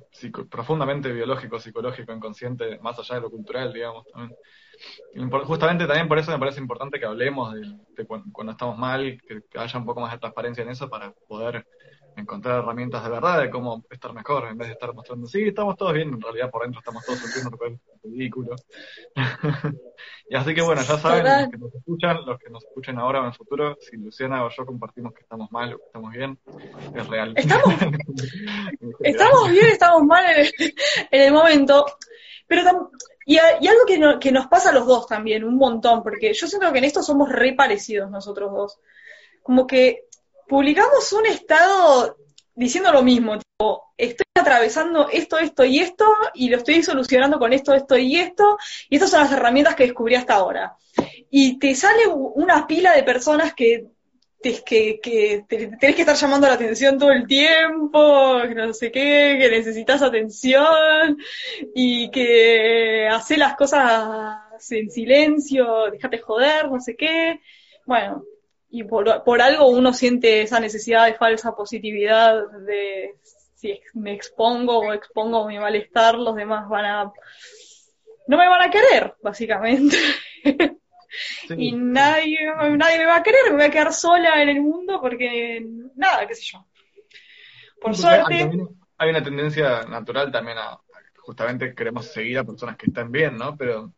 profundamente 0.48 1.12
biológico, 1.12 1.58
psicológico, 1.58 2.12
inconsciente, 2.12 2.78
más 2.80 2.98
allá 2.98 3.16
de 3.16 3.20
lo 3.22 3.30
cultural, 3.30 3.72
digamos. 3.72 4.06
También. 4.12 5.44
justamente 5.44 5.86
también 5.86 6.08
por 6.08 6.18
eso 6.18 6.30
me 6.30 6.38
parece 6.38 6.60
importante 6.60 6.98
que 6.98 7.06
hablemos 7.06 7.54
de, 7.54 8.06
cuando, 8.06 8.52
estamos 8.52 8.78
mal, 8.78 9.20
que 9.26 9.58
haya 9.58 9.78
un 9.78 9.86
poco 9.86 10.00
más 10.00 10.12
de 10.12 10.18
transparencia 10.18 10.62
en 10.62 10.70
eso 10.70 10.88
para 10.88 11.12
poder 11.26 11.66
encontrar 12.16 12.58
herramientas 12.58 13.02
de 13.04 13.10
verdad 13.10 13.40
de 13.40 13.50
cómo 13.50 13.84
estar 13.90 14.12
mejor, 14.12 14.48
en 14.48 14.58
vez 14.58 14.68
de 14.68 14.74
estar 14.74 14.92
mostrando, 14.94 15.26
sí, 15.26 15.42
estamos 15.42 15.76
todos 15.76 15.92
bien, 15.92 16.08
en 16.08 16.20
realidad 16.20 16.50
por 16.50 16.62
dentro 16.62 16.80
estamos 16.80 17.04
todos 17.04 17.18
sufriendo 17.18 17.58
ridículo. 18.02 18.56
y 20.28 20.36
así 20.36 20.54
que 20.54 20.62
bueno, 20.62 20.82
ya 20.82 20.98
saben, 20.98 21.24
los 21.24 21.50
que 21.50 21.58
nos 21.58 21.74
escuchan, 21.74 22.26
los 22.26 22.38
que 22.38 22.50
nos 22.50 22.64
escuchen 22.64 22.98
ahora 22.98 23.20
o 23.20 23.22
en 23.22 23.28
el 23.28 23.34
futuro, 23.34 23.76
si 23.80 23.96
Luciana 23.96 24.44
o 24.44 24.50
yo 24.50 24.66
compartimos 24.66 25.12
que 25.14 25.22
estamos 25.22 25.50
mal 25.50 25.74
o 25.74 25.78
que 25.78 25.84
estamos 25.84 26.12
bien, 26.12 26.38
es 26.94 27.06
real. 27.06 27.32
Estamos, 27.36 27.74
estamos 29.00 29.50
bien, 29.50 29.66
estamos 29.66 30.02
mal 30.02 30.24
en 31.10 31.22
el, 31.22 31.32
momento, 31.32 31.86
pero 32.46 32.90
y, 33.24 33.38
algo 33.38 33.86
que, 33.86 34.18
que 34.20 34.32
nos 34.32 34.46
pasa 34.46 34.70
a 34.70 34.72
los 34.72 34.86
dos 34.86 35.06
también, 35.06 35.44
un 35.44 35.56
montón, 35.56 36.02
porque 36.02 36.34
yo 36.34 36.46
siento 36.46 36.72
que 36.72 36.78
en 36.78 36.84
esto 36.84 37.02
somos 37.02 37.28
re 37.28 37.54
parecidos 37.54 38.10
nosotros 38.10 38.52
dos. 38.52 38.80
Como 39.42 39.66
que 39.66 40.06
publicamos 40.48 41.12
un 41.12 41.26
estado 41.26 42.16
diciendo 42.54 42.92
lo 42.92 43.02
mismo, 43.02 43.38
tipo, 43.38 43.94
estoy 43.96 44.26
atravesando 44.34 45.08
esto, 45.10 45.38
esto 45.38 45.64
y 45.64 45.80
esto, 45.80 46.06
y 46.34 46.48
lo 46.48 46.58
estoy 46.58 46.82
solucionando 46.82 47.38
con 47.38 47.52
esto, 47.52 47.74
esto 47.74 47.96
y 47.96 48.16
esto, 48.16 48.58
y 48.88 48.96
estas 48.96 49.10
son 49.10 49.20
las 49.20 49.32
herramientas 49.32 49.74
que 49.74 49.84
descubrí 49.84 50.14
hasta 50.14 50.34
ahora. 50.34 50.76
Y 51.30 51.58
te 51.58 51.74
sale 51.74 52.06
una 52.06 52.66
pila 52.66 52.94
de 52.94 53.02
personas 53.02 53.54
que, 53.54 53.86
que, 54.42 55.44
tenés 55.48 55.94
que 55.94 56.02
estar 56.02 56.16
llamando 56.16 56.46
la 56.46 56.54
atención 56.54 56.98
todo 56.98 57.12
el 57.12 57.26
tiempo, 57.26 58.40
que 58.46 58.54
no 58.54 58.74
sé 58.74 58.90
qué, 58.90 59.38
que 59.40 59.48
necesitas 59.50 60.02
atención, 60.02 61.16
y 61.74 62.10
que 62.10 63.08
hace 63.10 63.36
las 63.36 63.56
cosas 63.56 64.70
en 64.70 64.90
silencio, 64.90 65.90
déjate 65.90 66.18
joder, 66.18 66.70
no 66.70 66.80
sé 66.80 66.96
qué. 66.96 67.40
Bueno, 67.86 68.24
y 68.74 68.84
por, 68.84 69.22
por, 69.22 69.42
algo 69.42 69.68
uno 69.68 69.92
siente 69.92 70.40
esa 70.40 70.58
necesidad 70.58 71.04
de 71.04 71.14
falsa 71.14 71.54
positividad, 71.54 72.48
de 72.66 73.16
si 73.54 73.78
me 73.92 74.14
expongo 74.14 74.78
o 74.78 74.94
expongo 74.94 75.46
mi 75.46 75.58
malestar, 75.58 76.14
los 76.14 76.34
demás 76.34 76.66
van 76.70 76.86
a... 76.86 77.12
no 78.26 78.38
me 78.38 78.48
van 78.48 78.62
a 78.62 78.70
querer, 78.70 79.14
básicamente. 79.22 79.98
y 81.50 81.72
nadie, 81.72 82.38
nadie 82.78 82.98
me 82.98 83.04
va 83.04 83.16
a 83.16 83.22
querer, 83.22 83.50
me 83.50 83.56
voy 83.56 83.64
a 83.64 83.70
quedar 83.70 83.92
sola 83.92 84.42
en 84.42 84.48
el 84.48 84.62
mundo 84.62 85.02
porque 85.02 85.62
nada, 85.94 86.26
qué 86.26 86.34
sé 86.34 86.42
yo. 86.52 86.66
Por 87.78 87.94
suerte... 87.94 88.50
Hay, 88.96 89.10
una 89.10 89.22
tendencia 89.22 89.82
natural 89.82 90.32
también 90.32 90.56
a, 90.56 90.78
justamente 91.18 91.74
queremos 91.74 92.06
seguir 92.06 92.38
a 92.38 92.44
personas 92.44 92.78
que 92.78 92.86
están 92.86 93.12
bien, 93.12 93.36
¿no? 93.36 93.54
Pero 93.54 93.92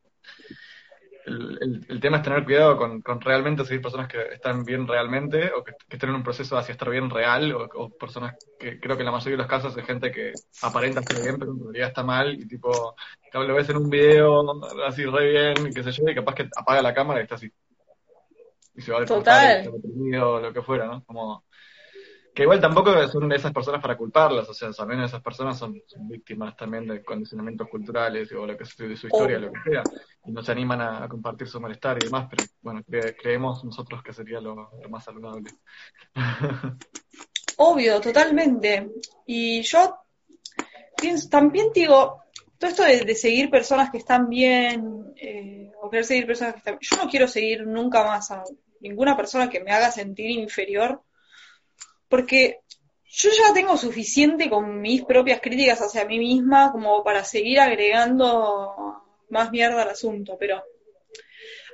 el, 1.27 1.87
el, 1.89 2.01
tema 2.01 2.19
es 2.19 2.23
tener 2.23 2.45
cuidado 2.45 2.77
con, 2.77 3.01
con, 3.01 3.21
realmente 3.21 3.65
seguir 3.65 3.81
personas 3.81 4.09
que 4.09 4.21
están 4.33 4.65
bien 4.65 4.87
realmente 4.87 5.51
o 5.53 5.65
que, 5.65 5.73
estén 5.89 6.11
en 6.11 6.17
un 6.17 6.23
proceso 6.23 6.57
hacia 6.57 6.73
estar 6.73 6.91
bien 6.91 7.09
real 7.09 7.53
o, 7.53 7.89
personas 7.91 8.35
que 8.59 8.79
creo 8.79 8.97
que 8.97 9.03
en 9.03 9.07
la 9.07 9.13
mayoría 9.13 9.33
de 9.33 9.43
los 9.43 9.47
casos 9.47 9.77
es 9.77 9.85
gente 9.85 10.11
que 10.11 10.33
aparenta 10.63 11.01
estar 11.01 11.23
bien 11.23 11.39
pero 11.39 11.53
en 11.53 11.65
realidad 11.65 11.89
está 11.89 12.03
mal 12.03 12.35
y 12.35 12.47
tipo 12.47 12.95
lo 13.33 13.55
ves 13.55 13.69
en 13.71 13.77
un 13.79 13.91
video 13.91 14.43
así 14.87 15.05
re 15.05 15.31
bien 15.31 15.67
y 15.69 15.75
qué 15.75 15.83
sé 15.83 15.93
yo 15.93 16.09
y 16.09 16.15
capaz 16.15 16.35
que 16.35 16.49
apaga 16.57 16.83
la 16.83 16.95
cámara 16.95 17.21
y 17.21 17.23
está 17.23 17.37
así 17.37 17.51
y 18.77 18.83
se 18.83 18.93
va 18.93 19.03
a 19.03 19.05
Total. 19.05 19.71
o 20.21 20.41
lo 20.41 20.53
que 20.53 20.63
fuera, 20.63 20.87
¿no? 20.87 21.05
Como 21.05 21.45
que 22.35 22.43
igual 22.43 22.61
tampoco 22.61 23.07
son 23.07 23.31
esas 23.31 23.53
personas 23.53 23.81
para 23.81 23.97
culparlas, 23.97 24.49
o 24.49 24.55
sea, 24.55 24.73
también 24.73 25.03
esas 25.03 25.23
personas 25.23 25.57
son, 25.57 25.81
víctimas 26.01 26.57
también 26.57 26.85
de 26.89 27.05
condicionamientos 27.05 27.69
culturales 27.69 28.33
o 28.33 28.45
lo 28.45 28.57
que 28.57 28.65
sea 28.65 28.89
de 28.89 28.97
su 28.97 29.07
historia, 29.07 29.39
lo 29.39 29.53
que 29.53 29.71
sea, 29.71 29.83
y 30.27 30.33
no 30.33 30.43
se 30.43 30.51
animan 30.51 30.81
a, 30.81 31.09
compartir 31.09 31.47
su 31.47 31.61
malestar 31.61 31.97
y 32.03 32.07
demás, 32.07 32.27
pero 32.29 32.45
bueno, 32.61 32.83
creemos 32.85 33.65
nosotros 33.65 34.03
que 34.03 34.13
sería 34.13 34.41
lo, 34.41 34.69
más 34.91 35.05
saludable. 35.05 35.49
Obvio, 37.59 38.01
totalmente. 38.01 38.91
Y 39.27 39.63
yo 39.63 39.97
pienso, 41.01 41.29
también 41.29 41.69
digo, 41.73 42.25
todo 42.59 42.69
esto 42.69 42.83
de, 42.83 43.15
seguir 43.15 43.49
personas 43.49 43.93
que 43.93 43.99
están 43.99 44.29
bien, 44.29 45.15
eh, 45.15 45.71
o 45.81 45.89
querer 45.89 46.05
seguir 46.05 46.27
personas 46.27 46.55
que 46.55 46.59
están 46.59 46.79
bien, 46.81 46.91
yo 46.91 46.97
no 46.97 47.09
quiero 47.09 47.29
seguir 47.29 47.65
nunca 47.65 48.03
más 48.05 48.33
a 48.33 48.43
ninguna 48.81 49.17
persona 49.17 49.49
que 49.49 49.61
me 49.61 49.71
haga 49.71 49.93
sentir 49.93 50.31
inferior 50.31 51.01
porque 52.15 52.61
yo 53.07 53.29
ya 53.31 53.53
tengo 53.53 53.77
suficiente 53.77 54.49
con 54.49 54.81
mis 54.81 55.05
propias 55.05 55.41
críticas 55.41 55.83
hacia 55.83 56.05
mí 56.05 56.21
misma 56.21 56.71
como 56.71 57.03
para 57.03 57.25
seguir 57.25 57.59
agregando 57.59 59.03
más 59.31 59.51
mierda 59.51 59.83
al 59.83 59.89
asunto, 59.89 60.37
pero 60.39 60.63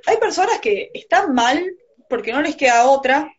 hay 0.07 0.17
personas 0.17 0.59
que 0.59 0.89
están 0.95 1.35
mal 1.35 1.63
porque 2.09 2.31
no 2.31 2.41
les 2.41 2.55
queda 2.55 2.89
otra, 2.89 3.31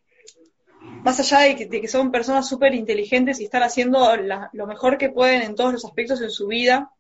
más 1.03 1.19
allá 1.19 1.41
de 1.41 1.69
que, 1.69 1.89
son 1.89 2.13
personas 2.13 2.49
súper 2.49 2.73
inteligentes 2.73 3.41
y 3.41 3.47
están 3.47 3.65
haciendo 3.65 4.09
lo 4.53 4.67
mejor 4.69 4.97
que 4.97 5.11
pueden 5.11 5.43
en 5.43 5.57
todos 5.57 5.73
los 5.73 5.85
aspectos 5.85 6.21
de 6.21 6.31
su 6.31 6.47
vida. 6.47 6.93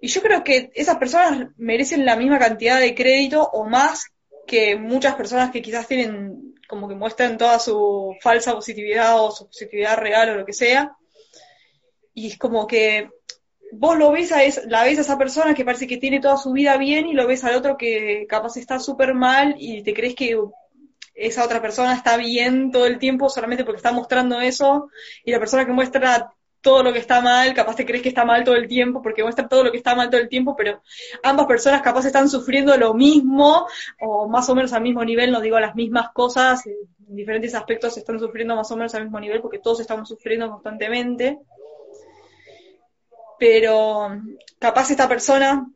Y 0.00 0.08
yo 0.08 0.22
creo 0.22 0.42
que 0.42 0.70
esas 0.74 0.96
personas 0.96 1.48
merecen 1.58 2.06
la 2.06 2.16
misma 2.16 2.38
cantidad 2.38 2.80
de 2.80 2.94
crédito 2.94 3.50
o 3.52 3.68
más 3.68 4.06
que 4.46 4.76
muchas 4.76 5.14
personas 5.14 5.50
que 5.50 5.60
quizás 5.60 5.86
tienen 5.86 6.54
como 6.68 6.86
que 6.86 6.94
muestran 6.94 7.38
toda 7.38 7.58
su 7.58 8.14
falsa 8.20 8.54
positividad 8.54 9.20
o 9.20 9.32
su 9.32 9.46
positividad 9.46 9.96
real 9.96 10.30
o 10.30 10.34
lo 10.36 10.46
que 10.46 10.52
sea. 10.52 10.96
Y 12.14 12.28
es 12.28 12.38
como 12.38 12.66
que 12.66 13.10
vos 13.72 13.96
lo 13.98 14.12
ves 14.12 14.32
a 14.32 14.40
la 14.66 14.84
ves 14.84 14.98
a 14.98 15.00
esa 15.00 15.18
persona 15.18 15.54
que 15.54 15.64
parece 15.64 15.86
que 15.86 15.96
tiene 15.96 16.20
toda 16.20 16.36
su 16.36 16.52
vida 16.52 16.76
bien 16.76 17.06
y 17.06 17.14
lo 17.14 17.26
ves 17.26 17.42
al 17.44 17.54
otro 17.54 17.76
que 17.76 18.26
capaz 18.28 18.56
está 18.56 18.78
súper 18.78 19.14
mal 19.14 19.56
y 19.58 19.82
te 19.82 19.94
crees 19.94 20.14
que 20.14 20.38
esa 21.14 21.44
otra 21.44 21.60
persona 21.60 21.94
está 21.94 22.16
bien 22.16 22.70
todo 22.70 22.86
el 22.86 22.98
tiempo 22.98 23.28
solamente 23.28 23.64
porque 23.64 23.78
está 23.78 23.92
mostrando 23.92 24.40
eso 24.40 24.90
y 25.24 25.32
la 25.32 25.38
persona 25.38 25.66
que 25.66 25.72
muestra 25.72 26.32
todo 26.60 26.82
lo 26.82 26.92
que 26.92 26.98
está 26.98 27.20
mal, 27.20 27.54
capaz 27.54 27.76
te 27.76 27.86
crees 27.86 28.02
que 28.02 28.08
está 28.08 28.24
mal 28.24 28.44
todo 28.44 28.56
el 28.56 28.68
tiempo, 28.68 29.00
porque 29.02 29.22
muestra 29.22 29.48
todo 29.48 29.64
lo 29.64 29.70
que 29.70 29.78
está 29.78 29.94
mal 29.94 30.10
todo 30.10 30.20
el 30.20 30.28
tiempo, 30.28 30.56
pero 30.56 30.82
ambas 31.22 31.46
personas 31.46 31.82
capaz 31.82 32.04
están 32.06 32.28
sufriendo 32.28 32.76
lo 32.76 32.94
mismo, 32.94 33.66
o 34.00 34.28
más 34.28 34.48
o 34.48 34.54
menos 34.54 34.72
al 34.72 34.82
mismo 34.82 35.04
nivel, 35.04 35.30
no 35.30 35.40
digo 35.40 35.58
las 35.60 35.74
mismas 35.74 36.10
cosas, 36.12 36.66
en 36.66 37.16
diferentes 37.16 37.54
aspectos 37.54 37.96
están 37.96 38.18
sufriendo 38.18 38.56
más 38.56 38.70
o 38.70 38.76
menos 38.76 38.94
al 38.94 39.04
mismo 39.04 39.20
nivel, 39.20 39.40
porque 39.40 39.60
todos 39.60 39.80
estamos 39.80 40.08
sufriendo 40.08 40.50
constantemente. 40.50 41.38
Pero 43.38 44.10
capaz 44.58 44.90
esta 44.90 45.08
persona 45.08 45.70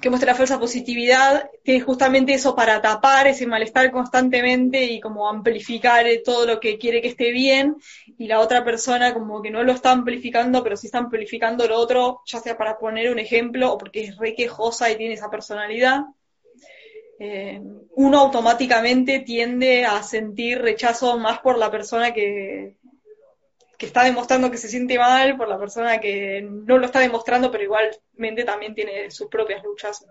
que 0.00 0.10
muestra 0.10 0.32
la 0.32 0.38
falsa 0.38 0.58
positividad, 0.58 1.50
tiene 1.62 1.80
justamente 1.80 2.32
eso 2.32 2.54
para 2.54 2.80
tapar 2.80 3.26
ese 3.26 3.46
malestar 3.46 3.90
constantemente 3.90 4.84
y 4.84 5.00
como 5.00 5.28
amplificar 5.28 6.06
eh, 6.06 6.22
todo 6.24 6.46
lo 6.46 6.60
que 6.60 6.78
quiere 6.78 7.02
que 7.02 7.08
esté 7.08 7.30
bien, 7.30 7.76
y 8.18 8.26
la 8.26 8.40
otra 8.40 8.64
persona 8.64 9.12
como 9.12 9.42
que 9.42 9.50
no 9.50 9.62
lo 9.62 9.72
está 9.72 9.90
amplificando, 9.92 10.62
pero 10.62 10.76
sí 10.76 10.86
está 10.86 10.98
amplificando 10.98 11.66
lo 11.66 11.76
otro, 11.78 12.22
ya 12.26 12.40
sea 12.40 12.56
para 12.56 12.78
poner 12.78 13.10
un 13.10 13.18
ejemplo 13.18 13.72
o 13.72 13.78
porque 13.78 14.04
es 14.04 14.16
re 14.16 14.34
quejosa 14.34 14.90
y 14.90 14.96
tiene 14.96 15.14
esa 15.14 15.30
personalidad. 15.30 16.04
Eh, 17.18 17.60
uno 17.96 18.18
automáticamente 18.18 19.20
tiende 19.20 19.84
a 19.84 20.02
sentir 20.02 20.62
rechazo 20.62 21.18
más 21.18 21.40
por 21.40 21.58
la 21.58 21.70
persona 21.70 22.14
que, 22.14 22.76
que 23.80 23.86
está 23.86 24.04
demostrando 24.04 24.50
que 24.50 24.58
se 24.58 24.68
siente 24.68 24.98
mal 24.98 25.38
por 25.38 25.48
la 25.48 25.58
persona 25.58 25.98
que 25.98 26.42
no 26.42 26.76
lo 26.76 26.84
está 26.84 26.98
demostrando, 27.00 27.50
pero 27.50 27.64
igualmente 27.64 28.44
también 28.44 28.74
tiene 28.74 29.10
sus 29.10 29.28
propias 29.28 29.64
luchas. 29.64 30.04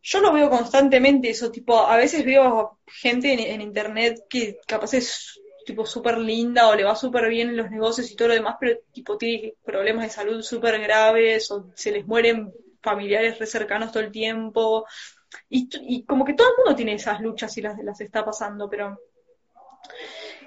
Yo 0.00 0.20
lo 0.20 0.32
veo 0.32 0.48
constantemente, 0.48 1.30
eso 1.30 1.50
tipo, 1.50 1.76
a 1.76 1.96
veces 1.96 2.24
veo 2.24 2.78
gente 2.86 3.52
en, 3.52 3.60
internet 3.60 4.20
que 4.30 4.60
capaz 4.68 4.94
es 4.94 5.40
tipo 5.66 5.84
súper 5.84 6.16
linda 6.16 6.68
o 6.68 6.76
le 6.76 6.84
va 6.84 6.94
súper 6.94 7.28
bien 7.28 7.48
en 7.48 7.56
los 7.56 7.72
negocios 7.72 8.08
y 8.08 8.14
todo 8.14 8.28
lo 8.28 8.34
demás, 8.34 8.54
pero 8.60 8.78
tipo 8.92 9.18
tiene 9.18 9.54
problemas 9.64 10.04
de 10.04 10.10
salud 10.10 10.40
súper 10.40 10.80
graves 10.80 11.50
o 11.50 11.72
se 11.74 11.90
les 11.90 12.06
mueren 12.06 12.54
familiares 12.80 13.36
re 13.40 13.46
cercanos 13.46 13.90
todo 13.90 14.04
el 14.04 14.12
tiempo. 14.12 14.86
Y, 15.48 16.04
como 16.04 16.24
que 16.24 16.34
todo 16.34 16.50
el 16.50 16.56
mundo 16.58 16.76
tiene 16.76 16.94
esas 16.94 17.20
luchas 17.20 17.56
y 17.56 17.62
las, 17.62 17.76
las 17.82 18.00
está 18.00 18.24
pasando, 18.24 18.70
pero 18.70 18.96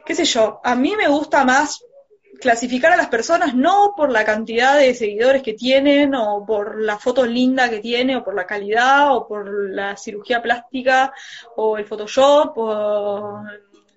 qué 0.05 0.15
sé 0.15 0.23
yo, 0.23 0.61
a 0.63 0.73
mí 0.73 0.95
me 0.95 1.09
gusta 1.09 1.43
más 1.43 1.83
clasificar 2.39 2.93
a 2.93 2.97
las 2.97 3.07
personas 3.07 3.55
no 3.55 3.93
por 3.95 4.11
la 4.11 4.25
cantidad 4.25 4.77
de 4.77 4.93
seguidores 4.93 5.43
que 5.43 5.53
tienen 5.53 6.15
o 6.15 6.45
por 6.45 6.81
la 6.81 6.97
foto 6.97 7.25
linda 7.25 7.69
que 7.69 7.79
tiene 7.79 8.15
o 8.15 8.23
por 8.23 8.35
la 8.35 8.45
calidad 8.45 9.15
o 9.15 9.27
por 9.27 9.49
la 9.71 9.97
cirugía 9.97 10.41
plástica 10.41 11.13
o 11.55 11.77
el 11.77 11.85
Photoshop 11.85 12.57
o 12.57 13.43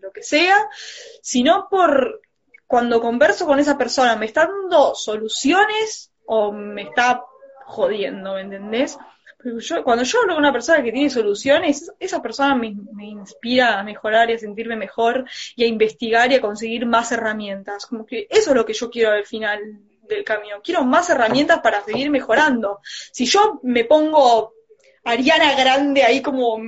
lo 0.00 0.10
que 0.12 0.22
sea, 0.22 0.56
sino 1.22 1.68
por 1.70 2.20
cuando 2.66 3.00
converso 3.00 3.46
con 3.46 3.58
esa 3.58 3.76
persona, 3.76 4.16
¿me 4.16 4.26
está 4.26 4.46
dando 4.46 4.94
soluciones 4.94 6.12
o 6.26 6.52
me 6.52 6.82
está 6.82 7.24
jodiendo, 7.66 8.34
¿me 8.34 8.42
entendés? 8.42 8.96
Cuando 9.84 10.04
yo 10.04 10.20
hablo 10.20 10.34
con 10.34 10.42
una 10.42 10.52
persona 10.52 10.82
que 10.82 10.92
tiene 10.92 11.10
soluciones, 11.10 11.90
esa 11.98 12.20
persona 12.20 12.54
me, 12.54 12.74
inspira 13.02 13.78
a 13.78 13.82
mejorar 13.82 14.30
y 14.30 14.34
a 14.34 14.38
sentirme 14.38 14.76
mejor 14.76 15.24
y 15.56 15.64
a 15.64 15.66
investigar 15.66 16.30
y 16.30 16.36
a 16.36 16.40
conseguir 16.40 16.86
más 16.86 17.12
herramientas. 17.12 17.86
Como 17.86 18.04
que 18.04 18.26
eso 18.30 18.50
es 18.50 18.56
lo 18.56 18.66
que 18.66 18.74
yo 18.74 18.90
quiero 18.90 19.12
al 19.12 19.24
final 19.24 19.60
del 20.02 20.24
camino. 20.24 20.60
Quiero 20.62 20.84
más 20.84 21.08
herramientas 21.10 21.60
para 21.60 21.82
seguir 21.84 22.10
mejorando. 22.10 22.80
Si 23.12 23.24
yo 23.24 23.60
me 23.62 23.84
pongo 23.84 24.54
Ariana 25.04 25.54
Grande 25.54 26.02
ahí 26.02 26.20
como 26.20 26.58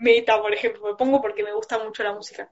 meta, 0.00 0.40
por 0.40 0.54
ejemplo, 0.54 0.86
me 0.86 0.94
pongo 0.94 1.20
porque 1.20 1.42
me 1.42 1.52
gusta 1.52 1.78
mucho 1.78 2.02
la 2.02 2.14
música 2.14 2.50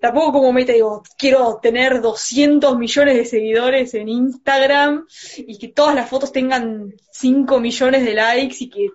tampoco 0.00 0.32
como 0.32 0.52
meta 0.52 0.72
digo, 0.72 1.02
quiero 1.16 1.58
tener 1.60 2.00
200 2.00 2.76
millones 2.78 3.16
de 3.16 3.24
seguidores 3.24 3.94
en 3.94 4.08
Instagram 4.08 5.06
y 5.38 5.58
que 5.58 5.68
todas 5.68 5.94
las 5.94 6.08
fotos 6.08 6.32
tengan 6.32 6.94
5 7.10 7.60
millones 7.60 8.04
de 8.04 8.14
likes 8.14 8.56
y 8.60 8.70
que, 8.70 8.90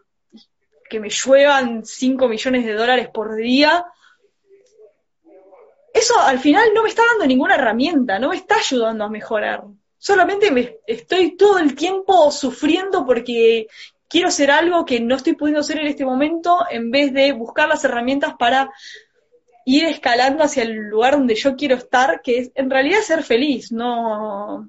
que 0.89 0.99
me 0.99 1.09
lluevan 1.09 1.85
5 1.85 2.27
millones 2.27 2.65
de 2.65 2.73
dólares 2.73 3.09
por 3.13 3.35
día. 3.35 3.85
Eso 5.93 6.19
al 6.19 6.39
final 6.39 6.69
no 6.73 6.83
me 6.83 6.89
está 6.89 7.03
dando 7.11 7.27
ninguna 7.27 7.55
herramienta, 7.55 8.17
no 8.17 8.29
me 8.29 8.37
está 8.37 8.55
ayudando 8.55 9.03
a 9.03 9.09
mejorar. 9.09 9.63
Solamente 9.97 10.51
me 10.51 10.79
estoy 10.87 11.37
todo 11.37 11.59
el 11.59 11.75
tiempo 11.75 12.31
sufriendo 12.31 13.05
porque 13.05 13.67
quiero 14.09 14.27
hacer 14.27 14.51
algo 14.51 14.85
que 14.85 14.99
no 14.99 15.15
estoy 15.15 15.33
pudiendo 15.33 15.61
hacer 15.61 15.79
en 15.79 15.87
este 15.87 16.05
momento 16.05 16.59
en 16.69 16.91
vez 16.91 17.13
de 17.13 17.31
buscar 17.31 17.67
las 17.67 17.83
herramientas 17.83 18.35
para 18.37 18.69
ir 19.65 19.85
escalando 19.85 20.43
hacia 20.43 20.63
el 20.63 20.75
lugar 20.89 21.13
donde 21.13 21.35
yo 21.35 21.55
quiero 21.55 21.75
estar, 21.75 22.21
que 22.21 22.37
es 22.39 22.51
en 22.55 22.69
realidad 22.69 23.01
ser 23.01 23.23
feliz, 23.23 23.71
no, 23.71 24.67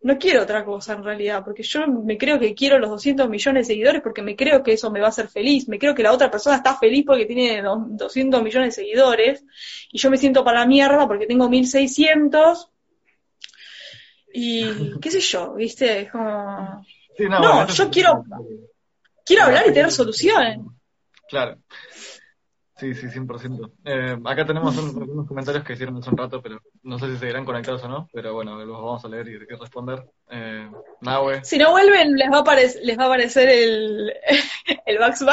no 0.00 0.18
quiero 0.18 0.42
otra 0.42 0.64
cosa 0.64 0.94
en 0.94 1.04
realidad, 1.04 1.42
porque 1.44 1.62
yo 1.62 1.86
me 1.86 2.16
creo 2.16 2.38
que 2.38 2.54
quiero 2.54 2.78
los 2.78 2.90
200 2.90 3.28
millones 3.28 3.66
de 3.66 3.74
seguidores 3.74 4.02
porque 4.02 4.22
me 4.22 4.36
creo 4.36 4.62
que 4.62 4.72
eso 4.72 4.90
me 4.90 5.00
va 5.00 5.06
a 5.06 5.10
hacer 5.10 5.28
feliz, 5.28 5.68
me 5.68 5.78
creo 5.78 5.94
que 5.94 6.02
la 6.02 6.12
otra 6.12 6.30
persona 6.30 6.56
está 6.56 6.76
feliz 6.76 7.04
porque 7.06 7.26
tiene 7.26 7.62
200 7.62 8.42
millones 8.42 8.76
de 8.76 8.82
seguidores 8.82 9.44
y 9.90 9.98
yo 9.98 10.10
me 10.10 10.18
siento 10.18 10.44
para 10.44 10.60
la 10.60 10.66
mierda 10.66 11.06
porque 11.06 11.26
tengo 11.26 11.48
1600 11.48 12.70
y 14.32 14.64
qué 15.00 15.10
sé 15.10 15.20
yo, 15.20 15.54
¿viste? 15.54 16.08
como... 16.10 16.84
no, 17.18 17.66
yo 17.66 17.90
quiero, 17.90 18.24
quiero 19.24 19.44
hablar 19.44 19.64
y 19.68 19.72
tener 19.72 19.90
soluciones. 19.90 20.60
Claro. 21.28 21.58
Sí, 22.78 22.94
sí, 22.94 23.08
100%. 23.08 23.72
Eh, 23.84 24.16
acá 24.24 24.46
tenemos 24.46 24.78
unos 24.78 25.26
comentarios 25.26 25.64
que 25.64 25.72
hicieron 25.72 25.96
hace 25.96 26.10
un 26.10 26.16
rato, 26.16 26.40
pero 26.40 26.62
no 26.84 26.96
sé 26.96 27.10
si 27.10 27.16
seguirán 27.16 27.44
conectados 27.44 27.82
o 27.82 27.88
no, 27.88 28.08
pero 28.12 28.34
bueno, 28.34 28.56
los 28.64 28.76
vamos 28.76 29.04
a 29.04 29.08
leer 29.08 29.26
y, 29.26 29.36
responder. 29.38 30.04
Eh, 30.30 30.70
Nahue. 31.00 31.44
Si 31.44 31.58
no 31.58 31.72
vuelven, 31.72 32.14
les 32.14 32.30
va 32.30 32.38
a, 32.38 32.54
les 32.54 32.96
va 32.96 33.02
a 33.02 33.06
aparecer 33.06 33.48
el, 33.48 34.12
el 34.86 34.98
Bugs 34.98 35.22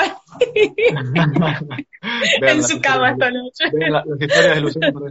en 2.41 2.63
su 2.63 2.81
cama 2.81 3.11
esta 3.11 3.29
noche. 3.29 3.65
las 3.91 4.07
historias 4.19 4.55
de 4.55 4.61
Luciano 4.61 5.01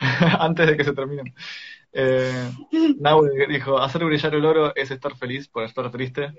antes 0.40 0.66
de 0.66 0.76
que 0.76 0.82
se 0.82 0.94
terminen. 0.94 1.32
Eh, 1.92 2.50
Nahue 2.98 3.46
dijo, 3.48 3.78
hacer 3.78 4.04
brillar 4.04 4.34
el 4.34 4.44
oro 4.44 4.74
es 4.74 4.90
estar 4.90 5.16
feliz 5.16 5.46
por 5.46 5.62
estar 5.62 5.88
triste. 5.92 6.32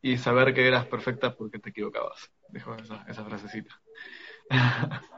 y 0.00 0.16
saber 0.16 0.54
que 0.54 0.66
eras 0.66 0.86
perfecta 0.86 1.34
porque 1.34 1.58
te 1.58 1.68
equivocabas. 1.68 2.30
Dejo 2.48 2.74
esa, 2.76 3.04
esa 3.08 3.24
frasecita. 3.24 3.78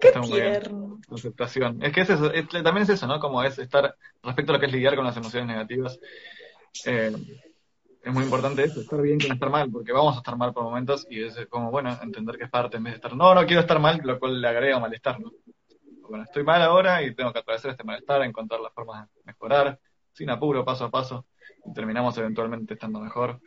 Qué 0.00 0.12
tierno. 0.12 1.00
Aceptación. 1.10 1.82
Es 1.82 1.92
que 1.92 2.02
es 2.02 2.10
eso, 2.10 2.30
también 2.62 2.82
es 2.82 2.88
eso, 2.90 3.06
¿no? 3.06 3.20
Como 3.20 3.42
es 3.42 3.58
estar, 3.58 3.96
respecto 4.22 4.52
a 4.52 4.54
lo 4.54 4.60
que 4.60 4.66
es 4.66 4.72
lidiar 4.72 4.96
con 4.96 5.04
las 5.04 5.16
emociones 5.16 5.48
negativas, 5.48 5.98
eh, 6.84 7.12
es 8.02 8.12
muy 8.12 8.24
importante 8.24 8.64
eso, 8.64 8.80
estar 8.80 9.00
bien 9.00 9.18
con 9.18 9.32
estar 9.32 9.48
mal, 9.48 9.70
porque 9.70 9.92
vamos 9.92 10.14
a 10.14 10.18
estar 10.18 10.36
mal 10.36 10.52
por 10.52 10.64
momentos 10.64 11.06
y 11.08 11.22
es 11.22 11.46
como, 11.48 11.70
bueno, 11.70 11.96
entender 12.02 12.36
que 12.36 12.44
es 12.44 12.50
parte 12.50 12.76
en 12.76 12.84
vez 12.84 12.92
de 12.92 12.96
estar, 12.96 13.16
no, 13.16 13.34
no 13.34 13.46
quiero 13.46 13.62
estar 13.62 13.80
mal, 13.80 14.00
lo 14.04 14.18
cual 14.18 14.40
le 14.40 14.48
agrega 14.48 14.78
malestar, 14.78 15.18
¿no? 15.20 15.32
Bueno, 16.08 16.24
estoy 16.24 16.44
mal 16.44 16.60
ahora 16.60 17.02
y 17.02 17.14
tengo 17.14 17.32
que 17.32 17.38
atravesar 17.38 17.70
este 17.70 17.84
malestar, 17.84 18.22
encontrar 18.22 18.60
las 18.60 18.74
formas 18.74 19.08
de 19.14 19.22
mejorar, 19.24 19.78
sin 20.12 20.28
apuro, 20.28 20.64
paso 20.64 20.84
a 20.84 20.90
paso, 20.90 21.24
y 21.64 21.72
terminamos 21.72 22.16
eventualmente 22.18 22.74
estando 22.74 23.00
mejor, 23.00 23.40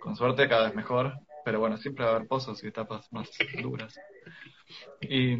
con 0.00 0.14
suerte 0.14 0.48
cada 0.48 0.66
vez 0.66 0.74
mejor, 0.76 1.14
pero 1.46 1.60
bueno, 1.60 1.76
siempre 1.76 2.04
va 2.04 2.10
a 2.10 2.14
haber 2.16 2.26
pozos 2.26 2.64
y 2.64 2.66
etapas 2.66 3.06
más 3.12 3.30
duras. 3.62 3.96
Y 5.00 5.38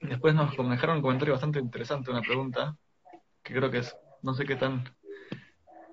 después 0.00 0.34
nos 0.34 0.56
dejaron 0.70 0.96
un 0.96 1.02
comentario 1.02 1.34
bastante 1.34 1.58
interesante, 1.58 2.10
una 2.10 2.22
pregunta, 2.22 2.74
que 3.42 3.52
creo 3.52 3.70
que 3.70 3.80
es, 3.80 3.94
no 4.22 4.32
sé 4.32 4.46
qué 4.46 4.56
tan 4.56 4.84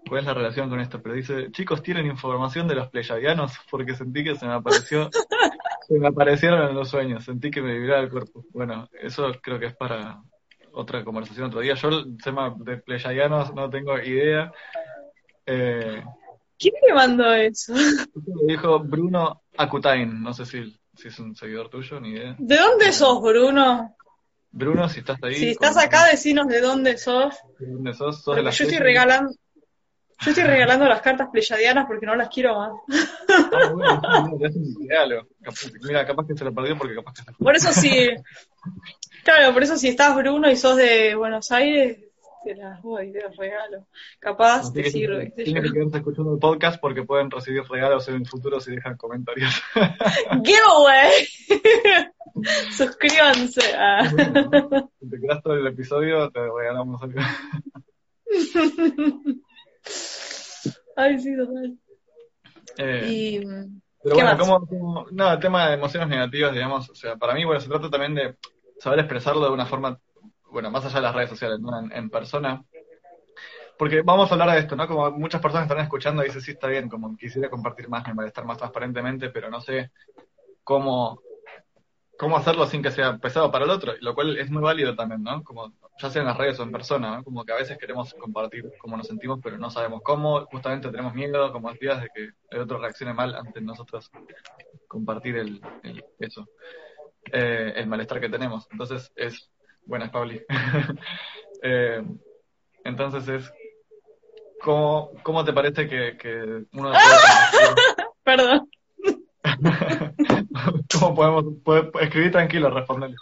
cuál 0.08 0.22
es 0.22 0.26
la 0.26 0.36
relación 0.36 0.70
con 0.70 0.80
esto, 0.80 1.02
pero 1.02 1.16
dice, 1.16 1.52
chicos, 1.52 1.84
¿tienen 1.84 2.06
información 2.06 2.66
de 2.66 2.76
los 2.76 2.88
pleyadianos? 2.88 3.60
Porque 3.70 3.94
sentí 3.94 4.24
que 4.24 4.36
se 4.36 4.46
me 4.46 4.54
apareció, 4.54 5.10
se 5.86 6.00
me 6.00 6.08
aparecieron 6.08 6.70
en 6.70 6.74
los 6.74 6.88
sueños, 6.88 7.26
sentí 7.26 7.52
que 7.52 7.62
me 7.62 7.78
vibraba 7.78 8.04
el 8.04 8.10
cuerpo. 8.10 8.46
Bueno, 8.52 8.88
eso 8.94 9.34
creo 9.42 9.60
que 9.60 9.66
es 9.66 9.76
para 9.76 10.22
otra 10.72 11.04
conversación 11.04 11.48
otro 11.48 11.60
día. 11.60 11.74
Yo 11.74 11.90
el 11.90 12.18
tema 12.24 12.56
de 12.58 12.78
pleyadianos 12.78 13.54
no 13.54 13.70
tengo 13.70 14.00
idea. 14.00 14.54
Eh, 15.46 16.02
¿Quién 16.58 16.74
me 16.88 16.94
mandó 16.94 17.34
eso? 17.34 17.74
Lo 18.26 18.48
dijo 18.48 18.80
Bruno 18.80 19.42
Acutain, 19.58 20.22
no 20.22 20.34
sé 20.34 20.46
si, 20.46 20.78
si 20.96 21.08
es 21.10 21.20
un 21.20 21.36
seguidor 21.36 21.70
tuyo, 21.70 22.00
ni 22.00 22.12
idea. 22.12 22.36
¿De 22.38 22.58
dónde 22.58 22.92
sos, 22.92 23.22
Bruno? 23.22 23.96
Bruno, 24.52 24.88
si 24.88 25.00
estás 25.00 25.22
ahí. 25.22 25.36
Si 25.36 25.50
estás 25.50 25.78
acá, 25.78 26.08
decinos 26.08 26.48
de 26.48 26.62
dónde 26.62 26.98
sos. 26.98 27.36
¿De 27.60 27.68
dónde 27.68 27.94
sos? 27.94 28.24
¿Sos 28.24 28.36
de 28.38 28.44
yo 28.44 28.50
estoy 28.50 28.78
regalando, 28.78 29.34
yo 30.22 30.32
estoy 30.32 30.46
regalando 30.46 30.86
las 30.86 31.02
cartas 31.02 31.28
pleyadianas 31.30 31.86
porque 31.88 32.06
no 32.06 32.16
las 32.16 32.30
quiero 32.30 32.58
más. 32.58 32.72
Ah, 34.04 34.28
bueno. 34.32 35.28
Mira, 35.82 36.06
capaz 36.06 36.26
que 36.26 36.38
se 36.38 36.46
lo 36.46 36.54
perdió 36.54 36.78
porque 36.78 36.96
capaz 36.96 37.14
que 37.14 37.24
se 37.24 37.32
Por 37.34 37.56
eso 37.56 37.72
sí. 37.74 38.10
Claro, 39.24 39.54
por 39.56 39.64
eso 39.64 39.76
si 39.76 39.88
estás 39.88 40.16
Bruno 40.16 40.52
y 40.52 40.56
sos 40.56 40.78
de 40.78 41.16
Buenos 41.16 41.52
Aires, 41.52 41.98
te 42.46 42.56
las 42.56 42.82
te 42.82 43.22
las 43.22 43.36
regalo. 43.36 43.88
Capaz 44.20 44.72
te 44.72 44.90
sirve. 44.90 45.32
Tienen 45.32 45.64
que 45.64 45.72
quedarse 45.72 45.98
escuchando 45.98 46.34
el 46.34 46.40
podcast 46.40 46.80
porque 46.80 47.04
pueden 47.04 47.32
recibir 47.32 47.64
regalos 47.64 48.08
en 48.08 48.16
el 48.16 48.28
futuro 48.28 48.60
si 48.60 48.76
dejan 48.76 48.96
comentarios. 48.98 49.52
¡Giveaway! 50.44 51.28
Suscríbanse. 52.72 53.62
Si 53.62 55.10
te 55.10 55.20
quedas 55.20 55.42
todo 55.44 55.56
el 55.56 55.68
episodio, 55.68 56.30
te 56.30 56.40
regalamos 56.40 57.02
algo. 57.02 57.20
Ay, 60.98 61.20
sí, 61.20 61.36
total. 61.36 61.78
Eh, 62.78 63.08
y, 63.08 63.40
pero 64.04 64.16
¿qué 64.18 64.24
bueno, 64.24 64.38
como, 64.38 64.68
como- 64.68 65.08
nada, 65.12 65.34
el 65.34 65.40
tema 65.40 65.68
de 65.68 65.76
emociones 65.76 66.10
negativas, 66.10 66.54
digamos, 66.54 66.90
o 66.90 66.96
sea, 66.96 67.16
para 67.16 67.34
mí, 67.34 67.44
bueno, 67.46 67.60
se 67.60 67.70
trata 67.70 67.90
también 67.90 68.16
de 68.16 68.36
saber 68.80 69.00
expresarlo 69.00 69.46
de 69.46 69.52
una 69.52 69.66
forma, 69.66 70.00
bueno, 70.56 70.72
más 70.72 70.86
allá 70.86 70.96
de 70.96 71.02
las 71.02 71.16
redes 71.16 71.30
sociales, 71.32 71.60
¿no? 71.60 71.78
En, 71.78 71.92
en 71.92 72.10
persona. 72.10 72.64
Porque 73.78 74.02
vamos 74.02 74.30
a 74.30 74.34
hablar 74.36 74.52
de 74.52 74.60
esto, 74.60 74.76
¿no? 74.76 74.88
Como 74.88 75.12
muchas 75.12 75.42
personas 75.42 75.68
están 75.68 75.84
escuchando 75.84 76.24
y 76.24 76.28
dicen, 76.28 76.42
sí, 76.42 76.52
está 76.52 76.68
bien, 76.68 76.88
como 76.90 77.16
quisiera 77.18 77.50
compartir 77.50 77.90
más 77.90 78.08
mi 78.08 78.14
malestar 78.14 78.46
más 78.46 78.58
transparentemente, 78.58 79.30
pero 79.30 79.50
no 79.50 79.60
sé 79.60 79.92
cómo, 80.64 81.22
cómo 82.18 82.38
hacerlo 82.38 82.68
sin 82.68 82.84
que 82.84 82.92
sea 82.92 83.18
pesado 83.18 83.52
para 83.52 83.66
el 83.66 83.72
otro, 83.72 83.94
lo 84.02 84.16
cual 84.16 84.38
es 84.38 84.50
muy 84.52 84.62
válido 84.64 84.96
también, 84.96 85.24
¿no? 85.24 85.44
Como 85.44 85.74
ya 86.02 86.10
sea 86.10 86.22
en 86.22 86.28
las 86.28 86.38
redes 86.38 86.60
o 86.60 86.64
en 86.64 86.72
persona, 86.72 87.18
¿no? 87.18 87.24
Como 87.24 87.46
que 87.46 87.54
a 87.54 87.58
veces 87.58 87.78
queremos 87.78 88.14
compartir 88.16 88.72
cómo 88.80 88.98
nos 88.98 89.08
sentimos, 89.08 89.40
pero 89.44 89.58
no 89.58 89.70
sabemos 89.70 90.02
cómo, 90.04 90.46
justamente 90.48 90.90
tenemos 90.90 91.14
miedo, 91.14 91.52
como 91.52 91.72
decías, 91.72 92.02
de 92.02 92.10
que 92.14 92.30
el 92.52 92.62
otro 92.62 92.80
reaccione 92.80 93.14
mal 93.14 93.36
ante 93.36 93.62
nosotros 93.62 94.12
compartir 94.88 95.38
el, 95.38 95.62
el- 95.84 96.04
eso, 96.20 96.48
eh, 97.32 97.74
el 97.76 97.88
malestar 97.88 98.20
que 98.22 98.30
tenemos. 98.30 98.68
Entonces 98.72 99.12
es, 99.16 99.50
buenas, 99.86 100.10
Pauli. 100.12 100.42
Eh, 101.68 102.04
entonces 102.84 103.28
es, 103.28 103.52
¿cómo, 104.62 105.10
cómo 105.24 105.44
te 105.44 105.52
parece 105.52 105.88
que, 105.88 106.16
que 106.16 106.64
uno 106.74 106.92
Perdón. 108.24 108.70
¿Cómo 111.00 111.16
podemos, 111.16 111.46
puede- 111.64 111.90
escribir 112.02 112.32
tranquilo, 112.34 112.70
responderle. 112.70 113.16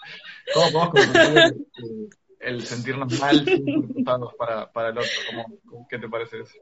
¿Cómo 0.54 0.72
podemos 0.72 0.90
compartir 0.90 1.38
el, 1.76 2.10
el 2.40 2.62
sentirnos 2.66 3.18
mal 3.20 3.46
sin 3.46 4.04
para, 4.38 4.70
para 4.72 4.90
el 4.90 4.98
otro? 4.98 5.10
¿Cómo, 5.30 5.46
cómo- 5.70 5.88
¿Qué 5.88 6.00
te 6.00 6.10
parece 6.10 6.42
eso? 6.42 6.56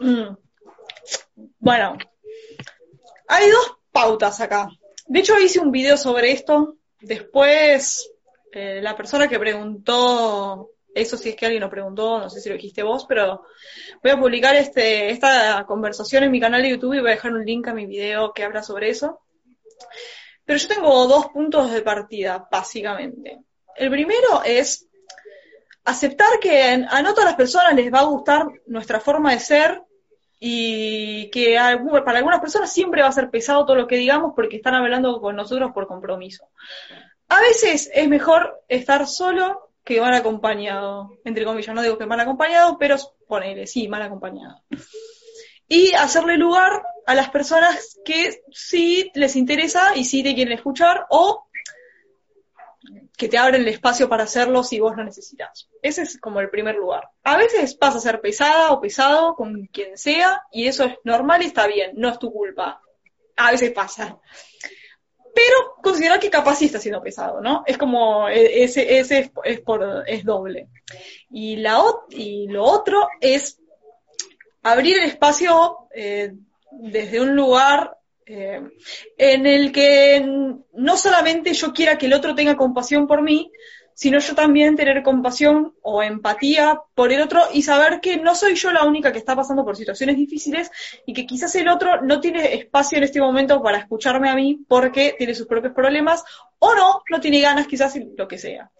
Mm. 0.00 0.34
Bueno, 1.58 1.98
hay 3.28 3.50
dos 3.50 3.76
pautas 3.90 4.40
acá. 4.40 4.70
De 5.08 5.20
hecho, 5.20 5.38
hice 5.38 5.60
un 5.60 5.72
video 5.72 5.98
sobre 5.98 6.32
esto. 6.32 6.76
Después, 7.00 8.11
eh, 8.52 8.80
la 8.82 8.94
persona 8.94 9.28
que 9.28 9.38
preguntó, 9.38 10.70
eso 10.94 11.16
si 11.16 11.30
es 11.30 11.36
que 11.36 11.46
alguien 11.46 11.62
lo 11.62 11.70
preguntó, 11.70 12.18
no 12.18 12.28
sé 12.28 12.40
si 12.40 12.48
lo 12.48 12.54
dijiste 12.54 12.82
vos, 12.82 13.06
pero 13.08 13.46
voy 14.02 14.12
a 14.12 14.18
publicar 14.18 14.54
este, 14.56 15.10
esta 15.10 15.64
conversación 15.66 16.24
en 16.24 16.30
mi 16.30 16.40
canal 16.40 16.62
de 16.62 16.70
YouTube 16.70 16.94
y 16.94 17.00
voy 17.00 17.10
a 17.10 17.14
dejar 17.14 17.32
un 17.32 17.44
link 17.44 17.66
a 17.68 17.74
mi 17.74 17.86
video 17.86 18.32
que 18.32 18.44
habla 18.44 18.62
sobre 18.62 18.90
eso. 18.90 19.20
Pero 20.44 20.58
yo 20.58 20.68
tengo 20.68 21.06
dos 21.06 21.28
puntos 21.28 21.72
de 21.72 21.82
partida, 21.82 22.46
básicamente. 22.50 23.38
El 23.76 23.90
primero 23.90 24.42
es 24.44 24.86
aceptar 25.84 26.38
que 26.40 26.86
a 26.88 27.02
no 27.02 27.12
todas 27.12 27.30
las 27.30 27.36
personas 27.36 27.74
les 27.74 27.92
va 27.92 28.00
a 28.00 28.04
gustar 28.04 28.46
nuestra 28.66 29.00
forma 29.00 29.32
de 29.32 29.40
ser 29.40 29.82
y 30.38 31.30
que 31.30 31.56
para 32.04 32.18
algunas 32.18 32.40
personas 32.40 32.72
siempre 32.72 33.02
va 33.02 33.08
a 33.08 33.12
ser 33.12 33.30
pesado 33.30 33.64
todo 33.64 33.76
lo 33.76 33.86
que 33.86 33.96
digamos 33.96 34.32
porque 34.34 34.56
están 34.56 34.74
hablando 34.74 35.20
con 35.20 35.36
nosotros 35.36 35.70
por 35.72 35.86
compromiso. 35.86 36.48
A 37.32 37.40
veces 37.40 37.90
es 37.94 38.08
mejor 38.10 38.62
estar 38.68 39.06
solo 39.06 39.70
que 39.82 40.02
mal 40.02 40.12
acompañado, 40.12 41.16
entre 41.24 41.46
comillas, 41.46 41.74
no 41.74 41.80
digo 41.80 41.96
que 41.96 42.04
mal 42.04 42.20
acompañado, 42.20 42.76
pero 42.78 42.96
ponele, 43.26 43.66
sí, 43.66 43.88
mal 43.88 44.02
acompañado. 44.02 44.62
Y 45.66 45.94
hacerle 45.94 46.36
lugar 46.36 46.82
a 47.06 47.14
las 47.14 47.30
personas 47.30 47.98
que 48.04 48.42
sí 48.50 49.10
les 49.14 49.34
interesa 49.36 49.96
y 49.96 50.04
sí 50.04 50.22
te 50.22 50.34
quieren 50.34 50.52
escuchar 50.52 51.06
o 51.08 51.48
que 53.16 53.28
te 53.28 53.38
abren 53.38 53.62
el 53.62 53.68
espacio 53.68 54.10
para 54.10 54.24
hacerlo 54.24 54.62
si 54.62 54.78
vos 54.78 54.94
lo 54.94 55.02
necesitas. 55.02 55.70
Ese 55.80 56.02
es 56.02 56.20
como 56.20 56.38
el 56.40 56.50
primer 56.50 56.74
lugar. 56.74 57.08
A 57.24 57.38
veces 57.38 57.78
vas 57.78 57.96
a 57.96 58.00
ser 58.00 58.20
pesada 58.20 58.72
o 58.72 58.80
pesado 58.82 59.36
con 59.36 59.68
quien 59.72 59.96
sea 59.96 60.42
y 60.52 60.66
eso 60.66 60.84
es 60.84 60.96
normal 61.04 61.40
y 61.40 61.46
está 61.46 61.66
bien, 61.66 61.92
no 61.94 62.10
es 62.10 62.18
tu 62.18 62.30
culpa. 62.30 62.82
A 63.36 63.52
veces 63.52 63.70
pasa. 63.70 64.20
Considerar 66.02 66.18
que 66.18 66.30
capaz 66.30 66.56
sí 66.56 66.64
está 66.64 66.80
siendo 66.80 67.00
pesado, 67.00 67.40
¿no? 67.40 67.62
Es 67.64 67.78
como, 67.78 68.28
e- 68.28 68.64
ese, 68.64 68.98
es, 68.98 69.60
por, 69.60 70.02
es 70.04 70.24
doble. 70.24 70.66
Y, 71.30 71.54
la, 71.54 71.80
y 72.10 72.48
lo 72.48 72.64
otro 72.64 73.08
es 73.20 73.60
abrir 74.64 74.98
el 74.98 75.04
espacio 75.04 75.86
eh, 75.94 76.32
desde 76.72 77.20
un 77.20 77.36
lugar 77.36 77.96
eh, 78.26 78.62
en 79.16 79.46
el 79.46 79.70
que 79.70 80.26
no 80.72 80.96
solamente 80.96 81.52
yo 81.52 81.72
quiera 81.72 81.96
que 81.96 82.06
el 82.06 82.14
otro 82.14 82.34
tenga 82.34 82.56
compasión 82.56 83.06
por 83.06 83.22
mí, 83.22 83.52
sino 84.02 84.18
yo 84.18 84.34
también 84.34 84.74
tener 84.74 85.00
compasión 85.04 85.76
o 85.80 86.02
empatía 86.02 86.80
por 86.96 87.12
el 87.12 87.20
otro 87.20 87.40
y 87.52 87.62
saber 87.62 88.00
que 88.00 88.16
no 88.16 88.34
soy 88.34 88.56
yo 88.56 88.72
la 88.72 88.82
única 88.82 89.12
que 89.12 89.20
está 89.20 89.36
pasando 89.36 89.64
por 89.64 89.76
situaciones 89.76 90.16
difíciles 90.16 90.72
y 91.06 91.12
que 91.12 91.24
quizás 91.24 91.54
el 91.54 91.68
otro 91.68 92.02
no 92.02 92.20
tiene 92.20 92.52
espacio 92.52 92.98
en 92.98 93.04
este 93.04 93.20
momento 93.20 93.62
para 93.62 93.78
escucharme 93.78 94.28
a 94.28 94.34
mí 94.34 94.58
porque 94.66 95.14
tiene 95.16 95.36
sus 95.36 95.46
propios 95.46 95.72
problemas 95.72 96.24
o 96.58 96.74
no, 96.74 97.04
no 97.08 97.20
tiene 97.20 97.40
ganas 97.40 97.68
quizás 97.68 97.96
lo 98.16 98.26
que 98.26 98.38
sea. 98.38 98.72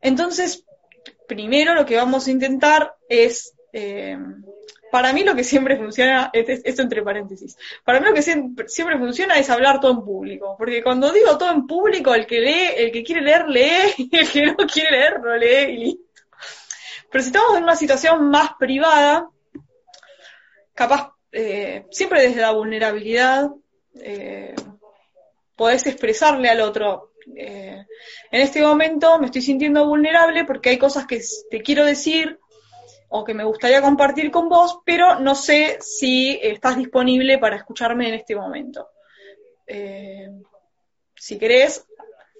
Entonces, 0.00 0.64
primero 1.28 1.74
lo 1.74 1.84
que 1.84 1.96
vamos 1.96 2.26
a 2.26 2.30
intentar 2.30 2.94
es, 3.10 3.52
eh, 3.72 4.18
para 4.90 5.12
mí 5.12 5.22
lo 5.22 5.34
que 5.36 5.44
siempre 5.44 5.76
funciona, 5.76 6.30
es- 6.32 6.48
es- 6.48 6.62
esto 6.64 6.82
entre 6.82 7.02
paréntesis, 7.02 7.56
para 7.84 8.00
mí 8.00 8.06
lo 8.06 8.14
que 8.14 8.22
siempre, 8.22 8.98
funciona 8.98 9.38
es 9.38 9.48
hablar 9.50 9.80
todo 9.80 9.92
en 9.92 10.04
público, 10.04 10.56
porque 10.58 10.82
cuando 10.82 11.12
digo 11.12 11.38
todo 11.38 11.52
en 11.52 11.66
público, 11.66 12.14
el 12.14 12.26
que 12.26 12.40
lee, 12.40 12.68
el 12.76 12.90
que 12.92 13.02
quiere 13.04 13.22
leer, 13.22 13.48
lee, 13.48 13.94
y 13.98 14.16
el 14.16 14.28
que 14.28 14.46
no 14.46 14.56
quiere 14.72 14.90
leer, 14.90 15.20
no 15.20 15.36
lee 15.36 15.72
y 15.72 15.76
listo. 15.78 16.02
Pero 17.10 17.22
si 17.22 17.28
estamos 17.30 17.56
en 17.56 17.62
una 17.64 17.76
situación 17.76 18.30
más 18.30 18.50
privada, 18.58 19.28
capaz, 20.74 21.12
eh, 21.32 21.86
siempre 21.90 22.22
desde 22.22 22.40
la 22.40 22.52
vulnerabilidad, 22.52 23.50
eh, 23.96 24.54
podés 25.56 25.86
expresarle 25.86 26.48
al 26.48 26.60
otro, 26.60 27.12
eh, 27.36 27.84
en 28.30 28.40
este 28.40 28.62
momento 28.62 29.18
me 29.18 29.26
estoy 29.26 29.42
sintiendo 29.42 29.86
vulnerable 29.86 30.44
porque 30.44 30.70
hay 30.70 30.78
cosas 30.78 31.06
que 31.06 31.20
te 31.50 31.62
quiero 31.62 31.84
decir 31.84 32.38
o 33.12 33.24
que 33.24 33.34
me 33.34 33.44
gustaría 33.44 33.82
compartir 33.82 34.30
con 34.30 34.48
vos, 34.48 34.80
pero 34.84 35.18
no 35.18 35.34
sé 35.34 35.78
si 35.80 36.38
estás 36.40 36.76
disponible 36.76 37.38
para 37.38 37.56
escucharme 37.56 38.08
en 38.08 38.14
este 38.14 38.36
momento. 38.36 38.88
Eh, 39.66 40.30
si 41.16 41.36
querés 41.36 41.84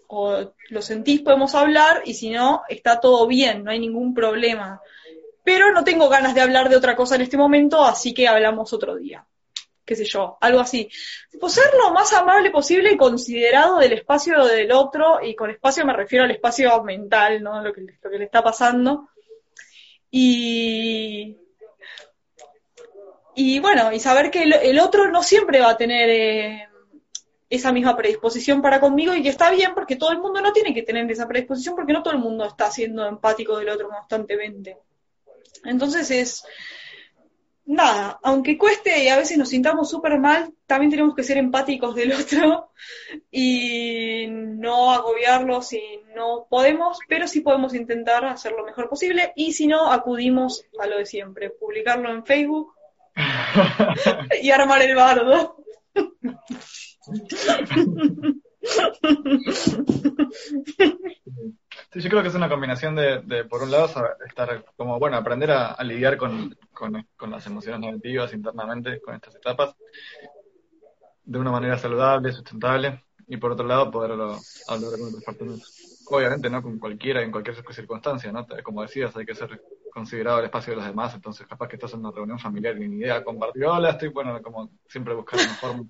o 0.06 0.52
lo 0.68 0.83
sentís, 0.83 1.22
podemos 1.22 1.56
hablar, 1.56 2.02
y 2.04 2.14
si 2.14 2.30
no, 2.30 2.62
está 2.68 3.00
todo 3.00 3.26
bien, 3.26 3.64
no 3.64 3.72
hay 3.72 3.80
ningún 3.80 4.14
problema. 4.14 4.80
Pero 5.42 5.72
no 5.72 5.83
tengo 5.83 6.09
ganas 6.09 6.37
de 6.37 6.40
hablar 6.40 6.68
de 6.68 6.76
otra 6.76 6.94
cosa 6.94 7.16
en 7.16 7.22
este 7.22 7.37
momento, 7.37 7.85
así 7.85 8.14
que 8.14 8.28
hablamos 8.28 8.72
otro 8.72 8.94
día. 8.94 9.26
Qué 9.85 9.96
sé 9.96 10.04
yo, 10.04 10.38
algo 10.40 10.61
así. 10.61 10.88
Pues 11.40 11.54
ser 11.54 11.72
lo 11.85 11.92
más 11.92 12.12
amable 12.12 12.52
posible 12.52 12.92
y 12.92 12.96
considerado 12.96 13.78
del 13.78 13.94
espacio 13.94 14.44
del 14.44 14.70
otro, 14.70 15.20
y 15.20 15.35
con 15.35 15.50
espacio 15.50 15.85
me 15.85 15.94
refiero 15.94 16.24
al 16.24 16.30
espacio 16.30 16.80
mental, 16.85 17.42
¿no? 17.42 17.61
Lo 17.61 17.72
que, 17.72 17.80
lo 17.80 18.11
que 18.11 18.18
le 18.18 18.24
está 18.24 18.40
pasando 18.40 19.09
y, 20.11 21.38
y 23.35 23.61
bueno, 23.61 23.92
y 23.92 24.01
saber 24.01 24.31
que 24.31 24.42
el, 24.42 24.79
otro 24.81 25.11
no 25.11 25.23
siempre 25.23 25.61
va 25.61 25.70
a 25.70 25.77
tener 25.77 26.11
eh, 26.11 26.68
esa 27.49 27.73
misma 27.73 27.96
predisposición 27.96 28.61
para 28.61 28.81
conmigo 28.81 29.14
y 29.14 29.23
que 29.23 29.29
está 29.29 29.51
bien 29.51 29.73
porque 29.75 29.96
todo 29.96 30.12
el 30.12 30.18
mundo 30.18 30.40
no 30.40 30.53
tiene 30.53 30.75
que 30.75 30.83
tener 30.83 31.11
esa 31.11 31.29
predisposición 31.29 31.75
porque 31.75 31.92
no 31.92 32.03
todo 32.03 32.14
el 32.14 32.20
mundo 32.20 32.44
está 32.44 32.70
siendo 32.70 33.07
empático 33.07 33.59
del 33.59 33.68
otro 33.68 33.88
constantemente. 33.88 34.79
Entonces 35.64 36.11
es, 36.11 36.44
nada, 37.70 38.18
aunque 38.24 38.59
cueste 38.59 39.04
y 39.04 39.09
a 39.09 39.16
veces 39.16 39.38
nos 39.38 39.48
sintamos 39.48 39.88
súper 39.88 40.18
mal, 40.18 40.52
también 40.66 40.90
tenemos 40.90 41.14
que 41.14 41.22
ser 41.22 41.37
empáticos 41.37 41.94
del 41.94 42.12
otro 42.20 42.72
y 43.30 44.26
no 44.28 44.92
agobiarlo 44.92 45.62
si 45.62 45.80
no 46.14 46.46
podemos, 46.50 46.98
pero 47.09 47.28
sí 47.28 47.40
podemos 47.40 47.74
intentar 47.74 48.24
hacer 48.24 48.52
lo 48.52 48.64
mejor 48.64 48.88
posible 48.88 49.33
y 49.37 49.52
si 49.52 49.68
no, 49.68 49.92
acudimos 49.92 50.64
a 50.80 50.87
lo 50.87 50.98
de 50.98 51.06
siempre, 51.06 51.50
publicarlo 51.50 52.11
en 52.11 52.26
Facebook 52.26 52.74
y 54.42 54.50
armar 54.50 54.83
el 54.83 54.96
bardo. 54.96 55.56
Sí, 61.92 62.00
yo 62.00 62.09
creo 62.09 62.22
que 62.22 62.28
es 62.28 62.35
una 62.37 62.48
combinación 62.48 62.94
de, 62.94 63.44
por 63.48 63.62
un 63.64 63.70
lado, 63.72 63.87
estar 64.24 64.64
como, 64.76 64.98
bueno, 65.00 65.16
aprender 65.16 65.50
a, 65.50 65.83
lidiar 65.83 66.16
con, 66.16 66.56
las 67.28 67.46
emociones 67.46 67.80
negativas 67.80 68.33
internamente, 68.33 69.00
con 69.00 69.16
estas 69.16 69.35
etapas, 69.35 69.74
de 71.24 71.38
una 71.38 71.50
manera 71.50 71.76
saludable, 71.78 72.33
sustentable, 72.33 73.04
y 73.26 73.37
por 73.38 73.52
otro 73.52 73.66
lado, 73.66 73.90
poderlo 73.90 74.38
hablar 74.68 74.90
con 74.92 75.09
otras 75.09 75.37
personas. 75.37 76.04
Obviamente, 76.09 76.48
¿no? 76.48 76.62
Con 76.62 76.78
cualquiera, 76.78 77.22
en 77.22 77.33
cualquier 77.33 77.56
circunstancia, 77.72 78.30
¿no? 78.30 78.46
Como 78.62 78.83
decías, 78.83 79.16
hay 79.16 79.26
que 79.26 79.35
ser 79.35 79.61
considerado 79.92 80.38
el 80.38 80.44
espacio 80.44 80.72
de 80.72 80.76
los 80.76 80.87
demás, 80.87 81.14
entonces 81.14 81.46
capaz 81.46 81.68
que 81.68 81.76
estás 81.76 81.92
en 81.94 82.00
una 82.00 82.12
reunión 82.12 82.38
familiar 82.38 82.76
y 82.76 82.88
ni 82.88 82.98
idea 82.98 83.24
compartir, 83.24 83.64
hola, 83.64 83.90
estoy, 83.90 84.09
bueno, 84.09 84.40
como 84.42 84.70
siempre 84.88 85.14
buscar 85.14 85.40
una 85.40 85.54
forma 85.54 85.85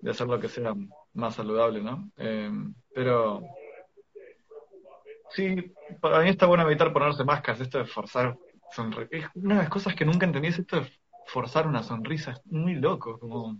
de 0.00 0.10
hacer 0.10 0.28
lo 0.28 0.38
que 0.38 0.48
sea 0.48 0.72
más 1.16 1.34
saludable, 1.34 1.82
¿no? 1.82 2.10
Eh, 2.16 2.50
pero 2.94 3.42
Sí, 5.30 5.74
para 6.00 6.20
mí 6.20 6.30
está 6.30 6.46
bueno 6.46 6.64
evitar 6.64 6.92
ponerse 6.92 7.24
máscaras, 7.24 7.60
esto 7.60 7.78
de 7.78 7.84
forzar 7.84 8.38
sonrisas. 8.72 9.30
Una 9.34 9.56
de 9.56 9.62
las 9.62 9.70
cosas 9.70 9.94
que 9.94 10.04
nunca 10.04 10.26
entendí 10.26 10.48
es 10.48 10.58
esto 10.58 10.80
de 10.80 10.90
forzar 11.26 11.66
una 11.66 11.82
sonrisa, 11.82 12.32
es 12.32 12.46
muy 12.46 12.74
loco, 12.74 13.18
como... 13.18 13.56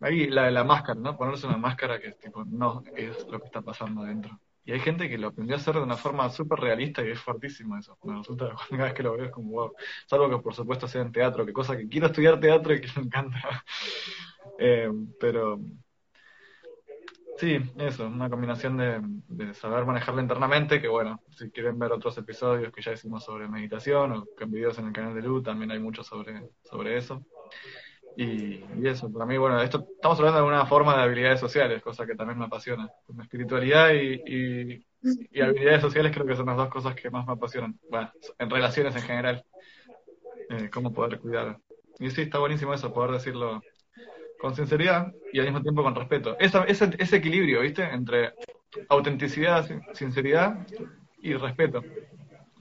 Ahí 0.00 0.28
la 0.28 0.44
de 0.44 0.52
la 0.52 0.62
máscara, 0.62 1.00
¿no? 1.00 1.16
Ponerse 1.16 1.46
una 1.46 1.56
máscara 1.56 1.98
que 2.00 2.12
tipo, 2.12 2.44
no 2.44 2.84
es 2.94 3.26
lo 3.28 3.40
que 3.40 3.46
está 3.46 3.62
pasando 3.62 4.02
adentro. 4.02 4.38
Y 4.64 4.72
hay 4.72 4.80
gente 4.80 5.08
que 5.08 5.18
lo 5.18 5.28
aprendió 5.28 5.56
a 5.56 5.58
hacer 5.58 5.74
de 5.74 5.80
una 5.80 5.96
forma 5.96 6.28
súper 6.28 6.60
realista 6.60 7.02
y 7.02 7.10
es 7.10 7.18
fuertísimo 7.18 7.76
eso. 7.76 7.98
Me 8.04 8.16
resulta, 8.16 8.54
cada 8.70 8.84
vez 8.84 8.92
que 8.92 9.02
lo 9.02 9.16
veo 9.16 9.24
es 9.24 9.32
como 9.32 9.50
wow. 9.50 9.72
Salvo 10.06 10.28
que 10.28 10.38
por 10.38 10.54
supuesto 10.54 10.86
sea 10.86 11.02
en 11.02 11.10
teatro, 11.10 11.44
que 11.46 11.52
cosa 11.52 11.76
que 11.76 11.88
quiero 11.88 12.08
estudiar 12.08 12.38
teatro 12.38 12.74
y 12.74 12.80
que 12.80 12.88
me 12.96 13.06
encanta. 13.06 13.64
Eh, 14.58 14.90
pero 15.18 15.58
Sí, 17.38 17.56
eso, 17.78 18.08
una 18.08 18.28
combinación 18.28 18.76
de, 19.28 19.54
saber 19.54 19.86
manejarla 19.86 20.22
internamente, 20.22 20.80
que 20.80 20.88
bueno, 20.88 21.22
si 21.30 21.52
quieren 21.52 21.78
ver 21.78 21.92
otros 21.92 22.18
episodios 22.18 22.72
que 22.72 22.82
ya 22.82 22.92
hicimos 22.92 23.24
sobre 23.24 23.46
meditación 23.46 24.10
o 24.10 24.26
con 24.36 24.50
videos 24.50 24.76
en 24.80 24.88
el 24.88 24.92
canal 24.92 25.14
de 25.14 25.22
Luz, 25.22 25.44
también 25.44 25.70
hay 25.70 25.78
mucho 25.78 26.02
sobre, 26.02 26.50
sobre 26.64 26.96
eso. 26.96 27.24
Y, 28.16 28.64
eso, 28.84 29.12
para 29.12 29.24
mí, 29.24 29.38
bueno, 29.38 29.62
esto 29.62 29.86
estamos 29.94 30.18
hablando 30.18 30.40
de 30.40 30.48
una 30.48 30.66
forma 30.66 30.96
de 30.96 31.02
habilidades 31.04 31.38
sociales, 31.38 31.80
cosa 31.80 32.04
que 32.04 32.16
también 32.16 32.40
me 32.40 32.46
apasiona. 32.46 32.90
Espiritualidad 33.20 33.92
y, 33.92 34.82
y, 35.30 35.40
habilidades 35.40 35.82
sociales 35.82 36.10
creo 36.12 36.26
que 36.26 36.34
son 36.34 36.46
las 36.46 36.56
dos 36.56 36.68
cosas 36.70 36.96
que 36.96 37.08
más 37.08 37.24
me 37.24 37.34
apasionan. 37.34 37.78
Bueno, 37.88 38.10
en 38.36 38.50
relaciones 38.50 38.96
en 38.96 39.02
general, 39.02 39.44
eh, 40.50 40.68
cómo 40.72 40.92
poder 40.92 41.20
cuidar. 41.20 41.60
Y 42.00 42.10
sí, 42.10 42.22
está 42.22 42.38
buenísimo 42.38 42.74
eso, 42.74 42.92
poder 42.92 43.12
decirlo 43.12 43.62
con 44.38 44.54
sinceridad 44.54 45.12
y 45.32 45.40
al 45.40 45.46
mismo 45.46 45.62
tiempo 45.62 45.82
con 45.82 45.94
respeto. 45.94 46.36
Esa, 46.38 46.64
ese, 46.64 46.90
ese 46.98 47.16
equilibrio, 47.16 47.60
¿viste? 47.60 47.82
Entre 47.82 48.32
autenticidad, 48.88 49.66
sinceridad 49.92 50.66
y 51.20 51.34
respeto. 51.34 51.82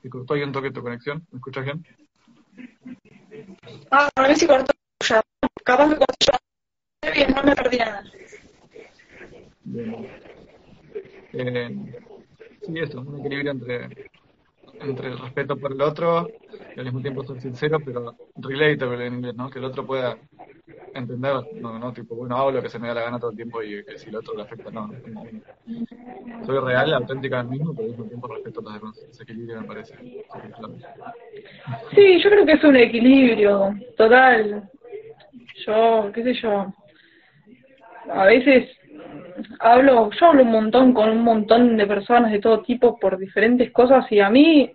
Si 0.01 0.09
cortó 0.09 0.33
un 0.33 0.51
toque 0.51 0.71
tu 0.71 0.81
conexión, 0.81 1.25
¿me 1.31 1.37
escuchas 1.37 1.65
bien? 1.65 1.85
Ah, 3.91 4.09
a 4.15 4.21
ver 4.21 4.35
si 4.35 4.47
cortó 4.47 4.73
ya. 5.07 5.21
Capaz 5.63 5.89
que 5.89 5.95
cortó 5.97 6.15
ya. 6.19 7.11
Bien, 7.13 7.33
no 7.33 7.43
me 7.43 7.55
perdí 7.55 7.77
nada. 7.77 8.03
Bien. 9.63 10.07
Eh, 11.33 11.75
sí, 12.65 12.79
eso, 12.79 13.01
un 13.01 13.19
equilibrio 13.19 13.51
entre, 13.51 14.09
entre 14.81 15.09
el 15.09 15.17
respeto 15.17 15.57
por 15.57 15.71
el 15.71 15.81
otro 15.81 16.27
y 16.75 16.79
al 16.79 16.85
mismo 16.85 17.01
tiempo 17.01 17.23
ser 17.23 17.41
sincero, 17.41 17.79
pero 17.83 18.15
relatable 18.35 19.07
en 19.07 19.15
inglés, 19.15 19.35
¿no? 19.35 19.49
Que 19.49 19.59
el 19.59 19.65
otro 19.65 19.85
pueda 19.85 20.17
entender, 20.93 21.35
no, 21.61 21.79
no, 21.79 21.93
tipo, 21.93 22.15
bueno, 22.15 22.37
hago 22.37 22.51
lo 22.51 22.61
que 22.61 22.69
se 22.69 22.79
me 22.79 22.87
da 22.87 22.95
la 22.95 23.01
gana 23.01 23.19
todo 23.19 23.31
el 23.31 23.35
tiempo 23.35 23.61
y 23.61 23.83
que 23.83 23.97
si 23.97 24.09
el 24.09 24.15
otro 24.15 24.35
le 24.35 24.43
afecta, 24.43 24.71
no. 24.71 24.89
soy 26.45 26.59
real, 26.59 26.93
auténtica 26.93 27.39
al 27.39 27.47
mismo, 27.47 27.73
pero 27.73 27.83
al 27.83 27.89
mismo 27.89 28.05
tiempo 28.05 28.27
respeto 28.27 28.59
a 28.59 28.63
los 28.63 28.73
demás. 28.73 29.07
Ese 29.09 29.23
equilibrio 29.23 29.61
me 29.61 29.67
parece. 29.67 29.95
Sí, 31.95 32.19
yo 32.21 32.29
creo 32.29 32.45
que 32.45 32.53
es 32.53 32.63
un 32.63 32.75
equilibrio 32.75 33.75
total. 33.95 34.69
Yo, 35.65 36.11
qué 36.13 36.23
sé 36.23 36.33
yo, 36.35 36.73
a 38.11 38.25
veces 38.25 38.76
hablo, 39.59 40.09
yo 40.11 40.25
hablo 40.27 40.43
un 40.43 40.51
montón 40.51 40.93
con 40.93 41.09
un 41.09 41.23
montón 41.23 41.77
de 41.77 41.85
personas 41.85 42.31
de 42.31 42.39
todo 42.39 42.61
tipo 42.61 42.99
por 42.99 43.17
diferentes 43.17 43.71
cosas 43.71 44.05
y 44.11 44.19
a 44.19 44.29
mí 44.29 44.71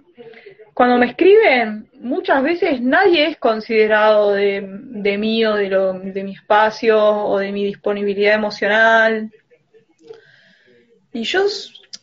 cuando 0.75 0.96
me 0.96 1.07
escriben, 1.07 1.88
muchas 2.01 2.42
veces 2.42 2.81
nadie 2.81 3.27
es 3.27 3.37
considerado 3.37 4.33
de, 4.33 4.66
de 4.66 5.18
mí 5.18 5.44
o 5.44 5.55
de, 5.55 5.68
lo, 5.68 5.92
de 5.92 6.25
mi 6.25 6.33
espacio 6.33 6.98
o 6.98 7.38
de 7.38 7.53
mi 7.53 7.64
disponibilidad 7.64 8.35
emocional. 8.35 9.31
Y 11.12 11.25
yo, 11.25 11.44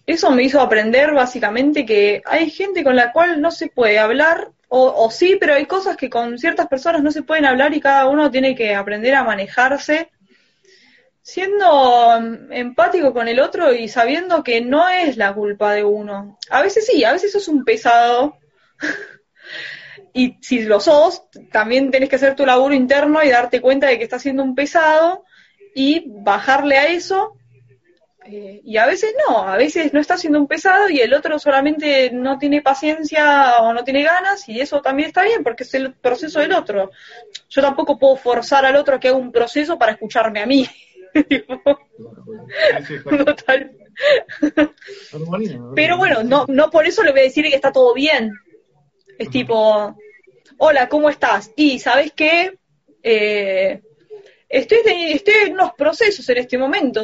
eso 0.05 0.31
me 0.31 0.43
hizo 0.43 0.61
aprender 0.61 1.13
básicamente 1.13 1.85
que 1.85 2.21
hay 2.25 2.51
gente 2.51 2.83
con 2.83 2.95
la 2.95 3.11
cual 3.11 3.41
no 3.41 3.49
se 3.49 3.69
puede 3.69 3.97
hablar, 3.97 4.49
o, 4.67 5.05
o 5.05 5.09
sí, 5.09 5.37
pero 5.39 5.55
hay 5.55 5.65
cosas 5.65 5.97
que 5.97 6.11
con 6.11 6.37
ciertas 6.37 6.67
personas 6.67 7.01
no 7.01 7.09
se 7.09 7.23
pueden 7.23 7.45
hablar 7.45 7.73
y 7.73 7.81
cada 7.81 8.07
uno 8.07 8.29
tiene 8.29 8.53
que 8.53 8.75
aprender 8.75 9.15
a 9.15 9.23
manejarse 9.23 10.11
siendo 11.31 12.15
empático 12.49 13.13
con 13.13 13.27
el 13.27 13.39
otro 13.39 13.71
y 13.71 13.87
sabiendo 13.87 14.43
que 14.43 14.61
no 14.61 14.89
es 14.89 15.15
la 15.15 15.33
culpa 15.33 15.73
de 15.73 15.83
uno. 15.83 16.39
A 16.49 16.61
veces 16.63 16.87
sí, 16.87 17.03
a 17.03 17.13
veces 17.13 17.31
sos 17.31 17.47
un 17.47 17.63
pesado 17.63 18.37
y 20.13 20.37
si 20.41 20.63
lo 20.63 20.79
sos, 20.79 21.23
también 21.51 21.91
tenés 21.91 22.09
que 22.09 22.15
hacer 22.15 22.35
tu 22.35 22.47
laburo 22.47 22.73
interno 22.73 23.23
y 23.23 23.29
darte 23.29 23.61
cuenta 23.61 23.87
de 23.87 23.99
que 23.99 24.05
estás 24.05 24.23
siendo 24.23 24.41
un 24.41 24.55
pesado 24.55 25.23
y 25.75 26.05
bajarle 26.07 26.77
a 26.77 26.87
eso. 26.87 27.35
Eh, 28.25 28.61
y 28.63 28.77
a 28.77 28.87
veces 28.87 29.13
no, 29.27 29.47
a 29.47 29.55
veces 29.55 29.93
no 29.93 29.99
estás 29.99 30.21
siendo 30.21 30.39
un 30.39 30.47
pesado 30.47 30.89
y 30.89 30.99
el 30.99 31.13
otro 31.13 31.37
solamente 31.37 32.11
no 32.11 32.37
tiene 32.39 32.61
paciencia 32.61 33.59
o 33.59 33.73
no 33.73 33.83
tiene 33.83 34.03
ganas 34.03 34.47
y 34.49 34.59
eso 34.59 34.81
también 34.81 35.09
está 35.09 35.23
bien 35.23 35.43
porque 35.43 35.63
es 35.63 35.73
el 35.75 35.93
proceso 35.93 36.39
del 36.39 36.53
otro. 36.53 36.89
Yo 37.49 37.61
tampoco 37.61 37.99
puedo 37.99 38.15
forzar 38.15 38.65
al 38.65 38.75
otro 38.75 38.95
a 38.95 38.99
que 38.99 39.09
haga 39.09 39.17
un 39.17 39.31
proceso 39.31 39.77
para 39.77 39.91
escucharme 39.91 40.41
a 40.41 40.47
mí. 40.47 40.67
Pero 45.75 45.97
bueno, 45.97 46.23
no, 46.23 46.45
no 46.47 46.69
por 46.69 46.85
eso 46.85 47.03
le 47.03 47.11
voy 47.11 47.21
a 47.21 47.23
decir 47.23 47.45
que 47.45 47.55
está 47.55 47.71
todo 47.71 47.93
bien. 47.93 48.33
Es 49.17 49.29
tipo, 49.29 49.95
hola, 50.57 50.87
¿cómo 50.89 51.09
estás? 51.09 51.51
Y, 51.55 51.79
¿sabes 51.79 52.13
qué? 52.13 52.57
Eh, 53.03 53.81
estoy, 54.47 54.79
estoy 54.85 55.33
en 55.45 55.53
unos 55.53 55.73
procesos 55.73 56.27
en 56.29 56.37
este 56.37 56.57
momento 56.57 57.03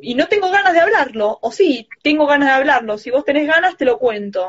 y 0.00 0.14
no 0.14 0.28
tengo 0.28 0.50
ganas 0.50 0.72
de 0.72 0.80
hablarlo. 0.80 1.38
O 1.42 1.52
sí, 1.52 1.88
tengo 2.02 2.26
ganas 2.26 2.48
de 2.48 2.54
hablarlo. 2.54 2.98
Si 2.98 3.10
vos 3.10 3.24
tenés 3.24 3.46
ganas, 3.46 3.76
te 3.76 3.84
lo 3.84 3.98
cuento. 3.98 4.48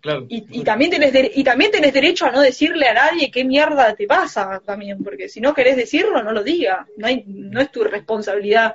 Claro. 0.00 0.26
Y, 0.30 0.46
y 0.60 0.64
también 0.64 0.90
tenés 0.90 1.12
de- 1.12 1.30
y 1.34 1.44
también 1.44 1.70
tenés 1.70 1.92
derecho 1.92 2.24
a 2.26 2.30
no 2.30 2.40
decirle 2.40 2.88
a 2.88 2.94
nadie 2.94 3.30
qué 3.30 3.44
mierda 3.44 3.94
te 3.94 4.06
pasa 4.06 4.60
también, 4.64 5.02
porque 5.04 5.28
si 5.28 5.40
no 5.40 5.52
querés 5.52 5.76
decirlo, 5.76 6.22
no 6.22 6.32
lo 6.32 6.42
digas. 6.42 6.86
No, 6.96 7.06
hay, 7.06 7.22
no 7.26 7.60
es 7.60 7.70
tu 7.70 7.84
responsabilidad 7.84 8.74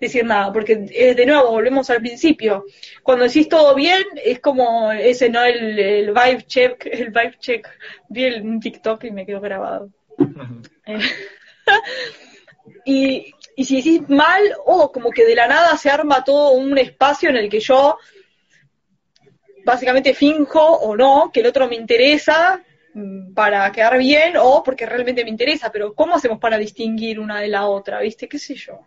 decir 0.00 0.24
nada, 0.24 0.52
porque 0.52 0.86
eh, 0.90 1.14
de 1.14 1.26
nuevo, 1.26 1.50
volvemos 1.50 1.90
al 1.90 2.00
principio. 2.00 2.64
Cuando 3.02 3.24
decís 3.26 3.48
todo 3.48 3.74
bien, 3.74 4.02
es 4.24 4.40
como 4.40 4.90
ese, 4.92 5.28
¿no? 5.28 5.42
El, 5.44 5.78
el 5.78 6.06
vibe 6.12 6.42
check, 6.46 6.86
el 6.90 7.08
vibe 7.10 7.36
check. 7.38 7.68
Vi 8.08 8.24
el, 8.24 8.42
un 8.42 8.60
TikTok 8.60 9.04
y 9.04 9.10
me 9.10 9.26
quedó 9.26 9.40
grabado. 9.40 9.90
Eh, 10.86 10.98
y, 12.84 13.32
y 13.56 13.64
si 13.64 13.76
decís 13.76 14.08
mal, 14.08 14.42
o 14.66 14.90
como 14.92 15.10
que 15.10 15.24
de 15.24 15.34
la 15.34 15.46
nada 15.48 15.76
se 15.76 15.90
arma 15.90 16.24
todo 16.24 16.52
un 16.52 16.76
espacio 16.78 17.30
en 17.30 17.36
el 17.36 17.48
que 17.48 17.60
yo 17.60 17.98
básicamente 19.64 20.14
finjo 20.14 20.60
o 20.60 20.96
no 20.96 21.30
que 21.32 21.40
el 21.40 21.46
otro 21.46 21.68
me 21.68 21.76
interesa 21.76 22.62
mm, 22.92 23.32
para 23.34 23.70
quedar 23.72 23.98
bien 23.98 24.36
o 24.38 24.62
porque 24.62 24.86
realmente 24.86 25.24
me 25.24 25.30
interesa, 25.30 25.70
pero 25.72 25.94
¿cómo 25.94 26.14
hacemos 26.14 26.38
para 26.38 26.58
distinguir 26.58 27.18
una 27.18 27.40
de 27.40 27.48
la 27.48 27.66
otra? 27.66 28.00
¿Viste? 28.00 28.28
¿Qué 28.28 28.38
sé 28.38 28.54
yo? 28.54 28.80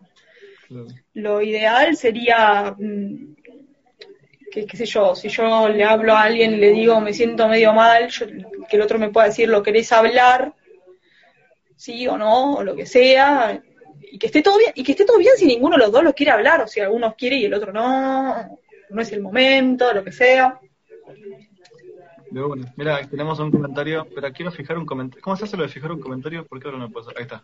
Claro. 0.67 0.87
Lo 1.13 1.41
ideal 1.41 1.95
sería, 1.95 2.75
mm, 2.77 3.35
que, 4.51 4.65
qué 4.65 4.77
sé 4.77 4.85
yo, 4.85 5.15
si 5.15 5.29
yo 5.29 5.67
le 5.69 5.83
hablo 5.83 6.13
a 6.13 6.23
alguien 6.23 6.53
y 6.53 6.57
le 6.57 6.71
digo 6.71 6.99
me 7.01 7.13
siento 7.13 7.47
medio 7.47 7.73
mal, 7.73 8.07
yo- 8.09 8.27
que 8.69 8.75
el 8.75 8.81
otro 8.81 8.97
me 8.99 9.09
pueda 9.09 9.27
decir 9.27 9.49
lo 9.49 9.63
querés 9.63 9.91
hablar, 9.91 10.53
sí 11.75 12.07
o 12.07 12.17
no, 12.17 12.55
o 12.55 12.63
lo 12.63 12.75
que 12.75 12.85
sea, 12.85 13.61
y 14.11 14.17
que 14.17 14.27
esté 14.27 14.41
todo 14.41 14.57
bien, 14.57 14.71
y 14.75 14.83
que 14.83 14.93
esté 14.93 15.05
todo 15.05 15.17
bien 15.17 15.33
si 15.37 15.45
ninguno 15.45 15.75
de 15.75 15.83
los 15.83 15.91
dos 15.91 16.03
lo 16.03 16.13
quiere 16.13 16.31
hablar, 16.31 16.61
o 16.61 16.67
si 16.67 16.79
alguno 16.79 17.13
quiere 17.17 17.35
y 17.37 17.45
el 17.45 17.53
otro 17.53 17.71
no, 17.71 18.57
no 18.89 19.01
es 19.01 19.11
el 19.11 19.21
momento, 19.21 19.93
lo 19.93 20.03
que 20.03 20.11
sea. 20.11 20.59
De 22.37 22.43
una. 22.43 22.71
Mira, 22.75 23.01
tenemos 23.09 23.39
un 23.39 23.49
comentario, 23.49 24.05
pero 24.13 24.31
quiero 24.31 24.51
fijar 24.51 24.77
un 24.77 24.85
comentario. 24.85 25.23
¿Cómo 25.23 25.35
se 25.35 25.45
hace 25.45 25.57
lo 25.57 25.63
de 25.63 25.69
fijar 25.69 25.91
un 25.91 25.99
comentario? 25.99 26.45
¿Por 26.45 26.59
qué 26.59 26.67
ahora 26.67 26.77
no 26.77 26.91
puedo 26.91 27.07
hacer? 27.07 27.17
Ahí 27.17 27.23
está. 27.23 27.41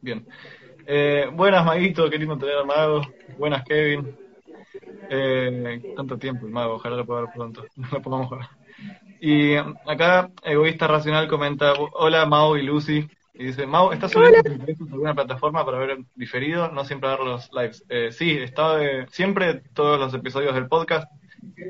Bien. 0.00 0.24
Eh, 0.86 1.28
buenas, 1.32 1.64
Maguito, 1.64 2.08
qué 2.08 2.18
lindo 2.18 2.38
tener 2.38 2.54
al 2.54 2.66
mago. 2.66 3.00
Buenas, 3.36 3.64
Kevin. 3.64 4.16
Eh, 5.10 5.92
tanto 5.96 6.16
tiempo 6.18 6.46
el 6.46 6.52
mago, 6.52 6.74
ojalá 6.74 6.94
lo 6.98 7.04
pueda 7.04 7.22
ver 7.22 7.30
pronto. 7.34 7.64
No 7.76 7.88
lo 7.90 8.00
podamos 8.00 8.30
ver. 8.30 8.40
Y 9.20 9.56
acá, 9.56 10.30
Egoísta 10.44 10.86
Racional 10.86 11.26
comenta: 11.26 11.72
Hola, 11.94 12.24
Mau 12.24 12.56
y 12.56 12.62
Lucy. 12.62 13.08
Y 13.34 13.44
dice: 13.46 13.66
Mau, 13.66 13.90
¿estás 13.90 14.12
subiendo 14.12 14.38
a 14.38 14.92
alguna 14.92 15.14
plataforma 15.16 15.64
para 15.64 15.78
ver 15.78 15.98
diferido? 16.14 16.70
No 16.70 16.84
siempre 16.84 17.08
ver 17.10 17.20
los 17.24 17.50
lives. 17.52 17.84
Eh, 17.88 18.12
sí, 18.12 18.38
está 18.38 18.76
de- 18.76 19.08
siempre 19.10 19.62
todos 19.74 19.98
los 19.98 20.14
episodios 20.14 20.54
del 20.54 20.68
podcast 20.68 21.10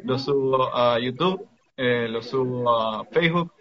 los 0.04 0.22
subo 0.26 0.74
a 0.76 0.98
YouTube, 0.98 1.46
eh, 1.78 2.08
los 2.10 2.26
subo 2.26 2.68
a 2.70 3.04
Facebook 3.06 3.52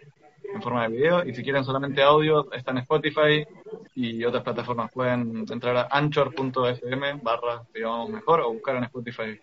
en 0.52 0.60
forma 0.62 0.82
de 0.88 0.96
video 0.96 1.24
y 1.24 1.34
si 1.34 1.42
quieren 1.42 1.62
solamente 1.64 2.02
audio 2.02 2.50
está 2.52 2.72
en 2.72 2.78
Spotify 2.78 3.46
y 3.94 4.24
otras 4.24 4.42
plataformas 4.42 4.90
pueden 4.92 5.44
entrar 5.50 5.76
a 5.76 5.88
anchor.fm 5.90 7.20
barra 7.22 7.62
vivamos 7.72 8.10
mejor 8.10 8.40
o 8.40 8.52
buscar 8.52 8.76
en 8.76 8.84
Spotify 8.84 9.38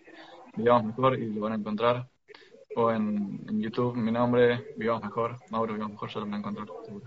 vivamos 0.56 0.84
mejor 0.84 1.18
y 1.18 1.32
lo 1.32 1.40
van 1.42 1.52
a 1.52 1.56
encontrar 1.56 2.06
o 2.74 2.90
en, 2.90 3.40
en 3.48 3.62
YouTube 3.62 3.96
mi 3.96 4.10
nombre 4.12 4.74
vivamos 4.76 5.02
mejor 5.04 5.36
Mauro 5.50 5.72
vivamos 5.74 5.92
mejor 5.92 6.08
ya 6.10 6.20
lo 6.20 6.26
van 6.26 6.34
a 6.34 6.38
encontrar 6.38 6.66
seguro 6.84 7.06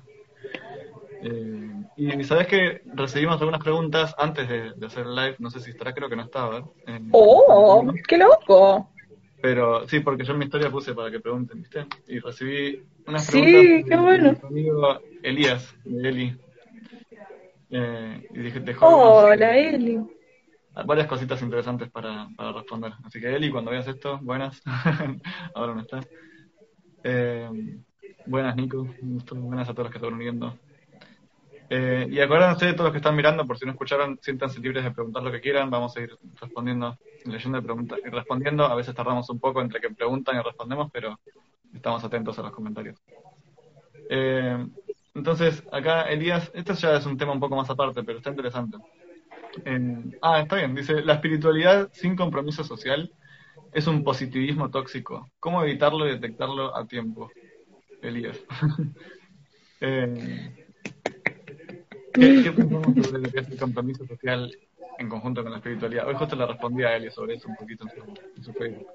Eh, 1.21 1.69
y 1.97 2.23
sabes 2.23 2.47
que 2.47 2.81
recibimos 2.95 3.39
algunas 3.41 3.61
preguntas 3.61 4.15
antes 4.17 4.47
de, 4.47 4.71
de 4.71 4.85
hacer 4.85 5.05
el 5.05 5.13
live 5.15 5.35
no 5.39 5.49
sé 5.49 5.59
si 5.59 5.71
estará 5.71 5.93
creo 5.93 6.07
que 6.09 6.15
no 6.15 6.23
estaba 6.23 6.63
en- 6.87 7.09
¡Oh! 7.11 7.85
¡Qué 8.07 8.17
loco! 8.17 8.89
Pero 9.41 9.87
sí, 9.87 9.99
porque 10.01 10.23
yo 10.23 10.33
en 10.33 10.39
mi 10.39 10.45
historia 10.45 10.69
puse 10.69 10.93
para 10.93 11.11
que 11.11 11.19
pregunten, 11.19 11.61
¿viste? 11.61 11.85
Y 12.07 12.19
recibí 12.19 12.81
unas 13.07 13.25
Sí, 13.25 13.41
preguntas 13.41 13.85
qué 13.87 13.95
de 13.95 14.01
bueno. 14.01 14.31
mi 14.41 14.47
amigo 14.47 14.99
Elías, 15.23 15.73
de 15.85 16.09
Eli. 16.09 16.35
Eh, 17.71 18.27
y 18.31 18.39
dije, 18.39 18.59
dejó 18.59 18.87
Hola, 18.87 19.57
Eli. 19.57 19.99
varias 20.85 21.07
cositas 21.07 21.41
interesantes 21.41 21.89
para, 21.89 22.27
para 22.35 22.51
responder. 22.53 22.93
Así 23.03 23.19
que 23.19 23.33
Eli, 23.35 23.51
cuando 23.51 23.71
veas 23.71 23.87
esto, 23.87 24.19
buenas. 24.21 24.61
Ahora 25.53 25.75
no 25.75 25.81
está. 25.81 25.99
Eh, 27.03 27.49
buenas, 28.25 28.55
Nico. 28.55 28.81
Un 29.01 29.13
gusto. 29.13 29.35
Buenas 29.35 29.69
a 29.69 29.73
todos 29.73 29.85
los 29.85 29.91
que 29.91 29.97
están 29.99 30.13
uniendo. 30.13 30.57
Eh, 31.71 32.07
y 32.09 32.19
acuérdense 32.19 32.65
de 32.65 32.73
todos 32.73 32.85
los 32.85 32.91
que 32.93 32.97
están 32.97 33.15
mirando, 33.15 33.45
por 33.45 33.57
si 33.57 33.65
no 33.65 33.71
escucharon, 33.71 34.17
siéntanse 34.21 34.59
libres 34.59 34.83
de 34.83 34.91
preguntar 34.91 35.21
lo 35.21 35.31
que 35.31 35.39
quieran. 35.39 35.69
Vamos 35.69 35.95
a 35.95 36.01
ir 36.01 36.17
respondiendo, 36.41 36.97
leyendo 37.25 37.59
y, 37.59 37.61
pregunta- 37.61 37.97
y 38.03 38.09
respondiendo. 38.09 38.65
A 38.65 38.75
veces 38.75 38.95
tardamos 38.95 39.29
un 39.29 39.39
poco 39.39 39.61
entre 39.61 39.79
que 39.79 39.89
preguntan 39.91 40.37
y 40.37 40.41
respondemos, 40.41 40.89
pero 40.91 41.19
estamos 41.73 42.03
atentos 42.03 42.39
a 42.39 42.41
los 42.41 42.51
comentarios. 42.51 42.99
Eh, 44.09 44.65
entonces, 45.13 45.63
acá 45.71 46.03
Elías, 46.03 46.51
esto 46.55 46.73
ya 46.73 46.95
es 46.95 47.05
un 47.05 47.17
tema 47.17 47.33
un 47.33 47.39
poco 47.39 47.55
más 47.55 47.69
aparte, 47.69 48.03
pero 48.03 48.17
está 48.17 48.31
interesante. 48.31 48.77
Eh, 49.65 50.17
ah, 50.21 50.39
está 50.41 50.55
bien. 50.55 50.73
Dice, 50.73 51.01
la 51.03 51.13
espiritualidad 51.13 51.89
sin 51.93 52.15
compromiso 52.15 52.63
social 52.63 53.11
es 53.73 53.85
un 53.85 54.03
positivismo 54.03 54.71
tóxico. 54.71 55.29
¿Cómo 55.39 55.63
evitarlo 55.63 56.07
y 56.07 56.11
detectarlo 56.11 56.75
a 56.75 56.87
tiempo? 56.87 57.31
Elías. 58.01 58.39
eh, 59.81 60.68
¿Qué, 62.19 62.43
qué 62.43 62.51
pensamos 62.51 63.05
sobre 63.05 63.21
lo 63.21 63.31
que 63.31 63.39
es 63.39 63.47
el 63.49 63.57
compromiso 63.57 64.05
social 64.05 64.51
en 64.97 65.09
conjunto 65.09 65.41
con 65.41 65.51
la 65.51 65.57
espiritualidad? 65.57 66.07
Hoy 66.07 66.15
justo 66.15 66.35
le 66.35 66.45
respondí 66.45 66.83
a 66.83 66.95
Eli 66.95 67.09
sobre 67.11 67.35
eso 67.35 67.47
un 67.47 67.55
poquito 67.55 67.85
en 67.85 68.43
su, 68.43 68.53
Facebook. 68.53 68.87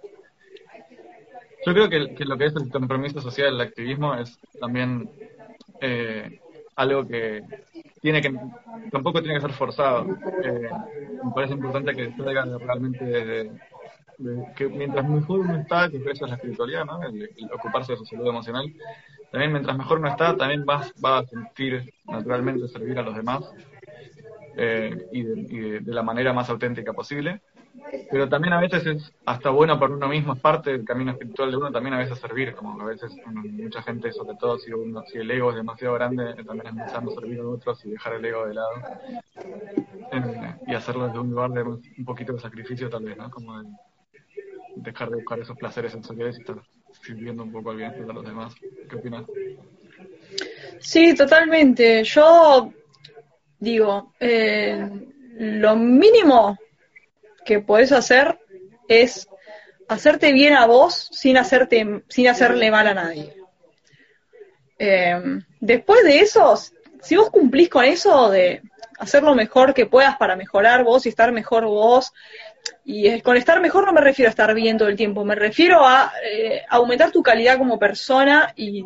Yo 1.67 1.73
creo 1.73 1.89
que, 1.89 2.15
que 2.15 2.25
lo 2.25 2.37
que 2.37 2.47
es 2.47 2.57
el 2.57 2.71
compromiso 2.71 3.21
social, 3.21 3.55
el 3.55 3.61
activismo, 3.61 4.15
es 4.15 4.39
también 4.61 5.09
eh, 5.81 6.39
algo 6.77 7.07
que 7.07 7.43
tiene 8.03 8.21
que 8.21 8.35
tampoco 8.91 9.23
tiene 9.23 9.37
que 9.37 9.47
ser 9.47 9.53
forzado. 9.53 10.07
Eh, 10.43 10.69
me 11.25 11.31
parece 11.35 11.55
importante 11.55 11.95
que 11.95 12.13
salga 12.17 12.45
realmente 12.45 13.05
desde 13.05 13.51
de 14.19 14.47
que 14.57 14.69
mientras 14.69 15.09
mejor 15.09 15.41
uno 15.41 15.57
está, 15.57 15.89
que 15.89 15.97
es 15.97 16.21
la 16.21 16.35
espiritualidad, 16.35 16.85
¿no? 16.85 17.03
El 17.03 17.29
ocuparse 17.53 17.93
de 17.93 17.99
su 17.99 18.07
salud 18.07 18.29
emocional. 18.29 18.73
También 19.35 19.53
mientras 19.53 19.77
mejor 19.77 19.99
uno 19.99 20.09
está, 20.09 20.37
también 20.37 20.65
vas, 20.65 20.93
va 21.05 21.19
a 21.19 21.27
sentir 21.27 21.93
naturalmente 22.07 22.69
servir 22.69 22.99
a 22.99 23.03
los 23.03 23.17
demás 23.17 23.45
eh, 24.57 25.07
y, 25.13 25.23
de, 25.23 25.35
y 25.49 25.61
de- 25.81 25.93
la 25.95 26.03
manera 26.03 26.33
más 26.33 26.49
auténtica 26.51 26.93
posible. 26.93 27.43
Pero 28.11 28.29
también 28.29 28.55
a 28.55 28.61
veces 28.61 28.87
es 28.87 29.13
hasta 29.27 29.51
bueno 29.51 29.79
por 29.79 29.91
uno 29.93 30.09
mismo, 30.09 30.35
es 30.35 30.41
parte 30.41 30.71
del 30.73 30.85
camino 30.85 31.13
espiritual 31.13 31.51
de 31.51 31.57
uno 31.59 31.73
también 31.73 31.95
a 31.95 31.99
veces 31.99 32.19
servir, 32.19 32.55
como 32.55 32.81
a 32.81 32.87
veces 32.87 33.17
uno- 33.27 33.43
mucha 33.45 33.83
gente, 33.83 34.13
sobre 34.13 34.37
todo 34.37 34.59
si, 34.59 34.73
uno, 34.73 35.05
si 35.07 35.19
el 35.19 35.31
ego 35.31 35.51
es 35.51 35.57
demasiado 35.57 35.95
grande, 35.95 36.35
también 36.45 36.69
es 36.69 36.75
necesario 36.75 37.11
servir 37.11 37.41
a 37.41 37.49
otros 37.49 37.85
y 37.85 37.91
dejar 37.91 38.15
el 38.15 38.25
ego 38.27 38.47
de 38.47 38.55
lado. 38.55 38.71
Eh, 40.13 40.55
y 40.67 40.75
hacerlo 40.75 41.07
desde 41.07 41.19
un 41.21 41.31
lugar 41.31 41.51
de 41.53 41.63
un 41.63 41.83
un 41.99 42.05
poquito 42.05 42.33
de 42.33 42.41
sacrificio 42.41 42.89
tal 42.91 43.05
vez, 43.05 43.17
¿no? 43.17 43.31
Como 43.31 43.61
de 43.61 43.69
dejar 44.77 45.11
de 45.11 45.17
buscar 45.17 45.41
esos 45.41 45.57
placeres 45.57 45.93
sensoriales 45.93 46.37
y 46.39 46.41
estar 46.41 46.57
sirviendo 47.03 47.43
un 47.43 47.53
poco 47.53 47.71
al 47.71 47.77
bienestar 47.77 48.07
de 48.07 48.13
los 48.15 48.25
demás. 48.25 48.55
¿Qué? 48.89 49.27
Sí, 50.81 51.15
totalmente. 51.15 52.05
Yo 52.05 52.73
digo, 53.59 54.13
eh, 54.21 54.87
lo 55.39 55.77
mínimo 55.77 56.59
que 57.45 57.61
podés 57.61 57.93
hacer 57.93 58.39
es 58.89 59.29
hacerte 59.89 60.33
bien 60.33 60.55
a 60.55 60.67
vos 60.67 61.09
sin 61.13 61.37
hacerte, 61.37 62.03
sin 62.09 62.29
hacerle 62.29 62.71
mal 62.71 62.87
a 62.87 62.95
nadie. 62.95 63.35
Eh, 64.79 65.41
después 65.61 66.05
de 66.05 66.19
eso, 66.21 66.55
si 67.03 67.17
vos 67.17 67.31
cumplís 67.31 67.69
con 67.69 67.85
eso 67.85 68.31
de 68.31 68.63
hacer 68.99 69.23
lo 69.23 69.35
mejor 69.35 69.75
que 69.75 69.87
puedas 69.87 70.17
para 70.17 70.37
mejorar 70.37 70.85
vos 70.85 71.07
y 71.07 71.09
estar 71.09 71.33
mejor 71.33 71.65
vos, 71.65 72.13
y 72.85 73.21
con 73.21 73.37
estar 73.37 73.61
mejor 73.61 73.87
no 73.87 73.93
me 73.93 74.01
refiero 74.01 74.29
a 74.29 74.31
estar 74.31 74.55
bien 74.55 74.79
todo 74.79 74.89
el 74.89 74.97
tiempo, 74.97 75.25
me 75.25 75.35
refiero 75.35 75.87
a 75.87 76.13
eh, 76.25 76.63
aumentar 76.69 77.11
tu 77.11 77.23
calidad 77.23 77.59
como 77.59 77.79
persona 77.79 78.53
y 78.57 78.85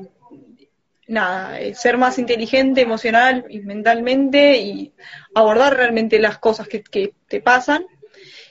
nada, 1.07 1.61
eh, 1.61 1.75
ser 1.75 1.97
más 1.97 2.19
inteligente 2.19 2.81
emocional 2.81 3.45
y 3.49 3.61
mentalmente 3.61 4.59
y 4.59 4.93
abordar 5.35 5.77
realmente 5.77 6.19
las 6.19 6.39
cosas 6.39 6.69
que, 6.69 6.83
que 6.83 7.13
te 7.27 7.41
pasan 7.41 7.87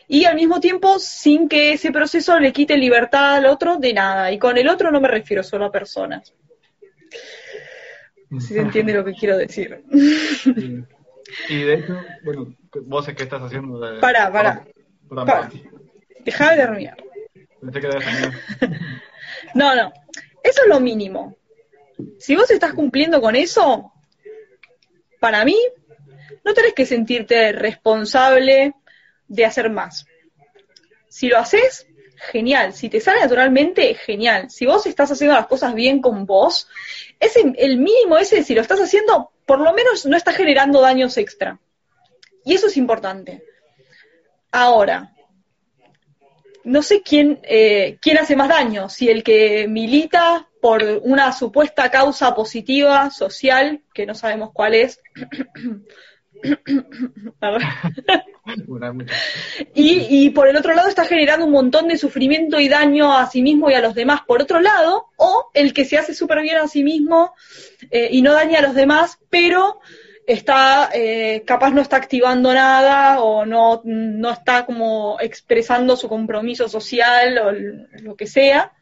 y 0.08 0.26
al 0.26 0.36
mismo 0.36 0.60
tiempo 0.60 0.99
sin 0.99 1.49
que 1.49 1.74
ese 1.74 1.91
proceso 1.91 2.39
le 2.39 2.53
quite 2.53 2.78
libertad 2.78 3.36
al 3.36 3.45
otro 3.45 3.78
de 3.78 3.93
nada. 3.93 4.32
Y 4.32 4.39
con 4.39 4.58
el 4.58 4.70
otro 4.70 4.89
no 4.89 5.01
me 5.01 5.10
refiero 5.10 5.43
solo 5.43 5.66
a 5.66 5.72
personas. 5.72 6.34
Si 8.39 8.53
se 8.53 8.60
entiende 8.60 8.93
lo 8.93 9.03
que 9.03 9.14
quiero 9.14 9.38
decir. 9.38 9.84
Sí. 10.43 10.84
Y 11.49 11.63
de 11.63 11.73
hecho, 11.75 11.99
bueno, 12.23 12.55
vos 12.84 13.07
es 13.07 13.15
que 13.15 13.23
estás 13.23 13.41
haciendo 13.41 13.80
de... 13.80 13.99
Pará. 13.99 14.32
perdón. 15.09 15.51
Dejá 16.23 16.51
de 16.51 16.57
terminar. 16.57 16.97
Pensé 17.61 17.82
que. 17.82 17.89
No, 19.53 19.75
no. 19.75 19.91
Eso 20.43 20.61
es 20.63 20.67
lo 20.67 20.80
mínimo. 20.80 21.38
Si 22.19 22.36
vos 22.36 22.49
estás 22.51 22.73
cumpliendo 22.73 23.21
con 23.21 23.36
eso, 23.36 23.91
para 25.19 25.43
mí, 25.45 25.57
no 26.43 26.53
tenés 26.53 26.73
que 26.73 26.86
sentirte 26.86 27.51
responsable 27.51 28.73
de 29.28 29.45
hacer 29.45 29.69
más. 29.69 30.05
Si 31.09 31.28
lo 31.28 31.38
haces, 31.38 31.88
genial. 32.17 32.73
Si 32.73 32.89
te 32.89 32.99
sale 32.99 33.21
naturalmente, 33.21 33.93
genial. 33.95 34.49
Si 34.49 34.65
vos 34.65 34.86
estás 34.86 35.11
haciendo 35.11 35.36
las 35.36 35.47
cosas 35.47 35.73
bien 35.73 36.01
con 36.01 36.25
vos, 36.25 36.67
ese, 37.19 37.53
el 37.57 37.78
mínimo 37.78 38.17
ese, 38.17 38.43
si 38.43 38.53
lo 38.53 38.61
estás 38.61 38.80
haciendo, 38.80 39.32
por 39.47 39.61
lo 39.61 39.73
menos 39.73 40.05
no 40.05 40.17
estás 40.17 40.35
generando 40.35 40.81
daños 40.81 41.17
extra. 41.17 41.57
Y 42.43 42.53
eso 42.53 42.67
es 42.67 42.75
importante. 42.77 43.43
Ahora, 44.51 45.15
no 46.65 46.83
sé 46.83 47.01
quién, 47.01 47.39
eh, 47.43 47.97
quién 48.01 48.17
hace 48.17 48.35
más 48.35 48.49
daño, 48.49 48.89
si 48.89 49.09
el 49.09 49.23
que 49.23 49.67
milita 49.69 50.49
por 50.61 50.83
una 51.03 51.31
supuesta 51.31 51.89
causa 51.89 52.35
positiva 52.35 53.09
social, 53.09 53.83
que 53.93 54.05
no 54.05 54.13
sabemos 54.13 54.51
cuál 54.53 54.75
es, 54.75 54.99
y, 59.73 60.25
y, 60.25 60.29
por 60.29 60.47
el 60.47 60.55
otro 60.55 60.73
lado 60.73 60.88
está 60.88 61.05
generando 61.05 61.45
un 61.45 61.51
montón 61.51 61.88
de 61.88 61.97
sufrimiento 61.97 62.59
y 62.59 62.69
daño 62.69 63.17
a 63.17 63.27
sí 63.27 63.41
mismo 63.41 63.69
y 63.69 63.73
a 63.73 63.81
los 63.81 63.95
demás 63.95 64.21
por 64.25 64.41
otro 64.41 64.59
lado, 64.59 65.07
o 65.17 65.49
el 65.53 65.73
que 65.73 65.85
se 65.85 65.97
hace 65.97 66.13
súper 66.13 66.41
bien 66.41 66.57
a 66.57 66.67
sí 66.67 66.83
mismo 66.83 67.33
eh, 67.91 68.09
y 68.11 68.21
no 68.21 68.33
daña 68.33 68.59
a 68.59 68.63
los 68.63 68.75
demás, 68.75 69.19
pero 69.29 69.79
está, 70.25 70.89
eh, 70.93 71.43
capaz 71.45 71.71
no 71.71 71.81
está 71.81 71.95
activando 71.97 72.53
nada 72.53 73.21
o 73.21 73.45
no, 73.45 73.81
no 73.85 74.31
está 74.31 74.65
como 74.65 75.17
expresando 75.19 75.95
su 75.95 76.09
compromiso 76.09 76.67
social 76.67 77.38
o 77.39 77.51
lo 78.03 78.15
que 78.15 78.27
sea. 78.27 78.73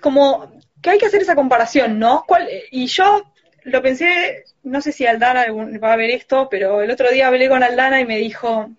Como 0.00 0.60
que 0.80 0.90
hay 0.90 0.98
que 0.98 1.06
hacer 1.06 1.22
esa 1.22 1.34
comparación, 1.34 1.98
¿no? 1.98 2.24
y 2.70 2.86
yo 2.86 3.24
lo 3.68 3.82
pensé, 3.82 4.44
no 4.62 4.80
sé 4.80 4.92
si 4.92 5.06
Aldana 5.06 5.46
va 5.82 5.92
a 5.92 5.96
ver 5.96 6.10
esto, 6.10 6.48
pero 6.50 6.82
el 6.82 6.90
otro 6.90 7.10
día 7.10 7.28
hablé 7.28 7.48
con 7.48 7.62
Aldana 7.62 8.00
y 8.00 8.06
me 8.06 8.18
dijo, 8.18 8.70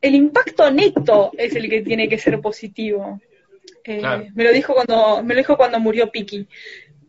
el 0.00 0.14
impacto 0.14 0.70
neto 0.70 1.30
es 1.36 1.54
el 1.54 1.68
que 1.68 1.82
tiene 1.82 2.08
que 2.08 2.18
ser 2.18 2.40
positivo. 2.40 3.20
Eh, 3.84 4.02
me 4.34 4.44
lo 4.44 4.52
dijo 4.52 4.74
cuando 4.74 5.22
me 5.22 5.34
lo 5.34 5.40
dijo 5.40 5.58
cuando 5.58 5.78
murió 5.78 6.10
Piki 6.10 6.48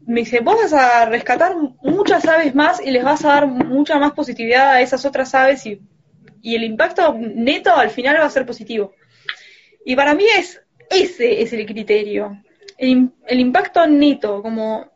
me 0.06 0.22
dice, 0.22 0.40
vos 0.40 0.56
vas 0.56 0.74
a 0.74 1.06
rescatar 1.06 1.56
muchas 1.82 2.26
aves 2.26 2.54
más 2.54 2.80
y 2.80 2.92
les 2.92 3.04
vas 3.04 3.26
a 3.26 3.30
dar 3.30 3.48
mucha 3.48 3.98
más 3.98 4.14
positividad 4.14 4.74
a 4.74 4.82
esas 4.82 5.06
otras 5.06 5.34
aves 5.34 5.66
y, 5.66 5.82
el 6.44 6.64
impacto 6.64 7.16
neto 7.18 7.76
al 7.76 7.90
final 7.90 8.18
va 8.20 8.26
a 8.26 8.30
ser 8.30 8.46
positivo. 8.46 8.94
Y 9.84 9.96
para 9.96 10.14
mí 10.14 10.26
es, 10.38 10.62
ese 10.92 11.42
es 11.42 11.52
el 11.54 11.66
criterio. 11.66 12.40
El, 12.78 13.10
el 13.26 13.40
impacto 13.40 13.88
neto, 13.88 14.44
como 14.44 14.92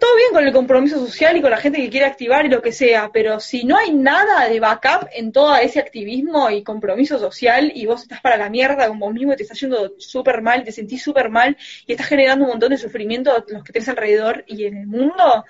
todo 0.00 0.16
bien 0.16 0.30
con 0.32 0.44
el 0.44 0.52
compromiso 0.52 0.98
social 0.98 1.36
y 1.36 1.42
con 1.42 1.50
la 1.50 1.58
gente 1.58 1.78
que 1.78 1.90
quiere 1.90 2.06
activar 2.06 2.46
y 2.46 2.48
lo 2.48 2.62
que 2.62 2.72
sea, 2.72 3.10
pero 3.12 3.38
si 3.38 3.64
no 3.64 3.76
hay 3.76 3.92
nada 3.92 4.48
de 4.48 4.58
backup 4.58 5.08
en 5.12 5.30
todo 5.30 5.54
ese 5.56 5.78
activismo 5.78 6.50
y 6.50 6.64
compromiso 6.64 7.18
social 7.18 7.70
y 7.74 7.86
vos 7.86 8.02
estás 8.02 8.20
para 8.20 8.38
la 8.38 8.48
mierda 8.48 8.88
con 8.88 8.98
vos 8.98 9.12
mismo 9.12 9.34
y 9.34 9.36
te 9.36 9.42
estás 9.42 9.60
yendo 9.60 9.94
súper 9.98 10.40
mal, 10.40 10.64
te 10.64 10.72
sentís 10.72 11.02
súper 11.02 11.28
mal 11.28 11.56
y 11.86 11.92
estás 11.92 12.08
generando 12.08 12.46
un 12.46 12.52
montón 12.52 12.70
de 12.70 12.78
sufrimiento 12.78 13.30
a 13.30 13.44
los 13.46 13.62
que 13.62 13.72
tenés 13.72 13.88
alrededor 13.90 14.42
y 14.48 14.64
en 14.64 14.78
el 14.78 14.86
mundo, 14.86 15.44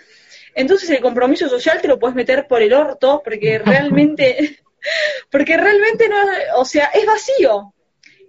entonces 0.55 0.91
el 0.91 1.01
compromiso 1.01 1.49
social 1.49 1.81
te 1.81 1.89
lo 1.89 1.99
puedes 1.99 2.17
meter 2.17 2.47
por 2.49 2.61
el 2.61 2.73
orto 2.73 3.23
porque 3.25 3.59
realmente, 3.59 4.59
porque 5.31 5.57
realmente 5.57 6.09
no, 6.09 6.17
o 6.57 6.65
sea, 6.65 6.87
es 6.87 7.07
vacío 7.07 7.73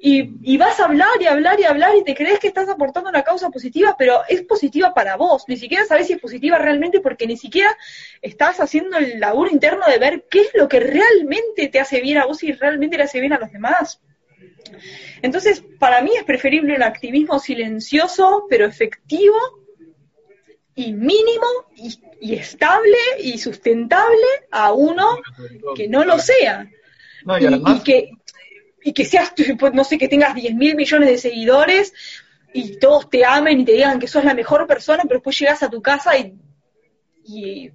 y, 0.03 0.57
vas 0.57 0.79
a 0.79 0.85
hablar 0.85 1.09
y 1.19 1.27
hablar 1.27 1.59
y 1.59 1.63
hablar 1.63 1.95
y 1.95 2.03
te 2.03 2.15
crees 2.15 2.39
que 2.39 2.47
estás 2.47 2.67
aportando 2.67 3.09
una 3.09 3.21
causa 3.21 3.51
positiva, 3.51 3.95
pero 3.97 4.21
es 4.27 4.41
positiva 4.41 4.95
para 4.95 5.15
vos. 5.15 5.43
Ni 5.47 5.57
siquiera 5.57 5.85
sabes 5.85 6.07
si 6.07 6.13
es 6.13 6.19
positiva 6.19 6.57
realmente 6.57 7.01
porque 7.01 7.27
ni 7.27 7.37
siquiera 7.37 7.77
estás 8.19 8.59
haciendo 8.59 8.97
el 8.97 9.19
laburo 9.19 9.51
interno 9.51 9.85
de 9.85 9.99
ver 9.99 10.25
qué 10.27 10.41
es 10.41 10.49
lo 10.55 10.67
que 10.67 10.79
realmente 10.79 11.67
te 11.67 11.79
hace 11.79 12.01
bien 12.01 12.17
a 12.17 12.25
vos 12.25 12.41
y 12.41 12.51
realmente 12.51 12.97
le 12.97 13.03
hace 13.03 13.19
bien 13.19 13.33
a 13.33 13.37
los 13.37 13.51
demás. 13.51 14.01
Entonces, 15.21 15.63
para 15.77 16.01
mí 16.01 16.11
es 16.17 16.23
preferible 16.23 16.75
un 16.75 16.83
activismo 16.83 17.37
silencioso, 17.37 18.47
pero 18.49 18.65
efectivo 18.65 19.37
y 20.73 20.93
mínimo 20.93 21.45
y, 21.75 22.33
estable 22.33 22.97
y 23.19 23.37
sustentable 23.37 24.25
a 24.49 24.73
uno 24.73 25.19
que 25.75 25.87
no 25.87 26.03
lo 26.05 26.17
sea. 26.17 26.67
y, 27.39 27.79
que, 27.81 28.11
y 28.83 28.93
que 28.93 29.05
seas, 29.05 29.33
pues, 29.59 29.73
no 29.73 29.83
sé, 29.83 29.97
que 29.97 30.07
tengas 30.07 30.35
10 30.35 30.55
mil 30.55 30.75
millones 30.75 31.09
de 31.09 31.17
seguidores 31.17 31.93
y 32.53 32.77
todos 32.77 33.09
te 33.09 33.25
amen 33.25 33.61
y 33.61 33.65
te 33.65 33.73
digan 33.73 33.99
que 33.99 34.07
sos 34.07 34.23
la 34.23 34.33
mejor 34.33 34.67
persona, 34.67 35.03
pero 35.03 35.15
después 35.15 35.39
llegas 35.39 35.63
a 35.63 35.69
tu 35.69 35.81
casa 35.81 36.17
y, 36.17 36.35
y 37.23 37.71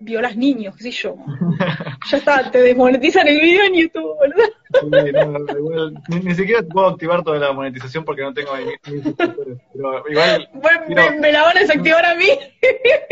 violas 0.00 0.36
niños, 0.36 0.74
qué 0.76 0.84
sé 0.84 0.90
yo. 0.90 1.16
ya 2.10 2.16
está, 2.16 2.50
te 2.50 2.62
desmonetizan 2.62 3.28
el 3.28 3.40
video 3.40 3.64
en 3.64 3.74
YouTube, 3.74 4.16
¿verdad? 4.20 4.48
ni, 6.08 6.34
siquiera 6.34 6.62
puedo 6.62 6.88
activar 6.88 7.22
toda 7.24 7.38
la 7.38 7.52
monetización 7.52 8.04
porque 8.04 8.22
no 8.22 8.32
tengo 8.32 8.52
ahí 8.52 8.66
Pero 8.84 10.08
igual. 10.08 10.48
Bueno, 10.54 11.20
me, 11.20 11.32
la 11.32 11.42
van 11.42 11.56
a 11.56 11.60
desactivar 11.60 12.04
a 12.04 12.14
mí. 12.14 12.28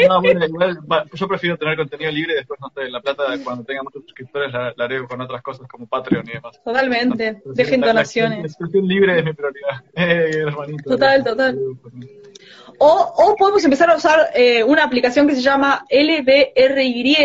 no, 0.08 0.20
bueno, 0.20 0.46
igual, 0.46 0.78
yo 1.12 1.28
prefiero 1.28 1.56
tener 1.56 1.76
contenido 1.76 2.10
libre 2.10 2.34
y 2.34 2.36
después, 2.36 2.60
no 2.60 2.70
sé, 2.70 2.88
la 2.88 3.00
plata 3.00 3.24
cuando 3.44 3.64
tenga 3.64 3.82
muchos 3.82 4.02
suscriptores 4.04 4.52
la, 4.52 4.72
haré 4.78 5.06
con 5.06 5.20
otras 5.20 5.42
cosas 5.42 5.66
como 5.68 5.86
Patreon 5.86 6.28
y 6.28 6.32
demás. 6.32 6.60
Totalmente, 6.64 7.42
dejen 7.44 7.80
donaciones. 7.80 8.38
La, 8.38 8.46
expresión 8.46 8.86
libre 8.86 9.18
es 9.18 9.24
mi 9.24 9.32
prioridad. 9.32 9.84
Eh, 9.98 10.30
hermanito. 10.46 10.90
Total, 10.90 11.24
total. 11.24 11.58
O, 12.78 13.12
o 13.16 13.36
podemos 13.36 13.64
empezar 13.64 13.90
a 13.90 13.96
usar 13.96 14.30
eh, 14.34 14.62
una 14.62 14.84
aplicación 14.84 15.26
que 15.26 15.34
se 15.34 15.42
llama 15.42 15.84
LBRY, 15.90 17.16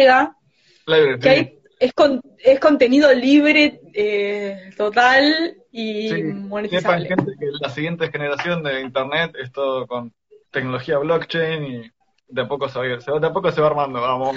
que 1.22 1.60
es, 1.80 1.94
con, 1.94 2.22
es 2.40 2.60
contenido 2.60 3.14
libre 3.14 3.82
eh, 3.94 4.72
total 4.78 5.56
y 5.72 6.10
sí, 6.10 6.24
monetizable. 6.24 7.08
Sepan 7.08 7.18
gente 7.18 7.36
que 7.40 7.46
la 7.62 7.70
siguiente 7.70 8.12
generación 8.12 8.64
de 8.64 8.82
Internet 8.82 9.36
es 9.42 9.52
todo 9.52 9.86
con 9.88 10.14
tecnología 10.52 10.98
blockchain 11.00 11.64
y 11.64 11.92
de 12.28 12.42
a 12.42 12.48
poco 12.48 12.68
se 12.68 12.80
va, 12.80 12.86
de 12.86 13.28
a 13.28 13.34
poco 13.34 13.52
se 13.52 13.62
va 13.62 13.68
armando, 13.68 14.02
vamos. 14.02 14.36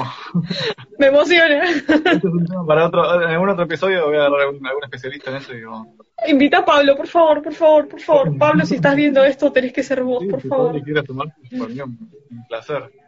Me 0.99 1.07
emociona. 1.07 1.64
para 2.67 2.87
otro, 2.87 3.23
en 3.23 3.31
algún 3.31 3.49
otro 3.49 3.64
episodio 3.64 4.07
voy 4.07 4.17
a 4.17 4.27
agarrar 4.27 4.41
a 4.41 4.45
algún, 4.45 4.85
especialista 4.85 5.31
en 5.31 5.37
eso 5.37 5.55
y 5.55 5.64
vamos. 5.64 6.06
Invita 6.27 6.59
a 6.59 6.64
Pablo, 6.64 6.97
por 6.97 7.07
favor, 7.07 7.43
por 7.43 7.55
favor, 7.55 7.89
por 7.89 8.01
favor. 8.01 8.39
Pablo, 8.39 8.64
si 8.64 8.77
estás 8.77 8.97
viendo 8.97 9.23
esto, 9.23 9.53
tenés 9.53 9.73
que 9.73 9.83
ser 9.83 10.03
vos, 10.03 10.25
por 10.25 10.41
favor. 10.41 10.75
Si 10.75 10.83
quieres 10.83 11.05
tomar, 11.05 11.29
por 11.59 11.71
mí 11.71 11.81
un, 11.81 12.47
placer. 12.49 12.91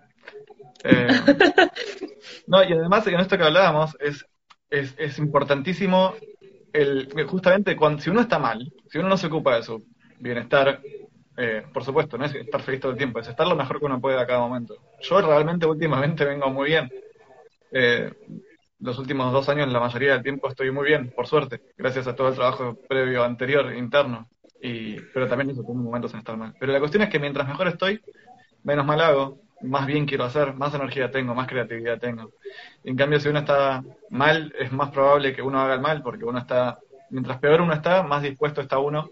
Eh, 0.84 1.08
no, 2.46 2.62
y 2.62 2.72
además 2.72 3.04
en 3.08 3.18
esto 3.18 3.36
que 3.36 3.42
hablábamos 3.42 3.96
es, 3.98 4.24
es, 4.70 4.94
es 4.96 5.18
importantísimo 5.18 6.14
el 6.72 7.08
justamente 7.26 7.74
cuando 7.74 8.00
si 8.00 8.10
uno 8.10 8.20
está 8.20 8.38
mal, 8.38 8.72
si 8.86 8.98
uno 8.98 9.08
no 9.08 9.16
se 9.16 9.26
ocupa 9.26 9.56
de 9.56 9.64
su 9.64 9.84
bienestar 10.20 10.80
eh, 11.40 11.62
por 11.72 11.84
supuesto, 11.84 12.18
no 12.18 12.24
es 12.24 12.34
estar 12.34 12.60
feliz 12.62 12.80
todo 12.80 12.90
el 12.90 12.98
tiempo, 12.98 13.20
es 13.20 13.28
estar 13.28 13.46
lo 13.46 13.54
mejor 13.54 13.78
que 13.78 13.84
uno 13.84 14.00
puede 14.00 14.18
a 14.20 14.26
cada 14.26 14.40
momento. 14.40 14.74
Yo 15.00 15.20
realmente 15.20 15.66
últimamente 15.66 16.24
vengo 16.24 16.50
muy 16.50 16.66
bien. 16.66 16.90
Eh, 17.70 18.12
los 18.80 18.98
últimos 18.98 19.32
dos 19.32 19.48
años, 19.48 19.72
la 19.72 19.80
mayoría 19.80 20.12
del 20.12 20.22
tiempo 20.22 20.48
estoy 20.48 20.70
muy 20.70 20.86
bien, 20.86 21.10
por 21.10 21.26
suerte, 21.26 21.60
gracias 21.76 22.06
a 22.06 22.14
todo 22.14 22.28
el 22.28 22.34
trabajo 22.34 22.78
previo, 22.88 23.24
anterior, 23.24 23.74
interno. 23.74 24.28
Y, 24.60 25.00
pero 25.14 25.28
también 25.28 25.50
eso, 25.50 25.62
tengo 25.62 25.74
momentos 25.74 26.12
en 26.14 26.20
estar 26.20 26.36
mal. 26.36 26.54
Pero 26.58 26.72
la 26.72 26.80
cuestión 26.80 27.02
es 27.02 27.08
que 27.08 27.18
mientras 27.18 27.46
mejor 27.46 27.68
estoy, 27.68 28.00
menos 28.64 28.86
mal 28.86 29.00
hago, 29.00 29.38
más 29.62 29.86
bien 29.86 30.06
quiero 30.06 30.24
hacer, 30.24 30.54
más 30.54 30.74
energía 30.74 31.10
tengo, 31.10 31.34
más 31.34 31.48
creatividad 31.48 31.98
tengo. 31.98 32.30
En 32.84 32.96
cambio, 32.96 33.20
si 33.20 33.28
uno 33.28 33.40
está 33.40 33.82
mal, 34.10 34.52
es 34.58 34.72
más 34.72 34.90
probable 34.90 35.34
que 35.34 35.42
uno 35.42 35.60
haga 35.60 35.74
el 35.74 35.80
mal, 35.80 36.02
porque 36.02 36.24
uno 36.24 36.38
está, 36.38 36.78
mientras 37.10 37.38
peor 37.38 37.60
uno 37.60 37.72
está, 37.72 38.02
más 38.02 38.22
dispuesto 38.22 38.60
está 38.60 38.78
uno 38.78 39.10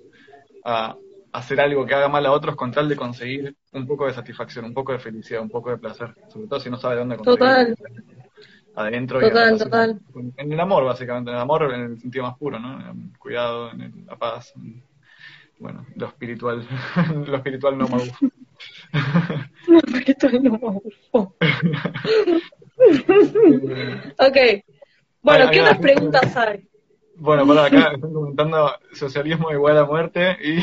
a, 0.65 0.97
hacer 1.33 1.61
algo 1.61 1.85
que 1.85 1.95
haga 1.95 2.09
mal 2.09 2.25
a 2.25 2.33
otros 2.33 2.57
con 2.57 2.73
tal 2.73 2.89
de 2.89 2.97
conseguir 2.97 3.55
un 3.73 3.87
poco 3.87 4.07
de 4.07 4.15
satisfacción, 4.15 4.65
un 4.65 4.73
poco 4.73 4.93
de 4.93 4.99
felicidad, 4.99 5.43
un 5.43 5.51
poco 5.51 5.69
de 5.71 5.77
placer, 5.77 6.15
sobre 6.29 6.49
todo 6.49 6.61
si 6.61 6.71
no 6.71 6.79
sabe 6.79 6.95
de 6.95 7.01
dónde 7.01 7.17
conseguirlo. 7.17 7.47
Total. 7.47 7.77
Adentro 8.77 9.21
total, 9.21 9.55
y 9.55 9.59
total. 9.59 10.01
En 10.37 10.53
el 10.53 10.61
amor, 10.61 10.85
básicamente, 10.85 11.31
en 11.31 11.37
el 11.37 11.43
amor 11.43 11.73
en 11.75 11.81
el 11.81 11.99
sentido 11.99 12.25
más 12.25 12.37
puro, 12.37 12.59
¿no? 12.59 12.79
En 12.79 13.11
el 13.13 13.19
cuidado, 13.19 13.73
en 13.73 14.05
la 14.07 14.17
paz, 14.17 14.53
bueno, 15.59 15.87
lo 15.95 16.07
espiritual, 16.07 16.67
lo 17.27 17.37
espiritual 17.37 17.79
no 17.79 17.89
me 17.89 17.99
gusta. 17.99 18.19
lo 19.67 19.79
espiritual 19.79 20.43
no 20.43 20.51
me 20.51 20.59
gusta. 20.59 21.19
ok. 24.29 24.37
Bueno, 25.23 25.51
¿qué 25.51 25.61
otras 25.63 25.79
preguntas 25.79 26.37
hay? 26.37 26.69
Bueno, 27.17 27.47
por 27.47 27.59
acá 27.59 27.93
están 27.95 28.13
comentando 28.13 28.73
socialismo 28.93 29.51
igual 29.51 29.79
a 29.79 29.87
muerte 29.87 30.37
y 30.45 30.59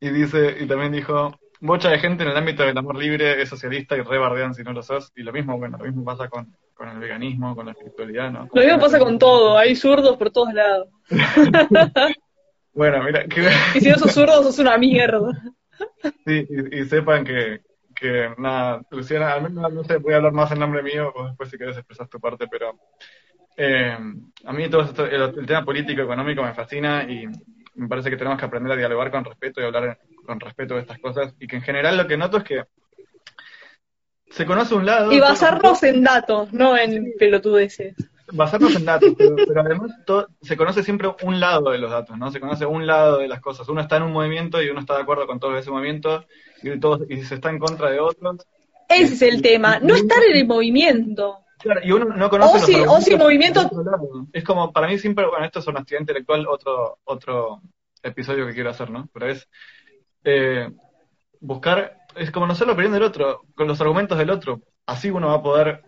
y 0.00 0.10
dice, 0.10 0.56
y 0.60 0.66
también 0.66 0.92
dijo, 0.92 1.32
mucha 1.62 1.90
de 1.90 1.98
gente 1.98 2.24
en 2.24 2.30
el 2.30 2.36
ámbito 2.36 2.64
del 2.64 2.76
amor 2.76 2.96
libre 2.96 3.40
es 3.40 3.48
socialista 3.48 3.96
y 3.96 4.02
rebardean 4.02 4.52
si 4.52 4.62
no 4.62 4.72
lo 4.72 4.82
sos. 4.82 5.12
Y 5.16 5.22
lo 5.22 5.32
mismo, 5.32 5.56
bueno, 5.56 5.78
lo 5.78 5.84
mismo 5.84 6.04
pasa 6.04 6.28
con, 6.28 6.54
el 6.80 6.98
veganismo, 6.98 7.54
con 7.54 7.66
la 7.66 7.72
espiritualidad, 7.72 8.30
¿no? 8.32 8.48
lo 8.52 8.62
mismo 8.62 8.80
pasa 8.80 8.98
con 8.98 9.16
todo, 9.16 9.56
hay 9.56 9.76
zurdos 9.76 10.16
por 10.16 10.32
todos 10.32 10.52
lados. 10.52 10.88
bueno, 12.74 13.04
mira. 13.04 13.24
y 13.74 13.80
si 13.80 13.88
no 13.88 13.96
sos 13.96 14.12
zurdo, 14.12 14.42
sos 14.42 14.58
una 14.58 14.76
mierda. 14.76 15.30
sí, 16.26 16.44
y, 16.72 16.84
sepan 16.86 17.24
que, 17.24 17.60
que 17.94 18.34
nada, 18.36 18.82
Luciana, 18.90 19.34
al 19.34 19.42
menos 19.44 19.72
no 19.72 19.84
sé, 19.84 19.98
voy 19.98 20.14
a 20.14 20.16
hablar 20.16 20.32
más 20.32 20.50
en 20.50 20.58
nombre 20.58 20.82
mío, 20.82 21.12
o 21.14 21.28
después 21.28 21.48
si 21.48 21.56
quieres 21.56 21.76
expresar 21.76 22.08
tu 22.08 22.18
parte, 22.18 22.46
pero 22.50 22.74
Eh, 23.56 23.96
a 24.46 24.52
mí 24.52 24.68
todo 24.68 24.82
esto, 24.82 25.06
el, 25.06 25.22
el 25.38 25.46
tema 25.46 25.64
político, 25.64 26.02
económico 26.02 26.42
me 26.42 26.54
fascina 26.54 27.04
y 27.04 27.28
me 27.74 27.86
parece 27.86 28.10
que 28.10 28.16
tenemos 28.16 28.38
que 28.38 28.46
aprender 28.46 28.72
a 28.72 28.76
dialogar 28.76 29.10
con 29.10 29.24
respeto 29.24 29.60
y 29.60 29.64
hablar 29.64 29.98
con 30.24 30.40
respeto 30.40 30.74
de 30.74 30.80
estas 30.80 30.98
cosas. 30.98 31.34
Y 31.38 31.46
que 31.46 31.56
en 31.56 31.62
general 31.62 31.96
lo 31.96 32.06
que 32.06 32.16
noto 32.16 32.38
es 32.38 32.44
que 32.44 32.64
se 34.30 34.46
conoce 34.46 34.74
un 34.74 34.86
lado. 34.86 35.12
Y 35.12 35.20
basarnos 35.20 35.82
en 35.82 36.02
datos, 36.02 36.52
no 36.52 36.76
en 36.76 37.12
pelotudeces. 37.18 37.94
Basarnos 38.34 38.74
en 38.76 38.84
datos, 38.86 39.12
pero, 39.18 39.36
pero 39.46 39.60
además 39.60 39.90
todo- 40.06 40.28
se 40.40 40.56
conoce 40.56 40.82
siempre 40.82 41.10
un 41.22 41.38
lado 41.38 41.70
de 41.70 41.78
los 41.78 41.90
datos, 41.90 42.16
¿no? 42.16 42.30
Se 42.30 42.40
conoce 42.40 42.64
un 42.64 42.86
lado 42.86 43.18
de 43.18 43.28
las 43.28 43.40
cosas. 43.40 43.68
Uno 43.68 43.82
está 43.82 43.98
en 43.98 44.04
un 44.04 44.12
movimiento 44.12 44.62
y 44.62 44.70
uno 44.70 44.80
está 44.80 44.96
de 44.96 45.02
acuerdo 45.02 45.26
con 45.26 45.38
todo 45.38 45.56
ese 45.58 45.70
movimiento 45.70 46.24
y, 46.62 46.78
todos, 46.80 47.02
y 47.10 47.22
se 47.24 47.34
está 47.34 47.50
en 47.50 47.58
contra 47.58 47.90
de 47.90 48.00
otros. 48.00 48.38
Ese 48.88 49.14
es 49.14 49.22
el 49.22 49.42
tema, 49.42 49.80
no 49.80 49.94
estar 49.94 50.22
en 50.24 50.36
el 50.36 50.46
movimiento. 50.46 51.38
Claro, 51.58 51.80
y 51.84 51.92
uno 51.92 52.06
no 52.06 52.30
conoce 52.30 52.50
O 52.50 52.54
los 52.56 52.64
si- 52.66 52.74
o 52.88 53.00
si 53.02 53.16
movimiento-. 53.16 53.70
Es 54.32 54.44
como, 54.44 54.72
para 54.72 54.88
mí 54.88 54.98
siempre, 54.98 55.26
bueno, 55.26 55.44
esto 55.44 55.58
es 55.58 55.68
honestidad 55.68 56.00
intelectual, 56.00 56.46
otro, 56.48 56.98
otro 57.04 57.60
episodio 58.02 58.46
que 58.46 58.54
quiero 58.54 58.70
hacer, 58.70 58.90
¿no? 58.90 59.08
Pero 59.12 59.28
es 59.28 59.46
eh, 60.24 60.70
buscar, 61.40 61.98
es 62.16 62.30
como 62.30 62.46
conocer 62.46 62.66
la 62.66 62.72
opinión 62.74 62.92
del 62.92 63.02
otro, 63.02 63.42
con 63.54 63.68
los 63.68 63.80
argumentos 63.80 64.18
del 64.18 64.30
otro. 64.30 64.60
Así 64.86 65.10
uno 65.10 65.28
va 65.28 65.34
a 65.34 65.42
poder 65.42 65.82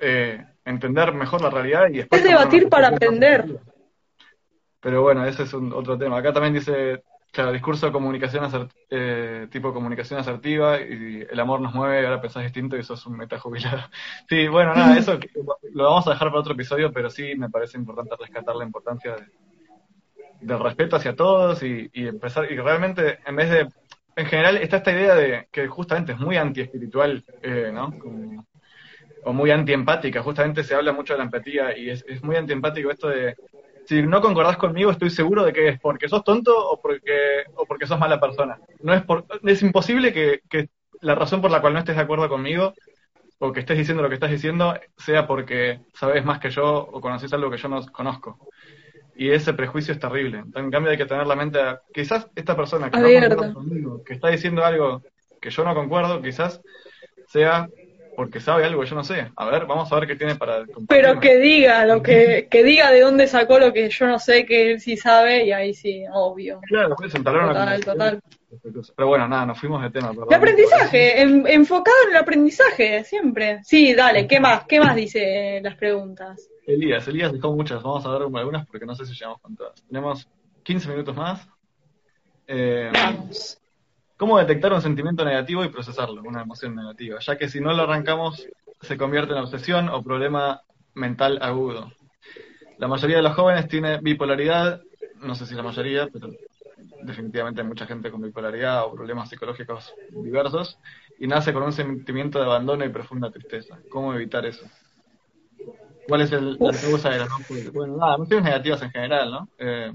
eh, 0.00 0.44
entender 0.64 1.12
mejor 1.12 1.40
la 1.42 1.50
realidad 1.50 1.88
y 1.88 1.98
después... 1.98 2.20
Es 2.20 2.28
debatir 2.28 2.68
para 2.68 2.88
aprender. 2.88 3.60
Pero 4.80 5.02
bueno, 5.02 5.24
ese 5.24 5.44
es 5.44 5.52
un, 5.52 5.72
otro 5.72 5.98
tema. 5.98 6.18
Acá 6.18 6.32
también 6.32 6.54
dice, 6.54 7.02
claro, 7.32 7.52
discurso 7.52 7.86
de 7.86 7.92
comunicación 7.92 8.44
asert- 8.44 8.72
eh, 8.90 9.48
tipo 9.50 9.72
comunicación 9.72 10.20
asertiva 10.20 10.80
y 10.80 11.26
el 11.28 11.40
amor 11.40 11.60
nos 11.60 11.74
mueve, 11.74 12.06
ahora 12.06 12.20
pensás 12.20 12.44
distinto 12.44 12.76
y 12.76 12.84
sos 12.84 13.04
un 13.06 13.16
metajubilado. 13.16 13.82
Sí, 14.28 14.48
bueno, 14.48 14.74
nada, 14.74 14.96
eso 14.96 15.18
lo 15.72 15.84
vamos 15.84 16.06
a 16.06 16.10
dejar 16.10 16.28
para 16.28 16.40
otro 16.40 16.52
episodio, 16.52 16.92
pero 16.92 17.10
sí 17.10 17.34
me 17.36 17.50
parece 17.50 17.78
importante 17.78 18.14
rescatar 18.18 18.54
la 18.56 18.64
importancia 18.64 19.16
de- 19.16 19.26
del 20.40 20.60
respeto 20.60 20.96
hacia 20.96 21.14
todos 21.16 21.62
y, 21.62 21.88
y 21.92 22.06
empezar, 22.08 22.50
y 22.50 22.56
realmente 22.56 23.18
en 23.26 23.36
vez 23.36 23.50
de, 23.50 23.68
en 24.16 24.26
general 24.26 24.56
está 24.58 24.78
esta 24.78 24.92
idea 24.92 25.14
de 25.14 25.48
que 25.50 25.66
justamente 25.68 26.12
es 26.12 26.18
muy 26.18 26.36
anti-espiritual, 26.36 27.24
eh, 27.42 27.70
¿no? 27.72 27.98
Como- 27.98 28.46
o 29.24 29.32
muy 29.32 29.50
anti-empática, 29.50 30.22
justamente 30.22 30.62
se 30.62 30.74
habla 30.74 30.92
mucho 30.92 31.12
de 31.14 31.18
la 31.18 31.24
empatía 31.24 31.76
y 31.76 31.90
es, 31.90 32.04
es 32.08 32.22
muy 32.22 32.36
anti-empático 32.36 32.90
esto 32.90 33.08
de, 33.08 33.34
si 33.84 34.02
no 34.02 34.20
concordás 34.20 34.56
conmigo 34.56 34.90
estoy 34.90 35.10
seguro 35.10 35.44
de 35.44 35.52
que 35.52 35.68
es 35.68 35.80
porque 35.80 36.08
sos 36.08 36.22
tonto 36.24 36.52
o 36.56 36.80
porque, 36.80 37.44
o 37.56 37.66
porque 37.66 37.86
sos 37.86 37.98
mala 37.98 38.20
persona. 38.20 38.58
No 38.82 38.94
es 38.94 39.02
por, 39.02 39.24
es 39.44 39.62
imposible 39.62 40.12
que, 40.12 40.40
que 40.48 40.68
la 41.00 41.14
razón 41.14 41.40
por 41.40 41.50
la 41.50 41.60
cual 41.60 41.72
no 41.72 41.80
estés 41.80 41.96
de 41.96 42.02
acuerdo 42.02 42.28
conmigo 42.28 42.74
o 43.38 43.52
que 43.52 43.60
estés 43.60 43.78
diciendo 43.78 44.02
lo 44.02 44.08
que 44.08 44.14
estás 44.14 44.30
diciendo 44.30 44.78
sea 44.96 45.26
porque 45.26 45.80
sabes 45.94 46.24
más 46.24 46.38
que 46.38 46.50
yo 46.50 46.64
o 46.78 47.00
conoces 47.00 47.32
algo 47.32 47.50
que 47.50 47.58
yo 47.58 47.68
no 47.68 47.80
conozco. 47.92 48.38
Y 49.18 49.30
ese 49.30 49.54
prejuicio 49.54 49.94
es 49.94 50.00
terrible. 50.00 50.44
En 50.54 50.70
cambio 50.70 50.90
hay 50.90 50.98
que 50.98 51.06
tener 51.06 51.26
la 51.26 51.36
mente, 51.36 51.58
a- 51.60 51.80
quizás 51.92 52.28
esta 52.34 52.54
persona 52.56 52.90
que 52.90 53.00
concuerda 53.00 53.54
conmigo, 53.54 54.02
que 54.04 54.14
está 54.14 54.28
diciendo 54.28 54.64
algo 54.64 55.02
que 55.40 55.50
yo 55.50 55.64
no 55.64 55.74
concuerdo, 55.74 56.20
quizás 56.20 56.60
sea 57.28 57.68
porque 58.16 58.40
sabe 58.40 58.64
algo 58.64 58.80
que 58.80 58.88
yo 58.88 58.94
no 58.96 59.04
sé. 59.04 59.30
A 59.36 59.46
ver, 59.46 59.66
vamos 59.66 59.92
a 59.92 59.96
ver 59.96 60.08
qué 60.08 60.16
tiene 60.16 60.36
para. 60.36 60.64
Pero 60.88 61.20
que 61.20 61.36
diga 61.36 61.84
lo 61.84 62.02
que, 62.02 62.48
que 62.50 62.64
diga 62.64 62.90
de 62.90 63.00
dónde 63.00 63.26
sacó 63.26 63.58
lo 63.58 63.72
que 63.72 63.90
yo 63.90 64.06
no 64.06 64.18
sé 64.18 64.46
que 64.46 64.72
él 64.72 64.80
sí 64.80 64.96
sabe 64.96 65.44
y 65.44 65.52
ahí 65.52 65.74
sí, 65.74 66.04
obvio. 66.12 66.60
Claro, 66.66 66.96
una 66.98 67.78
Total, 67.78 67.80
conversación. 67.80 68.20
Pero 68.96 69.08
bueno, 69.08 69.28
nada, 69.28 69.46
nos 69.46 69.60
fuimos 69.60 69.82
de 69.82 69.90
tema, 69.90 70.08
perdón. 70.08 70.28
El 70.30 70.34
aprendizaje, 70.34 71.20
en- 71.20 71.46
enfocado 71.46 71.96
en 72.04 72.10
el 72.10 72.16
aprendizaje, 72.16 73.04
siempre. 73.04 73.60
Sí, 73.64 73.94
dale, 73.94 74.26
¿qué 74.26 74.40
más? 74.40 74.64
¿Qué 74.66 74.80
más 74.80 74.96
dice 74.96 75.60
las 75.62 75.76
preguntas? 75.76 76.48
Elías, 76.66 77.06
Elías 77.06 77.32
dejó 77.32 77.54
muchas, 77.54 77.82
vamos 77.82 78.04
a 78.04 78.10
ver 78.10 78.22
algunas 78.22 78.66
porque 78.66 78.86
no 78.86 78.94
sé 78.94 79.06
si 79.06 79.14
llegamos 79.14 79.40
con 79.40 79.56
todas. 79.56 79.82
Tenemos 79.86 80.28
15 80.64 80.88
minutos 80.88 81.16
más. 81.16 81.46
Eh. 82.48 82.90
¿Cómo 84.16 84.38
detectar 84.38 84.72
un 84.72 84.80
sentimiento 84.80 85.24
negativo 85.24 85.62
y 85.64 85.68
procesarlo, 85.68 86.22
una 86.22 86.42
emoción 86.42 86.74
negativa? 86.74 87.18
Ya 87.20 87.36
que 87.36 87.48
si 87.48 87.60
no 87.60 87.74
lo 87.74 87.82
arrancamos, 87.82 88.46
se 88.80 88.96
convierte 88.96 89.32
en 89.32 89.38
obsesión 89.40 89.88
o 89.90 90.02
problema 90.02 90.62
mental 90.94 91.38
agudo. 91.42 91.92
La 92.78 92.88
mayoría 92.88 93.16
de 93.16 93.22
los 93.22 93.34
jóvenes 93.34 93.68
tiene 93.68 93.98
bipolaridad, 93.98 94.80
no 95.20 95.34
sé 95.34 95.44
si 95.44 95.54
la 95.54 95.62
mayoría, 95.62 96.08
pero 96.10 96.30
definitivamente 97.02 97.60
hay 97.60 97.66
mucha 97.66 97.86
gente 97.86 98.10
con 98.10 98.22
bipolaridad 98.22 98.86
o 98.86 98.94
problemas 98.94 99.28
psicológicos 99.28 99.94
diversos, 100.10 100.78
y 101.18 101.26
nace 101.26 101.52
con 101.52 101.62
un 101.62 101.72
sentimiento 101.72 102.38
de 102.38 102.46
abandono 102.46 102.84
y 102.84 102.88
profunda 102.88 103.30
tristeza. 103.30 103.78
¿Cómo 103.90 104.14
evitar 104.14 104.46
eso? 104.46 104.66
¿Cuál 106.08 106.22
es 106.22 106.32
el, 106.32 106.56
la 106.58 106.72
causa 106.72 107.10
de 107.10 107.18
la 107.18 107.26
no 107.26 107.36
Bueno, 107.72 107.96
nada, 107.96 108.16
emociones 108.16 108.44
negativas 108.44 108.82
en 108.82 108.90
general, 108.90 109.30
¿no? 109.30 109.48
Eh, 109.58 109.92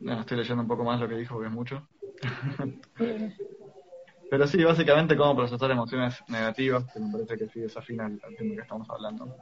no, 0.00 0.20
estoy 0.20 0.36
leyendo 0.36 0.62
un 0.62 0.68
poco 0.68 0.84
más 0.84 1.00
lo 1.00 1.08
que 1.08 1.16
dijo, 1.16 1.34
porque 1.34 1.48
es 1.48 1.54
mucho. 1.54 1.88
Pero 4.30 4.46
sí, 4.46 4.62
básicamente 4.62 5.16
cómo 5.16 5.36
procesar 5.36 5.70
emociones 5.70 6.22
negativas, 6.28 6.84
que 6.92 7.00
me 7.00 7.12
parece 7.12 7.38
que 7.38 7.48
sí 7.48 7.60
desafina 7.60 8.06
el, 8.06 8.20
tema 8.36 8.54
que 8.54 8.62
estamos 8.62 8.88
hablando. 8.90 9.36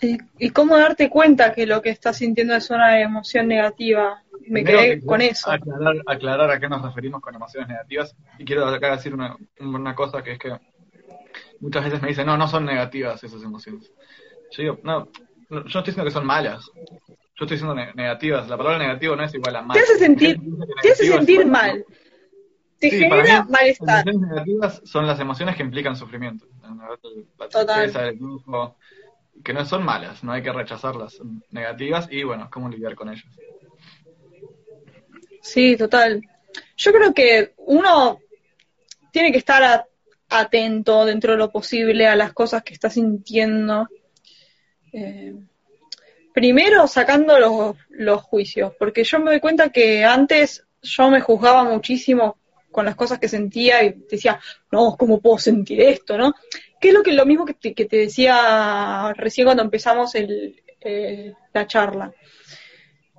¿Y, 0.00 0.16
y 0.38 0.50
cómo 0.50 0.76
darte 0.76 1.10
cuenta 1.10 1.52
que 1.52 1.66
lo 1.66 1.82
que 1.82 1.90
estás 1.90 2.18
sintiendo 2.18 2.54
es 2.54 2.70
una 2.70 3.00
emoción 3.00 3.48
negativa? 3.48 4.22
Me 4.46 4.62
Primero 4.62 4.78
quedé 4.78 5.00
que 5.00 5.06
con 5.06 5.20
eso. 5.20 5.50
Aclarar, 5.50 5.96
aclarar 6.06 6.50
a 6.50 6.60
qué 6.60 6.68
nos 6.68 6.82
referimos 6.82 7.20
con 7.20 7.34
emociones 7.34 7.68
negativas. 7.68 8.16
Y 8.38 8.44
quiero 8.44 8.66
acá 8.66 8.92
decir 8.92 9.12
una, 9.12 9.36
una 9.60 9.94
cosa 9.94 10.22
que 10.22 10.32
es 10.32 10.38
que 10.38 10.52
muchas 11.60 11.84
veces 11.84 12.02
me 12.02 12.08
dicen, 12.08 12.26
no, 12.26 12.36
no 12.36 12.48
son 12.48 12.64
negativas 12.64 13.22
esas 13.22 13.42
emociones. 13.42 13.92
Yo 14.52 14.62
digo, 14.62 14.78
no, 14.82 15.08
no, 15.50 15.60
yo 15.64 15.66
estoy 15.66 15.82
diciendo 15.82 16.04
que 16.04 16.10
son 16.10 16.26
malas. 16.26 16.64
Yo 16.74 17.44
estoy 17.44 17.56
diciendo 17.56 17.74
ne- 17.74 17.92
negativas. 17.94 18.48
La 18.48 18.56
palabra 18.56 18.78
negativo 18.78 19.14
no 19.16 19.24
es 19.24 19.34
igual 19.34 19.56
a 19.56 19.62
mal. 19.62 19.76
Te 19.76 19.84
hace 19.84 19.98
sentir, 19.98 20.38
te 20.82 20.90
hace 20.92 21.06
sentir 21.06 21.46
mal. 21.46 21.84
Te 22.78 22.90
Sí, 22.90 22.98
genera 22.98 23.42
mí, 23.44 23.50
malestar. 23.50 24.00
Emociones 24.08 24.30
negativas 24.30 24.82
son 24.84 25.06
las 25.06 25.20
emociones 25.20 25.56
que 25.56 25.62
implican 25.62 25.96
sufrimiento. 25.96 26.46
La 27.38 27.48
tristeza, 27.48 28.08
el 28.08 28.18
que 29.44 29.52
no 29.52 29.64
son 29.64 29.84
malas, 29.84 30.24
no 30.24 30.32
hay 30.32 30.42
que 30.42 30.52
rechazarlas, 30.52 31.14
son 31.14 31.42
negativas 31.50 32.08
y 32.10 32.22
bueno, 32.24 32.48
cómo 32.52 32.68
lidiar 32.68 32.94
con 32.94 33.08
ellas. 33.08 33.26
Sí, 35.42 35.76
total. 35.76 36.22
Yo 36.76 36.92
creo 36.92 37.14
que 37.14 37.54
uno 37.58 38.18
tiene 39.12 39.32
que 39.32 39.38
estar 39.38 39.62
a- 39.62 39.86
atento 40.28 41.04
dentro 41.04 41.32
de 41.32 41.38
lo 41.38 41.50
posible 41.50 42.06
a 42.06 42.16
las 42.16 42.32
cosas 42.32 42.62
que 42.62 42.74
está 42.74 42.90
sintiendo. 42.90 43.88
Eh, 44.92 45.34
primero 46.32 46.86
sacando 46.86 47.38
los, 47.38 47.76
los 47.90 48.22
juicios, 48.22 48.72
porque 48.78 49.04
yo 49.04 49.18
me 49.18 49.32
doy 49.32 49.40
cuenta 49.40 49.70
que 49.70 50.04
antes 50.04 50.64
yo 50.82 51.10
me 51.10 51.20
juzgaba 51.20 51.64
muchísimo 51.64 52.38
con 52.70 52.84
las 52.84 52.94
cosas 52.94 53.18
que 53.18 53.28
sentía 53.28 53.82
y 53.82 53.94
decía, 54.08 54.38
no, 54.70 54.96
¿cómo 54.96 55.20
puedo 55.20 55.38
sentir 55.38 55.80
esto? 55.80 56.16
¿no? 56.16 56.34
Que 56.80 56.88
es 56.88 56.94
lo, 56.94 57.02
que, 57.02 57.12
lo 57.12 57.26
mismo 57.26 57.44
que 57.44 57.54
te, 57.54 57.74
que 57.74 57.86
te 57.86 57.96
decía 57.96 59.12
recién 59.16 59.46
cuando 59.46 59.62
empezamos 59.62 60.14
el, 60.14 60.62
eh, 60.80 61.32
la 61.52 61.66
charla. 61.66 62.12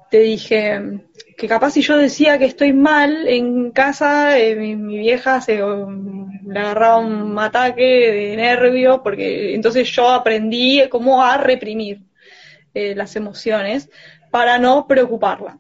Te 0.10 0.20
dije 0.20 1.02
que 1.38 1.48
capaz 1.48 1.72
si 1.72 1.82
yo 1.82 1.98
decía 1.98 2.38
que 2.38 2.46
estoy 2.46 2.74
mal 2.74 3.28
en 3.28 3.72
casa, 3.72 4.38
eh, 4.38 4.56
mi, 4.56 4.76
vieja 4.76 5.40
se 5.40 5.64
um, 5.64 6.30
le 6.46 6.60
agarraba 6.60 6.98
un 6.98 7.38
ataque 7.38 8.12
de 8.12 8.36
nervio, 8.36 9.02
porque 9.04 9.54
entonces 9.54 9.90
yo 9.92 10.10
aprendí 10.10 10.84
cómo 10.90 11.24
a 11.24 11.38
reprimir 11.38 12.02
eh, 12.74 12.96
las 12.96 13.16
emociones 13.16 13.90
para 14.32 14.58
no 14.58 14.88
preocuparla. 14.88 15.60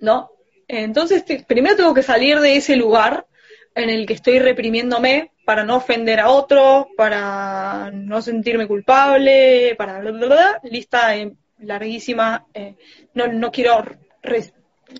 ¿No? 0.00 0.30
Entonces, 0.68 1.24
primero 1.46 1.76
tengo 1.76 1.94
que 1.94 2.02
salir 2.02 2.40
de 2.40 2.56
ese 2.56 2.76
lugar 2.76 3.26
en 3.74 3.90
el 3.90 4.06
que 4.06 4.14
estoy 4.14 4.38
reprimiéndome 4.38 5.32
para 5.44 5.64
no 5.64 5.76
ofender 5.76 6.20
a 6.20 6.28
otro, 6.28 6.88
para 6.96 7.90
no 7.92 8.20
sentirme 8.20 8.66
culpable, 8.66 9.74
para 9.76 10.00
bla, 10.00 10.10
bla, 10.10 10.60
lista 10.64 11.16
eh, 11.16 11.32
larguísima. 11.60 12.46
eh, 12.54 12.76
no, 13.14 13.26
no 13.28 13.50
quiero 13.50 13.84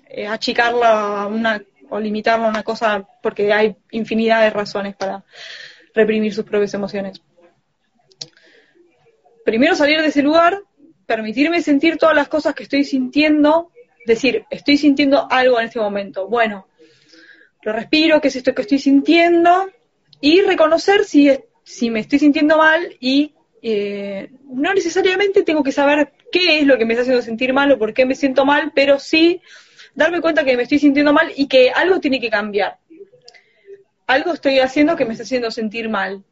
eh, 0.08 0.26
achicarla 0.26 1.26
una, 1.26 1.62
o 1.88 2.00
limitarla 2.00 2.46
a 2.46 2.50
una 2.50 2.62
cosa 2.62 3.06
porque 3.22 3.52
hay 3.52 3.76
infinidad 3.90 4.42
de 4.42 4.50
razones 4.50 4.96
para 4.96 5.24
reprimir 5.94 6.34
sus 6.34 6.44
propias 6.44 6.74
emociones. 6.74 7.20
Primero 9.44 9.74
salir 9.74 10.02
de 10.02 10.08
ese 10.08 10.22
lugar, 10.22 10.60
permitirme 11.06 11.62
sentir 11.62 11.96
todas 11.96 12.14
las 12.14 12.28
cosas 12.28 12.54
que 12.54 12.64
estoy 12.64 12.84
sintiendo, 12.84 13.72
decir, 14.04 14.44
estoy 14.50 14.76
sintiendo 14.76 15.26
algo 15.30 15.58
en 15.58 15.66
este 15.66 15.80
momento. 15.80 16.28
Bueno, 16.28 16.68
lo 17.62 17.72
respiro, 17.72 18.20
qué 18.20 18.28
es 18.28 18.36
esto 18.36 18.54
que 18.54 18.62
estoy 18.62 18.78
sintiendo, 18.78 19.70
y 20.20 20.42
reconocer 20.42 21.04
si, 21.04 21.30
si 21.64 21.90
me 21.90 22.00
estoy 22.00 22.18
sintiendo 22.18 22.58
mal 22.58 22.96
y 23.00 23.34
eh, 23.62 24.30
no 24.44 24.74
necesariamente 24.74 25.42
tengo 25.42 25.62
que 25.62 25.72
saber 25.72 26.12
qué 26.30 26.60
es 26.60 26.66
lo 26.66 26.78
que 26.78 26.84
me 26.84 26.94
está 26.94 27.02
haciendo 27.02 27.22
sentir 27.22 27.52
mal 27.52 27.70
o 27.72 27.78
por 27.78 27.94
qué 27.94 28.04
me 28.04 28.14
siento 28.14 28.44
mal, 28.44 28.72
pero 28.74 28.98
sí 28.98 29.40
darme 29.94 30.20
cuenta 30.20 30.44
que 30.44 30.56
me 30.56 30.62
estoy 30.62 30.78
sintiendo 30.78 31.12
mal 31.12 31.32
y 31.34 31.48
que 31.48 31.70
algo 31.70 32.00
tiene 32.00 32.20
que 32.20 32.30
cambiar. 32.30 32.78
Algo 34.06 34.32
estoy 34.32 34.60
haciendo 34.60 34.96
que 34.96 35.04
me 35.04 35.12
está 35.12 35.24
haciendo 35.24 35.50
sentir 35.50 35.88
mal. 35.88 36.24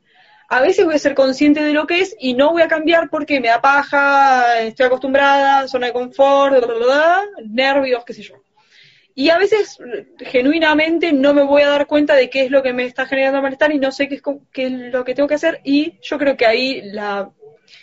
a 0.49 0.61
veces 0.61 0.85
voy 0.85 0.95
a 0.95 0.99
ser 0.99 1.15
consciente 1.15 1.63
de 1.63 1.73
lo 1.73 1.87
que 1.87 2.01
es 2.01 2.17
y 2.21 2.35
no 2.35 2.53
voy 2.53 2.63
a 2.63 2.69
cambiar 2.69 3.11
porque 3.11 3.41
me 3.41 3.49
da 3.49 3.61
paja, 3.61 4.61
estoy 4.63 4.87
acostumbrada, 4.87 5.67
zona 5.67 5.89
de 5.89 5.93
confort, 5.93 6.65
nervios, 7.45 8.05
qué 8.05 8.15
sé 8.15 8.23
yo. 8.23 8.37
Y 9.19 9.31
a 9.31 9.39
veces, 9.39 9.79
genuinamente, 10.19 11.11
no 11.11 11.33
me 11.33 11.43
voy 11.43 11.63
a 11.63 11.71
dar 11.71 11.87
cuenta 11.87 12.15
de 12.15 12.29
qué 12.29 12.45
es 12.45 12.51
lo 12.51 12.63
que 12.63 12.75
me 12.75 12.85
está 12.85 13.07
generando 13.07 13.41
malestar 13.41 13.73
y 13.73 13.79
no 13.79 13.91
sé 13.91 14.09
qué 14.09 14.17
es, 14.17 14.23
qué 14.53 14.67
es 14.67 14.73
lo 14.73 15.05
que 15.05 15.15
tengo 15.15 15.27
que 15.27 15.37
hacer. 15.37 15.61
Y 15.65 15.99
yo 16.03 16.19
creo 16.19 16.37
que 16.37 16.45
ahí 16.45 16.83
la 16.83 17.31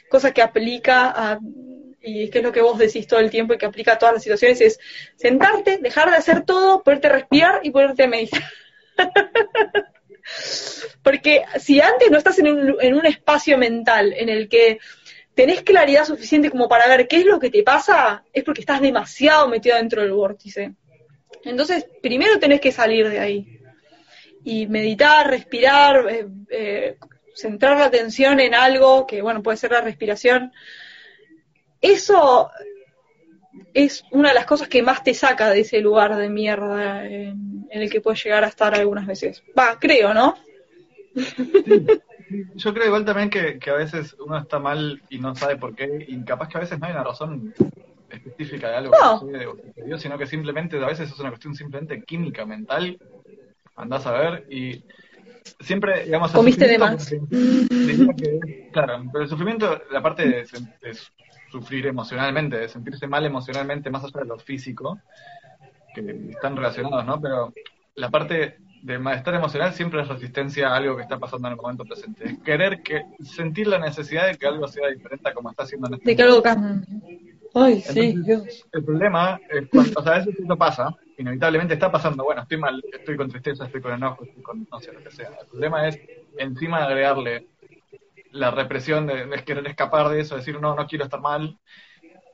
cosa 0.09 0.31
que 0.31 0.43
aplica 0.43 1.09
a, 1.09 1.39
y 2.03 2.29
que 2.29 2.39
es 2.39 2.43
lo 2.43 2.51
que 2.51 2.61
vos 2.61 2.77
decís 2.77 3.07
todo 3.07 3.21
el 3.21 3.31
tiempo 3.31 3.53
y 3.53 3.57
que 3.57 3.65
aplica 3.65 3.93
a 3.93 3.97
todas 3.97 4.15
las 4.15 4.23
situaciones, 4.23 4.59
es 4.59 4.79
sentarte, 5.15 5.77
dejar 5.77 6.11
de 6.11 6.17
hacer 6.17 6.43
todo, 6.43 6.83
poderte 6.83 7.07
respirar 7.07 7.61
y 7.63 7.71
ponerte 7.71 8.03
a 8.03 8.07
meditar. 8.07 8.43
Porque 11.01 11.43
si 11.59 11.79
antes 11.79 12.11
no 12.11 12.17
estás 12.17 12.39
en 12.39 12.47
un, 12.47 12.75
en 12.81 12.93
un 12.93 13.05
espacio 13.05 13.57
mental 13.57 14.13
en 14.13 14.27
el 14.29 14.49
que 14.49 14.79
tenés 15.33 15.61
claridad 15.61 16.05
suficiente 16.05 16.51
como 16.51 16.67
para 16.67 16.87
ver 16.87 17.07
qué 17.07 17.17
es 17.17 17.25
lo 17.25 17.39
que 17.39 17.49
te 17.49 17.63
pasa, 17.63 18.23
es 18.31 18.43
porque 18.43 18.61
estás 18.61 18.81
demasiado 18.81 19.47
metido 19.47 19.77
dentro 19.77 20.01
del 20.01 20.11
vórtice. 20.11 20.73
Entonces, 21.43 21.85
primero 22.01 22.39
tenés 22.39 22.61
que 22.61 22.71
salir 22.71 23.09
de 23.09 23.19
ahí. 23.19 23.59
Y 24.43 24.67
meditar, 24.67 25.29
respirar, 25.29 26.05
eh, 26.09 26.27
eh, 26.49 26.97
centrar 27.33 27.77
la 27.77 27.85
atención 27.85 28.39
en 28.39 28.53
algo, 28.53 29.07
que 29.07 29.21
bueno, 29.21 29.41
puede 29.41 29.57
ser 29.57 29.71
la 29.71 29.81
respiración. 29.81 30.53
Eso 31.83 32.49
es 33.73 34.05
una 34.11 34.29
de 34.29 34.35
las 34.35 34.45
cosas 34.45 34.69
que 34.69 34.81
más 34.81 35.03
te 35.03 35.13
saca 35.13 35.49
de 35.49 35.59
ese 35.59 35.81
lugar 35.81 36.15
de 36.15 36.29
mierda 36.29 37.05
en, 37.05 37.67
el 37.69 37.89
que 37.89 37.99
puedes 37.99 38.23
llegar 38.23 38.45
a 38.45 38.47
estar 38.47 38.73
algunas 38.73 39.05
veces. 39.05 39.43
Va, 39.57 39.77
creo, 39.77 40.13
¿no? 40.13 40.35
Yo 42.55 42.73
creo 42.73 42.87
igual 42.87 43.03
también 43.03 43.29
que, 43.29 43.59
que, 43.59 43.69
a 43.69 43.75
veces 43.75 44.15
uno 44.25 44.37
está 44.37 44.59
mal 44.59 45.01
y 45.09 45.19
no 45.19 45.35
sabe 45.35 45.57
por 45.57 45.75
qué, 45.75 46.05
y 46.07 46.23
capaz 46.23 46.47
que 46.47 46.57
a 46.57 46.61
veces 46.61 46.79
no 46.79 46.85
hay 46.85 46.93
una 46.93 47.03
razón 47.03 47.53
específica 48.09 48.69
de 48.69 48.75
algo 48.77 48.93
que 48.93 49.19
sucedió, 49.19 49.97
sino 49.99 50.17
que 50.17 50.25
simplemente 50.25 50.77
a 50.81 50.87
veces 50.87 51.11
es 51.11 51.19
una 51.19 51.29
cuestión 51.29 51.53
simplemente 51.53 52.01
química, 52.03 52.45
mental, 52.45 52.97
andás 53.75 54.05
a 54.05 54.13
ver, 54.13 54.45
y 54.49 54.83
siempre, 55.59 56.05
digamos... 56.05 56.31
Comiste 56.31 56.65
de 56.65 56.77
más. 56.77 57.13
claro, 58.71 59.03
pero 59.11 59.23
el 59.25 59.29
sufrimiento, 59.29 59.81
la 59.91 60.01
parte 60.01 60.27
de, 60.27 60.45
sufrir 61.53 61.85
emocionalmente, 61.85 62.57
de 62.57 62.67
sentirse 62.67 63.05
mal 63.05 63.23
emocionalmente, 63.25 63.91
más 63.91 64.03
allá 64.03 64.21
de 64.21 64.25
lo 64.25 64.39
físico, 64.39 64.99
que 65.93 66.29
están 66.31 66.55
relacionados, 66.55 67.05
¿no? 67.05 67.21
Pero 67.21 67.53
la 67.93 68.09
parte 68.09 68.57
de 68.81 68.97
malestar 68.97 69.35
emocional 69.35 69.71
siempre 69.73 70.01
es 70.01 70.07
resistencia 70.07 70.69
a 70.69 70.77
algo 70.77 70.95
que 70.95 71.03
está 71.03 71.19
pasando 71.19 71.47
en 71.47 71.53
el 71.53 71.61
momento 71.61 71.85
presente. 71.85 72.25
Es 72.25 72.39
querer 72.39 72.81
que, 72.81 73.03
sentir 73.23 73.67
la 73.67 73.77
necesidad 73.77 74.25
de 74.27 74.35
que 74.35 74.47
algo 74.47 74.67
sea 74.67 74.87
diferente 74.89 75.29
a 75.29 75.33
como 75.33 75.51
está 75.51 75.61
haciendo 75.63 75.87
en 75.87 75.93
este 75.93 76.09
De 76.09 76.15
que 76.15 76.23
algo 76.23 76.41
cambie. 76.41 76.87
Ay, 77.53 77.81
sí, 77.81 78.15
Dios. 78.25 78.67
El 78.71 78.83
problema 78.83 79.39
es 79.47 79.69
cuando, 79.69 79.99
o 79.99 80.03
sea, 80.03 80.17
eso 80.17 80.31
sí 80.35 80.43
pasa, 80.57 80.89
inevitablemente 81.19 81.75
está 81.75 81.91
pasando, 81.91 82.23
bueno, 82.23 82.41
estoy 82.41 82.57
mal, 82.57 82.83
estoy 82.91 83.15
con 83.15 83.29
tristeza, 83.29 83.65
estoy 83.65 83.79
con 83.79 83.93
enojo, 83.93 84.23
estoy 84.23 84.41
con, 84.41 84.67
no 84.71 84.79
sé, 84.79 84.91
lo 84.91 85.03
que 85.03 85.11
sea. 85.11 85.29
El 85.39 85.47
problema 85.47 85.87
es 85.87 85.99
encima 86.39 86.79
de 86.79 86.85
agregarle 86.85 87.47
la 88.33 88.51
represión 88.51 89.07
de, 89.07 89.43
querer 89.45 89.65
escapar 89.67 90.09
de 90.09 90.21
eso, 90.21 90.35
decir, 90.35 90.59
no, 90.59 90.75
no 90.75 90.85
quiero 90.85 91.05
estar 91.05 91.21
mal. 91.21 91.57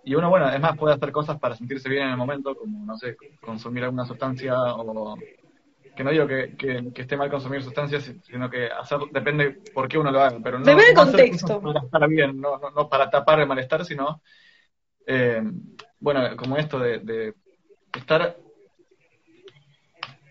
Y 0.04 0.16
uno, 0.16 0.30
bueno, 0.30 0.46
además 0.46 0.78
puede 0.78 0.96
hacer 0.96 1.12
cosas 1.12 1.40
para 1.40 1.56
sentirse 1.56 1.90
bien 1.90 2.04
en 2.06 2.12
el 2.12 2.18
momento, 2.18 2.56
como, 2.56 2.86
no 2.86 2.98
sé, 2.98 3.16
consumir 3.42 3.84
alguna 3.84 4.06
sustancia 4.06 4.56
o... 4.76 5.18
Que 5.96 6.04
no 6.06 6.12
digo 6.12 6.28
que, 6.28 6.56
que, 6.56 7.02
esté 7.02 7.18
mal 7.18 7.30
consumir 7.30 7.62
sustancias, 7.62 8.10
sino 8.24 8.50
que 8.50 8.68
hacer, 8.68 9.00
depende 9.12 9.60
por 9.74 9.90
qué 9.90 9.98
uno 9.98 10.12
lo 10.12 10.22
haga, 10.22 10.38
pero 10.42 10.58
no, 10.58 10.64
depende 10.64 10.94
no 10.94 11.02
contexto. 11.02 11.62
para 11.62 11.80
estar 11.82 12.08
bien, 12.08 12.40
no, 12.40 12.58
no, 12.58 12.72
no 12.72 12.88
para 12.88 13.10
tapar 13.10 13.42
el 13.42 13.48
malestar, 13.48 13.84
sino 13.84 14.22
eh, 15.12 15.42
bueno, 16.00 16.38
como 16.38 16.56
esto 16.58 16.78
de, 16.80 17.34
estar 17.98 18.38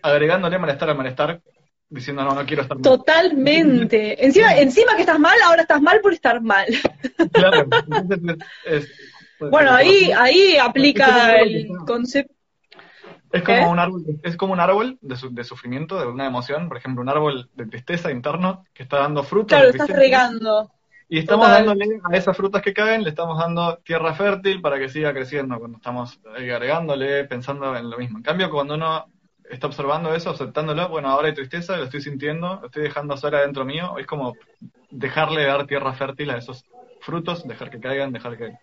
agregándole 0.01 0.57
malestar 0.57 0.89
al 0.89 0.97
malestar, 0.97 1.41
diciendo 1.89 2.23
no, 2.23 2.33
no 2.33 2.45
quiero 2.45 2.61
estar 2.61 2.77
mal. 2.77 2.83
Totalmente. 2.83 4.25
encima, 4.25 4.55
encima 4.57 4.95
que 4.95 5.01
estás 5.01 5.19
mal, 5.19 5.37
ahora 5.45 5.63
estás 5.63 5.81
mal 5.81 5.99
por 6.01 6.13
estar 6.13 6.41
mal. 6.41 6.67
Claro. 7.31 7.67
bueno, 9.51 9.71
ahí, 9.71 10.11
ahí 10.11 10.57
aplica 10.57 11.37
el 11.37 11.67
concepto. 11.85 12.33
Es 13.31 13.43
como, 13.43 13.69
un 13.69 13.77
árbol, 13.77 14.03
es 14.23 14.35
como 14.37 14.53
un 14.53 14.59
árbol 14.59 14.97
de, 15.01 15.15
de, 15.29 15.43
sufrimiento, 15.43 15.99
de 15.99 16.07
una 16.07 16.25
emoción, 16.25 16.67
por 16.67 16.77
ejemplo, 16.77 17.03
un 17.03 17.09
árbol 17.09 17.47
de 17.53 17.67
tristeza 17.67 18.11
interno 18.11 18.65
que 18.73 18.81
está 18.81 18.97
dando 18.97 19.21
frutos. 19.21 19.49
Claro, 19.55 19.69
estás 19.69 19.89
regando. 19.89 20.71
Y 21.07 21.19
estamos 21.19 21.47
dándole 21.47 21.99
a 22.03 22.15
esas 22.15 22.35
frutas 22.35 22.61
que 22.61 22.73
caen, 22.73 23.03
le 23.03 23.09
estamos 23.09 23.37
dando 23.37 23.77
tierra 23.83 24.13
fértil 24.13 24.61
para 24.61 24.77
que 24.77 24.89
siga 24.89 25.13
creciendo 25.13 25.57
cuando 25.59 25.77
estamos 25.77 26.19
agregándole, 26.35 27.25
pensando 27.25 27.75
en 27.75 27.89
lo 27.89 27.97
mismo. 27.97 28.17
En 28.17 28.23
cambio, 28.23 28.49
cuando 28.49 28.75
uno 28.75 29.05
está 29.49 29.67
observando 29.67 30.13
eso, 30.13 30.29
aceptándolo, 30.29 30.89
bueno, 30.89 31.09
ahora 31.09 31.27
hay 31.27 31.33
tristeza, 31.33 31.77
lo 31.77 31.85
estoy 31.85 32.01
sintiendo, 32.01 32.59
lo 32.61 32.67
estoy 32.67 32.83
dejando 32.83 33.17
sola 33.17 33.41
dentro 33.41 33.65
mío, 33.65 33.95
es 33.97 34.05
como 34.05 34.35
dejarle 34.89 35.45
dar 35.45 35.65
tierra 35.67 35.93
fértil 35.93 36.29
a 36.31 36.37
esos 36.37 36.65
frutos, 37.01 37.47
dejar 37.47 37.69
que 37.69 37.79
caigan, 37.79 38.11
dejar 38.11 38.37
que 38.37 38.53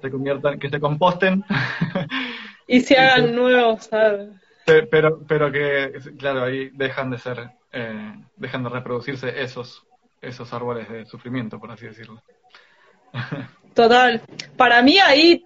se 0.00 0.10
conviertan, 0.10 0.58
que 0.58 0.70
se 0.70 0.80
composten. 0.80 1.44
Y 2.66 2.80
se 2.80 2.96
hagan 2.98 3.34
nuevos, 3.34 3.84
¿sabes? 3.84 4.30
Pero, 4.64 5.20
pero 5.26 5.50
que, 5.50 5.92
claro, 6.18 6.44
ahí 6.44 6.70
dejan 6.74 7.10
de 7.10 7.18
ser, 7.18 7.50
eh, 7.72 8.14
dejan 8.36 8.64
de 8.64 8.68
reproducirse 8.68 9.42
esos 9.42 9.84
esos 10.20 10.52
árboles 10.52 10.88
de 10.88 11.06
sufrimiento, 11.06 11.58
por 11.58 11.70
así 11.70 11.86
decirlo. 11.86 12.22
Total. 13.74 14.20
Para 14.56 14.82
mí 14.82 14.98
ahí, 14.98 15.44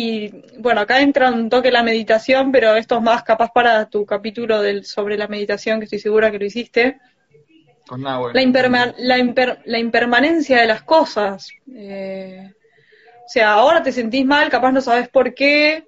y 0.00 0.44
bueno, 0.58 0.80
acá 0.80 1.00
entra 1.00 1.30
un 1.30 1.48
toque 1.48 1.70
la 1.70 1.82
meditación, 1.82 2.52
pero 2.52 2.76
esto 2.76 2.96
es 2.96 3.02
más 3.02 3.22
capaz 3.22 3.50
para 3.52 3.88
tu 3.88 4.06
capítulo 4.06 4.62
del, 4.62 4.84
sobre 4.84 5.16
la 5.16 5.28
meditación, 5.28 5.78
que 5.78 5.84
estoy 5.84 5.98
segura 5.98 6.30
que 6.30 6.38
lo 6.38 6.44
hiciste. 6.44 7.00
Con 7.86 8.02
la, 8.02 8.20
la, 8.98 9.78
impermanencia 9.78 10.60
de 10.60 10.66
las 10.66 10.82
cosas. 10.82 11.50
Eh, 11.74 12.52
o 13.24 13.28
sea, 13.28 13.52
ahora 13.52 13.82
te 13.82 13.92
sentís 13.92 14.24
mal, 14.24 14.48
capaz 14.50 14.72
no 14.72 14.80
sabes 14.80 15.08
por 15.08 15.34
qué, 15.34 15.84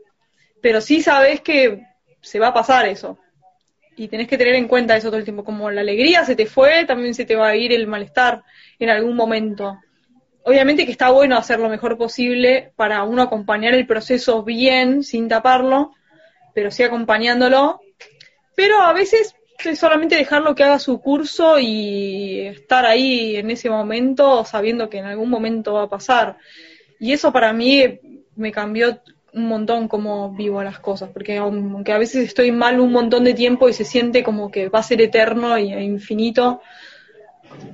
pero 0.61 0.81
sí 0.81 1.03
sabes 1.03 1.41
que 1.41 1.87
se 2.21 2.39
va 2.39 2.49
a 2.49 2.55
pasar 2.55 2.87
eso 2.87 3.19
y 3.97 4.09
tenés 4.09 4.29
que 4.29 4.39
tener 4.39 4.55
en 4.55 4.67
cuenta 4.67 4.97
eso 4.97 5.09
todo 5.09 5.19
el 5.19 5.25
tiempo, 5.25 5.45
como 5.45 5.71
la 5.71 5.83
alegría 5.83 6.25
se 6.25 6.35
te 6.35 6.47
fue, 6.47 6.87
también 6.87 7.15
se 7.15 7.27
te 7.27 7.37
va 7.37 7.49
a 7.49 7.57
ir 7.57 7.71
el 7.71 7.87
malestar 7.87 8.43
en 8.79 8.89
algún 8.89 9.15
momento. 9.15 9.79
Obviamente 10.43 10.87
que 10.87 10.93
está 10.93 11.11
bueno 11.11 11.37
hacer 11.37 11.61
lo 11.61 11.69
mejor 11.69 11.99
posible 11.99 12.73
para 12.77 13.03
uno 13.05 13.23
acompañar 13.23 13.75
el 13.75 13.87
proceso 13.87 14.43
bien, 14.43 15.03
sin 15.03 15.29
taparlo, 15.29 15.93
pero 16.55 16.71
sí 16.71 16.83
acompañándolo. 16.83 17.81
Pero 18.57 18.81
a 18.83 18.93
veces 18.93 19.35
es 19.69 19.79
solamente 19.79 20.17
dejarlo 20.17 20.55
que 20.55 20.65
haga 20.65 20.79
su 20.79 21.01
curso 21.01 21.59
y 21.59 22.41
estar 22.41 22.87
ahí 22.87 23.37
en 23.37 23.51
ese 23.51 23.69
momento 23.69 24.45
sabiendo 24.45 24.89
que 24.89 24.99
en 24.99 25.05
algún 25.05 25.29
momento 25.29 25.75
va 25.75 25.83
a 25.85 25.91
pasar. 25.91 26.39
Y 26.99 27.13
eso 27.13 27.33
para 27.33 27.53
mí 27.53 28.01
me 28.37 28.53
cambió 28.53 29.01
un 29.33 29.47
montón 29.47 29.89
cómo 29.89 30.33
vivo 30.33 30.63
las 30.63 30.81
cosas, 30.81 31.11
porque 31.11 31.37
aunque 31.37 31.93
a 31.93 31.99
veces 31.99 32.27
estoy 32.27 32.51
mal 32.51 32.81
un 32.81 32.93
montón 32.93 33.25
de 33.25 33.35
tiempo 33.35 33.69
y 33.69 33.73
se 33.73 33.85
siente 33.85 34.23
como 34.23 34.51
que 34.51 34.69
va 34.69 34.81
a 34.81 34.85
ser 34.85 35.01
eterno 35.01 35.57
y 35.59 35.73
e 35.73 35.83
infinito, 35.83 36.63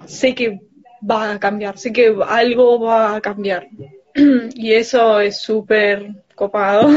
sé 0.06 0.34
que 0.34 0.60
va 1.02 1.32
a 1.32 1.38
cambiar, 1.38 1.78
sé 1.78 1.92
que 1.92 2.16
algo 2.26 2.80
va 2.80 3.16
a 3.16 3.20
cambiar. 3.20 3.68
y 4.54 4.72
eso 4.72 5.20
es 5.20 5.40
súper 5.40 6.24
copado 6.34 6.88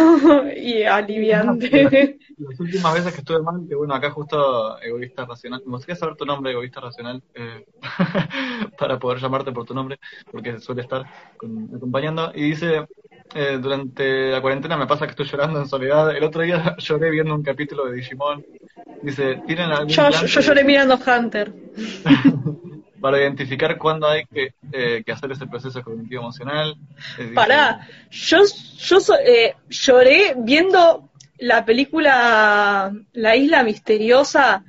y 0.56 0.84
aliviante. 0.84 2.20
Las 2.38 2.58
últimas 2.58 2.94
veces 2.94 3.14
que 3.14 3.20
estuve 3.20 3.42
mal, 3.42 3.66
que 3.68 3.76
bueno, 3.76 3.94
acá 3.94 4.12
justo 4.12 4.80
Egoísta 4.82 5.26
Racional, 5.26 5.62
me 5.66 5.74
gustaría 5.74 5.98
saber 5.98 6.16
tu 6.16 6.26
nombre, 6.26 6.52
Egoísta 6.52 6.80
Racional, 6.80 7.22
eh, 7.34 7.66
para 8.78 8.98
poder 8.98 9.20
llamarte 9.20 9.52
por 9.52 9.66
tu 9.66 9.74
nombre, 9.74 10.00
porque 10.32 10.60
suele 10.60 10.84
estar 10.84 11.04
acompañando, 11.36 12.32
y 12.34 12.44
dice, 12.44 12.88
eh, 13.36 13.60
durante 13.62 14.32
la 14.32 14.42
cuarentena 14.42 14.78
me 14.78 14.88
pasa 14.88 15.06
que 15.06 15.12
estoy 15.12 15.26
llorando 15.26 15.60
en 15.60 15.68
soledad. 15.68 16.16
El 16.16 16.24
otro 16.24 16.42
día 16.42 16.78
lloré 16.78 17.12
viendo 17.12 17.36
un 17.36 17.44
capítulo 17.44 17.88
de 17.88 17.96
Digimon. 17.98 18.46
Dice, 19.04 19.42
¿tienen 19.46 19.72
algún 19.72 19.90
yo, 19.90 20.10
yo 20.10 20.42
lloré 20.42 20.64
mirando 20.64 20.98
Hunter. 20.98 21.54
Para 23.00 23.20
identificar 23.20 23.78
cuándo 23.78 24.08
hay 24.08 24.26
que, 24.26 24.54
eh, 24.72 25.04
que, 25.06 25.12
hacer 25.12 25.32
ese 25.32 25.48
proceso 25.48 25.84
cognitivo 25.84 26.22
emocional. 26.22 26.76
Pará, 27.34 27.88
yo, 28.10 28.44
yo 28.78 28.98
eh, 29.26 29.56
lloré 29.70 30.36
viendo 30.38 31.10
la 31.38 31.66
película 31.66 32.92
La 33.14 33.36
Isla 33.36 33.64
Misteriosa. 33.64 34.64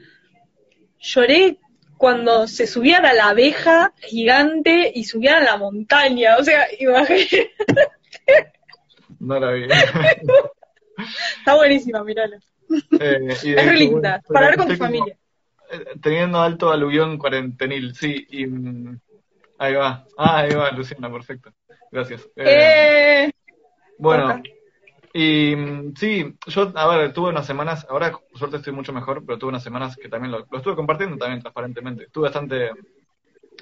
Lloré 1.01 1.59
cuando 1.97 2.47
se 2.47 2.67
subían 2.67 3.05
a 3.05 3.13
la 3.13 3.29
abeja 3.29 3.93
gigante 4.01 4.91
y 4.95 5.05
subían 5.05 5.43
a 5.43 5.45
la 5.45 5.57
montaña. 5.57 6.37
O 6.39 6.45
sea, 6.45 6.67
imagínate. 6.79 7.53
No 9.19 9.39
la 9.39 9.53
vi. 9.53 9.65
Está 11.39 11.57
buenísima, 11.57 12.03
mirala. 12.05 12.39
Eh, 13.01 13.19
es 13.29 13.43
re 13.43 13.77
linda, 13.77 14.23
para 14.29 14.47
ver 14.49 14.57
con 14.57 14.69
tu 14.69 14.77
familia. 14.77 15.17
Teniendo 16.01 16.41
alto 16.41 16.71
aluvión 16.71 17.19
cuarentenil, 17.19 17.95
sí, 17.95 18.27
y 18.31 18.47
mm, 18.47 18.99
ahí 19.59 19.75
va. 19.75 20.05
Ah, 20.17 20.39
ahí 20.39 20.55
va, 20.55 20.71
Luciana, 20.71 21.11
perfecto. 21.11 21.53
Gracias. 21.91 22.29
Eh, 22.37 23.25
Eh, 23.27 23.33
bueno, 23.99 24.43
y 25.13 25.55
mm, 25.57 25.95
sí, 25.97 26.37
yo, 26.47 26.73
a 26.75 26.97
ver, 26.97 27.13
tuve 27.13 27.31
unas 27.31 27.47
semanas, 27.47 27.87
ahora 27.89 28.13
por 28.13 28.39
suerte 28.39 28.57
estoy 28.59 28.73
mucho 28.73 28.93
mejor, 28.93 29.25
pero 29.25 29.39
tuve 29.39 29.51
unas 29.51 29.63
semanas 29.63 29.97
que 29.97 30.09
también 30.09 30.33
lo, 30.33 30.47
lo 30.51 30.59
estuve 30.59 30.77
compartiendo 30.77 31.17
también 31.17 31.41
transparentemente. 31.41 32.05
Estuve 32.05 32.25
bastante 32.25 32.71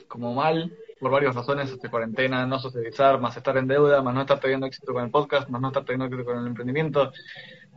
como 0.07 0.35
mal 0.35 0.73
por 1.01 1.11
varias 1.11 1.35
razones, 1.35 1.71
este, 1.71 1.89
cuarentena, 1.89 2.45
no 2.47 2.59
socializar, 2.59 3.21
más 3.21 3.37
estar 3.37 3.57
en 3.57 3.69
deuda, 3.69 4.03
más 4.03 4.15
no 4.15 4.23
estar 4.23 4.41
teniendo 4.41 4.67
éxito 4.67 4.93
con 4.93 5.05
el 5.05 5.11
podcast, 5.11 5.49
más 5.49 5.61
no 5.61 5.69
estar 5.69 5.85
teniendo 5.85 6.07
éxito 6.07 6.25
con 6.25 6.39
el 6.39 6.47
emprendimiento. 6.49 7.13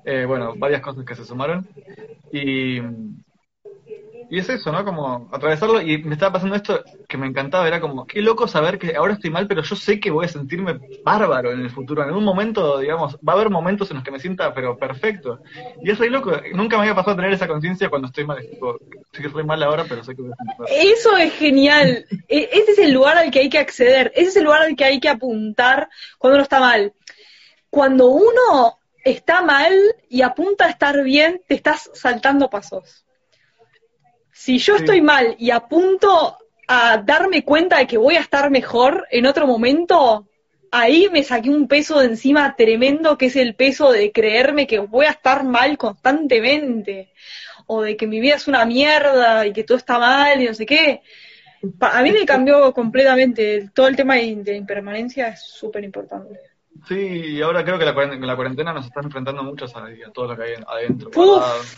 Eh, 0.03 0.25
bueno, 0.27 0.53
varias 0.57 0.81
cosas 0.81 1.05
que 1.05 1.15
se 1.15 1.25
sumaron. 1.25 1.67
Y, 2.31 2.79
y 4.31 4.39
es 4.39 4.49
eso, 4.49 4.71
¿no? 4.71 4.85
Como 4.85 5.29
atravesarlo. 5.31 5.81
Y 5.81 6.01
me 6.03 6.13
estaba 6.13 6.33
pasando 6.33 6.55
esto 6.55 6.81
que 7.07 7.17
me 7.17 7.27
encantaba. 7.27 7.67
Era 7.67 7.81
como, 7.81 8.07
qué 8.07 8.21
loco 8.21 8.47
saber 8.47 8.79
que 8.79 8.95
ahora 8.95 9.13
estoy 9.13 9.29
mal, 9.29 9.45
pero 9.45 9.61
yo 9.61 9.75
sé 9.75 9.99
que 9.99 10.09
voy 10.09 10.25
a 10.25 10.29
sentirme 10.29 10.79
bárbaro 11.03 11.51
en 11.51 11.59
el 11.59 11.69
futuro. 11.69 12.01
En 12.01 12.07
algún 12.07 12.23
momento, 12.23 12.79
digamos, 12.79 13.15
va 13.17 13.33
a 13.33 13.35
haber 13.35 13.49
momentos 13.49 13.91
en 13.91 13.95
los 13.97 14.03
que 14.05 14.11
me 14.11 14.19
sienta, 14.19 14.53
pero 14.53 14.77
perfecto. 14.77 15.39
Y 15.83 15.91
es 15.91 15.99
re 15.99 16.09
loco. 16.09 16.31
Nunca 16.53 16.77
me 16.77 16.83
había 16.83 16.95
pasado 16.95 17.11
a 17.11 17.15
tener 17.17 17.33
esa 17.33 17.47
conciencia 17.47 17.89
cuando 17.89 18.07
estoy 18.07 18.25
mal. 18.25 18.39
Es 18.39 18.49
tipo, 18.49 18.77
estoy 19.11 19.43
mal 19.43 19.61
ahora, 19.63 19.83
pero 19.87 20.01
sé 20.03 20.15
que 20.15 20.21
voy 20.21 20.31
a 20.31 20.35
sentir 20.37 20.55
bárbaro. 20.57 20.75
Eso 20.81 21.17
es 21.17 21.33
genial. 21.33 22.05
E- 22.29 22.49
Ese 22.53 22.71
es 22.71 22.79
el 22.79 22.93
lugar 22.93 23.17
al 23.17 23.31
que 23.31 23.39
hay 23.39 23.49
que 23.49 23.59
acceder. 23.59 24.13
Ese 24.15 24.29
es 24.29 24.35
el 24.37 24.45
lugar 24.45 24.61
al 24.61 24.75
que 24.77 24.85
hay 24.85 24.99
que 25.01 25.09
apuntar 25.09 25.89
cuando 26.17 26.35
uno 26.37 26.43
está 26.43 26.59
mal. 26.61 26.93
Cuando 27.69 28.07
uno 28.09 28.79
está 29.03 29.41
mal 29.41 29.73
y 30.09 30.21
apunta 30.21 30.65
a 30.65 30.69
estar 30.69 31.03
bien, 31.03 31.41
te 31.47 31.55
estás 31.55 31.89
saltando 31.93 32.49
pasos. 32.49 33.05
Si 34.43 34.57
yo 34.57 34.75
Sí. 34.75 34.81
estoy 34.81 35.01
mal 35.01 35.35
y 35.37 35.51
apunto 35.51 36.35
a 36.67 36.97
darme 36.97 37.43
cuenta 37.43 37.77
de 37.77 37.85
que 37.85 37.99
voy 37.99 38.15
a 38.15 38.21
estar 38.21 38.49
mejor 38.49 39.05
en 39.11 39.27
otro 39.27 39.45
momento, 39.45 40.27
ahí 40.71 41.09
me 41.11 41.23
saqué 41.23 41.51
un 41.51 41.67
peso 41.67 41.99
de 41.99 42.07
encima 42.07 42.55
tremendo, 42.55 43.19
que 43.19 43.27
es 43.27 43.35
el 43.35 43.53
peso 43.53 43.91
de 43.91 44.11
creerme 44.11 44.65
que 44.65 44.79
voy 44.79 45.05
a 45.05 45.11
estar 45.11 45.43
mal 45.43 45.77
constantemente, 45.77 47.11
o 47.67 47.83
de 47.83 47.95
que 47.95 48.07
mi 48.07 48.19
vida 48.19 48.33
es 48.35 48.47
una 48.47 48.65
mierda 48.65 49.45
y 49.45 49.53
que 49.53 49.63
todo 49.63 49.77
está 49.77 49.99
mal 49.99 50.41
y 50.41 50.47
no 50.47 50.55
sé 50.55 50.65
qué. 50.65 51.01
A 51.79 52.01
mí 52.01 52.11
me 52.11 52.25
cambió 52.25 52.73
completamente. 52.73 53.69
Todo 53.75 53.87
el 53.89 53.95
tema 53.95 54.15
de 54.15 54.55
impermanencia 54.55 55.27
es 55.27 55.41
súper 55.43 55.83
importante. 55.83 56.39
Sí, 56.87 56.95
y 56.95 57.41
ahora 57.43 57.63
creo 57.63 57.77
que 57.77 57.85
la 57.85 57.93
cuarentena, 57.93 58.25
la 58.25 58.35
cuarentena 58.35 58.73
nos 58.73 58.87
está 58.87 59.01
enfrentando 59.01 59.43
muchos 59.43 59.75
a, 59.75 59.85
a 59.85 60.11
todo 60.11 60.29
lo 60.29 60.35
que 60.35 60.43
hay 60.45 60.53
adentro. 60.65 61.11
Uf. 61.13 61.77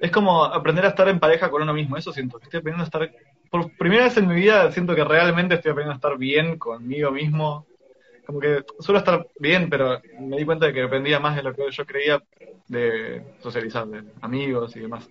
Es 0.00 0.10
como 0.10 0.44
aprender 0.44 0.84
a 0.84 0.88
estar 0.88 1.08
en 1.08 1.20
pareja 1.20 1.50
con 1.50 1.62
uno 1.62 1.72
mismo, 1.72 1.96
eso 1.96 2.12
siento, 2.12 2.38
que 2.38 2.44
estoy 2.44 2.60
aprendiendo 2.60 2.82
a 2.82 2.86
estar, 2.86 3.10
por 3.50 3.70
primera 3.76 4.04
vez 4.04 4.16
en 4.16 4.28
mi 4.28 4.34
vida 4.34 4.70
siento 4.72 4.94
que 4.94 5.04
realmente 5.04 5.54
estoy 5.54 5.72
aprendiendo 5.72 5.92
a 5.92 6.08
estar 6.08 6.18
bien 6.18 6.58
conmigo 6.58 7.10
mismo. 7.10 7.66
Como 8.26 8.40
que 8.40 8.64
suelo 8.80 8.98
estar 8.98 9.26
bien, 9.38 9.68
pero 9.68 10.00
me 10.18 10.38
di 10.38 10.44
cuenta 10.44 10.66
de 10.66 10.72
que 10.72 10.80
dependía 10.80 11.20
más 11.20 11.36
de 11.36 11.42
lo 11.42 11.52
que 11.52 11.70
yo 11.70 11.84
creía 11.84 12.22
de 12.68 13.22
socializar, 13.40 13.86
de 13.86 14.02
amigos 14.22 14.74
y 14.76 14.80
demás. 14.80 15.08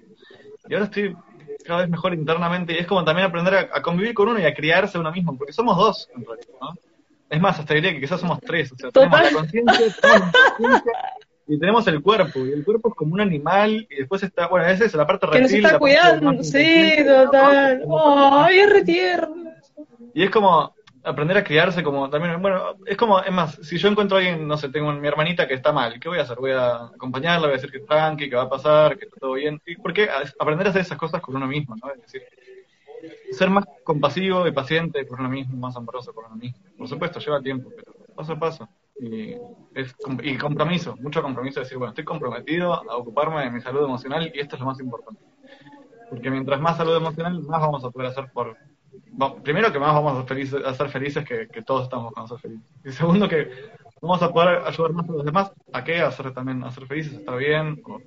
Y 0.68 0.74
ahora 0.74 0.86
estoy 0.86 1.16
cada 1.64 1.82
vez 1.82 1.90
mejor 1.90 2.14
internamente 2.14 2.74
y 2.74 2.78
es 2.78 2.88
como 2.88 3.04
también 3.04 3.28
aprender 3.28 3.54
a, 3.54 3.78
a 3.78 3.82
convivir 3.82 4.14
con 4.14 4.30
uno 4.30 4.40
y 4.40 4.46
a 4.46 4.54
criarse 4.54 4.98
uno 4.98 5.12
mismo, 5.12 5.38
porque 5.38 5.54
somos 5.54 5.78
dos 5.78 6.10
en 6.16 6.26
realidad, 6.26 6.48
¿no? 6.60 6.74
Es 7.30 7.42
más, 7.42 7.60
hasta 7.60 7.74
diría 7.74 7.94
que 7.94 8.02
quizás 8.02 8.20
somos 8.20 8.40
tres, 8.42 8.72
o 8.72 8.76
sea, 8.76 8.92
tenemos 8.92 9.18
Total. 9.18 9.34
la 9.34 9.40
conciencia, 9.40 9.96
tenemos 10.02 10.32
la 10.34 10.56
conciencia 10.58 10.94
y 11.48 11.60
tenemos 11.60 11.86
el 11.88 12.02
cuerpo, 12.02 12.46
y 12.46 12.52
el 12.52 12.64
cuerpo 12.64 12.90
es 12.90 12.96
como 12.96 13.14
un 13.14 13.22
animal, 13.22 13.88
y 13.90 13.96
después 13.96 14.24
está, 14.24 14.48
bueno, 14.48 14.68
esa 14.68 14.86
es 14.86 14.94
la 14.94 15.06
parte 15.06 15.28
Que 15.32 15.42
nos 15.42 15.52
reptil, 15.52 15.66
está 15.66 15.80
cuidando. 15.80 16.44
Sí, 16.44 16.96
total. 17.06 17.84
Ay, 18.32 18.60
es 18.60 18.70
re 18.70 18.84
tierno. 18.84 19.52
Y 20.14 20.24
es 20.24 20.30
como 20.30 20.74
aprender 21.04 21.38
a 21.38 21.44
criarse 21.44 21.84
como 21.84 22.10
también, 22.10 22.42
bueno, 22.42 22.76
es 22.86 22.96
como, 22.96 23.20
es 23.20 23.32
más, 23.32 23.56
si 23.62 23.78
yo 23.78 23.90
encuentro 23.90 24.18
a 24.18 24.20
alguien, 24.22 24.48
no 24.48 24.58
sé, 24.58 24.70
tengo 24.70 24.92
mi 24.94 25.08
hermanita 25.08 25.48
que 25.48 25.54
está 25.54 25.72
mal, 25.74 26.00
¿qué 26.00 26.08
voy 26.08 26.20
a 26.20 26.22
hacer? 26.22 26.38
Voy 26.38 26.52
a 26.52 26.86
acompañarla, 26.86 27.48
voy 27.48 27.56
a 27.56 27.58
decir 27.58 27.72
que 27.72 27.80
es 27.80 27.86
tranqui, 27.86 28.30
que 28.30 28.36
va 28.36 28.44
a 28.44 28.50
pasar, 28.50 28.98
que 28.98 29.06
está 29.06 29.18
todo 29.20 29.34
bien. 29.34 29.62
¿Y 29.66 29.76
por 29.76 29.94
qué? 29.94 30.08
Aprender 30.40 30.68
a 30.68 30.70
hacer 30.70 30.82
esas 30.82 30.98
cosas 30.98 31.22
con 31.22 31.36
uno 31.36 31.48
mismo, 31.48 31.76
¿no? 31.76 31.92
Es 31.92 32.02
decir, 32.02 32.24
ser 33.32 33.50
más 33.50 33.66
compasivo 33.84 34.48
y 34.48 34.52
paciente 34.52 35.06
con 35.06 35.20
uno 35.20 35.30
mismo, 35.30 35.58
más 35.58 35.76
amoroso 35.76 36.14
con 36.14 36.26
uno 36.26 36.36
mismo. 36.36 36.60
Por 36.78 36.88
supuesto, 36.88 37.20
lleva 37.20 37.42
tiempo, 37.42 37.70
pero 37.76 37.94
paso 38.16 38.34
a 38.34 38.40
paso. 38.40 38.70
Y, 39.00 39.36
es, 39.74 39.96
y 40.22 40.38
compromiso, 40.38 40.96
mucho 40.98 41.22
compromiso, 41.22 41.60
decir, 41.60 41.78
bueno, 41.78 41.92
estoy 41.92 42.06
comprometido 42.06 42.74
a 42.74 42.98
ocuparme 42.98 43.44
de 43.44 43.52
mi 43.52 43.60
salud 43.60 43.84
emocional 43.84 44.32
y 44.34 44.40
esto 44.40 44.56
es 44.56 44.60
lo 44.60 44.68
más 44.68 44.80
importante. 44.80 45.22
Porque 46.10 46.30
mientras 46.30 46.62
más 46.62 46.78
salud 46.78 46.96
emocional, 46.96 47.42
más 47.42 47.62
vamos 47.62 47.84
a 47.84 47.90
poder 47.90 48.10
hacer 48.10 48.32
por... 48.32 48.56
Primero 49.44 49.72
que 49.72 49.80
más 49.80 49.94
vamos 49.94 50.24
a, 50.24 50.28
felices, 50.28 50.64
a 50.64 50.74
ser 50.74 50.90
felices 50.90 51.26
que, 51.26 51.48
que 51.48 51.64
todos 51.64 51.84
estamos 51.84 52.06
buscando 52.06 52.28
ser 52.28 52.40
felices. 52.40 52.70
Y 52.86 52.92
segundo 52.92 53.28
que 53.28 53.50
vamos 54.02 54.22
a 54.22 54.32
poder 54.32 54.62
ayudar 54.66 54.94
más 54.94 55.10
a 55.10 55.12
los 55.12 55.26
demás 55.26 55.52
a 55.72 55.84
qué, 55.84 56.00
a 56.02 56.12
ser 56.12 56.32
también, 56.34 56.64
a 56.64 56.72
ser 56.72 56.86
felices, 56.86 57.14
estar 57.14 57.36
bien, 57.38 57.82
o, 57.86 58.00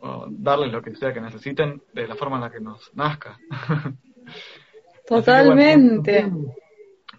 o 0.00 0.26
darles 0.30 0.72
lo 0.72 0.82
que 0.82 0.94
sea 0.96 1.12
que 1.12 1.20
necesiten 1.20 1.82
de 1.92 2.08
la 2.08 2.16
forma 2.16 2.36
en 2.36 2.42
la 2.42 2.50
que 2.50 2.60
nos 2.60 2.92
nazca. 2.94 3.38
Que, 5.08 5.14
bueno, 5.14 5.24
Totalmente. 5.24 6.30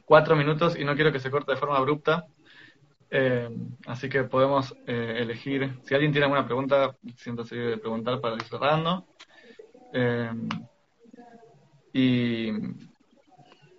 cuatro 0.06 0.36
minutos 0.36 0.78
y 0.78 0.86
no 0.86 0.94
quiero 0.94 1.12
que 1.12 1.20
se 1.20 1.32
corte 1.32 1.54
de 1.54 1.58
forma 1.58 1.76
abrupta. 1.76 2.28
Eh, 3.12 3.50
así 3.88 4.08
que 4.08 4.24
podemos 4.24 4.76
eh, 4.86 5.18
elegir. 5.20 5.80
Si 5.84 5.94
alguien 5.94 6.12
tiene 6.12 6.26
alguna 6.26 6.46
pregunta, 6.46 6.96
siéntase 7.16 7.56
libre 7.56 7.72
de 7.72 7.78
preguntar 7.78 8.22
para 8.22 8.36
ir 8.36 8.44
cerrando. 8.44 9.08
Eh, 9.94 10.32
y 11.94 12.52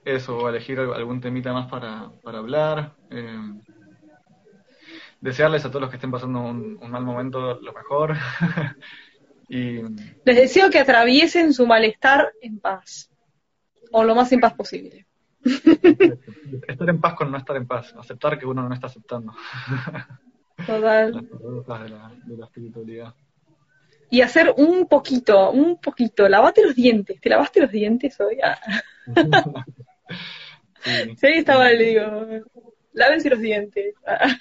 eso, 0.04 0.48
elegir 0.48 0.80
algún 0.80 1.20
temita 1.20 1.52
más 1.52 1.70
para, 1.70 2.10
para 2.22 2.38
hablar. 2.38 2.96
Desearles 5.20 5.64
a 5.64 5.68
todos 5.68 5.82
los 5.82 5.90
que 5.90 5.96
estén 5.96 6.10
pasando 6.10 6.40
un, 6.40 6.78
un 6.80 6.90
mal 6.90 7.04
momento 7.04 7.60
lo 7.60 7.72
mejor. 7.72 8.16
y 9.48 9.82
Les 10.24 10.36
deseo 10.36 10.70
que 10.70 10.80
atraviesen 10.80 11.52
su 11.52 11.66
malestar 11.66 12.32
en 12.42 12.58
paz. 12.58 13.10
O 13.92 14.02
lo 14.02 14.14
más 14.14 14.32
en 14.32 14.40
paz 14.40 14.54
posible. 14.54 15.06
estar 16.68 16.88
en 16.88 17.00
paz 17.00 17.14
con 17.14 17.30
no 17.30 17.38
estar 17.38 17.56
en 17.56 17.66
paz. 17.66 17.94
Aceptar 17.96 18.38
que 18.38 18.46
uno 18.46 18.68
no 18.68 18.74
está 18.74 18.86
aceptando. 18.86 19.32
Total. 20.66 21.12
Las 21.66 21.82
de 21.82 21.88
la, 21.88 22.12
de 22.24 22.36
la 22.36 22.44
espiritualidad. 22.44 23.14
Y 24.10 24.22
hacer 24.22 24.52
un 24.56 24.86
poquito, 24.86 25.50
un 25.50 25.80
poquito. 25.80 26.28
Lavate 26.28 26.64
los 26.64 26.74
dientes. 26.74 27.20
¿Te 27.20 27.30
lavaste 27.30 27.60
los 27.60 27.70
dientes 27.70 28.20
hoy? 28.20 28.38
Ah. 28.42 28.58
Sí. 30.82 31.14
Sí, 31.14 31.26
está 31.26 31.58
mal, 31.58 31.76
le 31.76 31.84
digo. 31.84 32.02
Lávense 32.94 33.28
los 33.28 33.38
dientes. 33.38 33.94
Ah. 34.06 34.34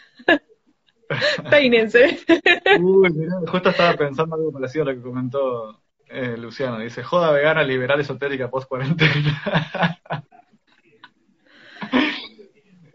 Peínense. 1.50 2.18
Uy, 2.80 3.10
mirá, 3.12 3.34
justo 3.45 3.70
estaba 3.70 3.93
pensando 3.95 4.36
algo 4.36 4.52
parecido 4.52 4.84
a 4.84 4.86
lo 4.88 4.95
que 4.95 5.02
comentó 5.02 5.82
eh, 6.08 6.38
Luciano. 6.38 6.80
Dice, 6.80 7.04
joda 7.04 7.32
vegana 7.32 7.64
liberal 7.64 8.00
esotérica 8.00 8.50
post 8.50 8.68
cuarentena. 8.70 10.00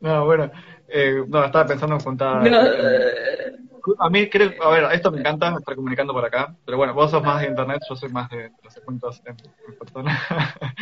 No, 0.05 0.25
bueno, 0.27 0.51
eh, 0.87 1.25
no, 1.27 1.45
estaba 1.45 1.67
pensando 1.67 1.95
en 1.95 2.01
juntar. 2.03 2.51
No, 2.51 2.63
eh, 2.63 3.57
a 3.99 4.11
mí, 4.11 4.29
creo, 4.29 4.53
a 4.63 4.71
ver, 4.71 4.85
esto 4.93 5.11
me 5.11 5.21
encanta 5.21 5.55
estar 5.59 5.75
comunicando 5.75 6.13
por 6.13 6.25
acá, 6.25 6.55
pero 6.65 6.77
bueno, 6.77 6.93
vos 6.93 7.11
sos 7.11 7.23
más 7.23 7.41
de 7.41 7.49
internet, 7.49 7.81
yo 7.89 7.97
soy 7.97 8.11
más 8.11 8.29
de 8.29 8.51
los 8.63 8.77
encuentros 8.77 9.23
en, 9.25 9.37
en 9.69 9.79
persona. 9.79 10.21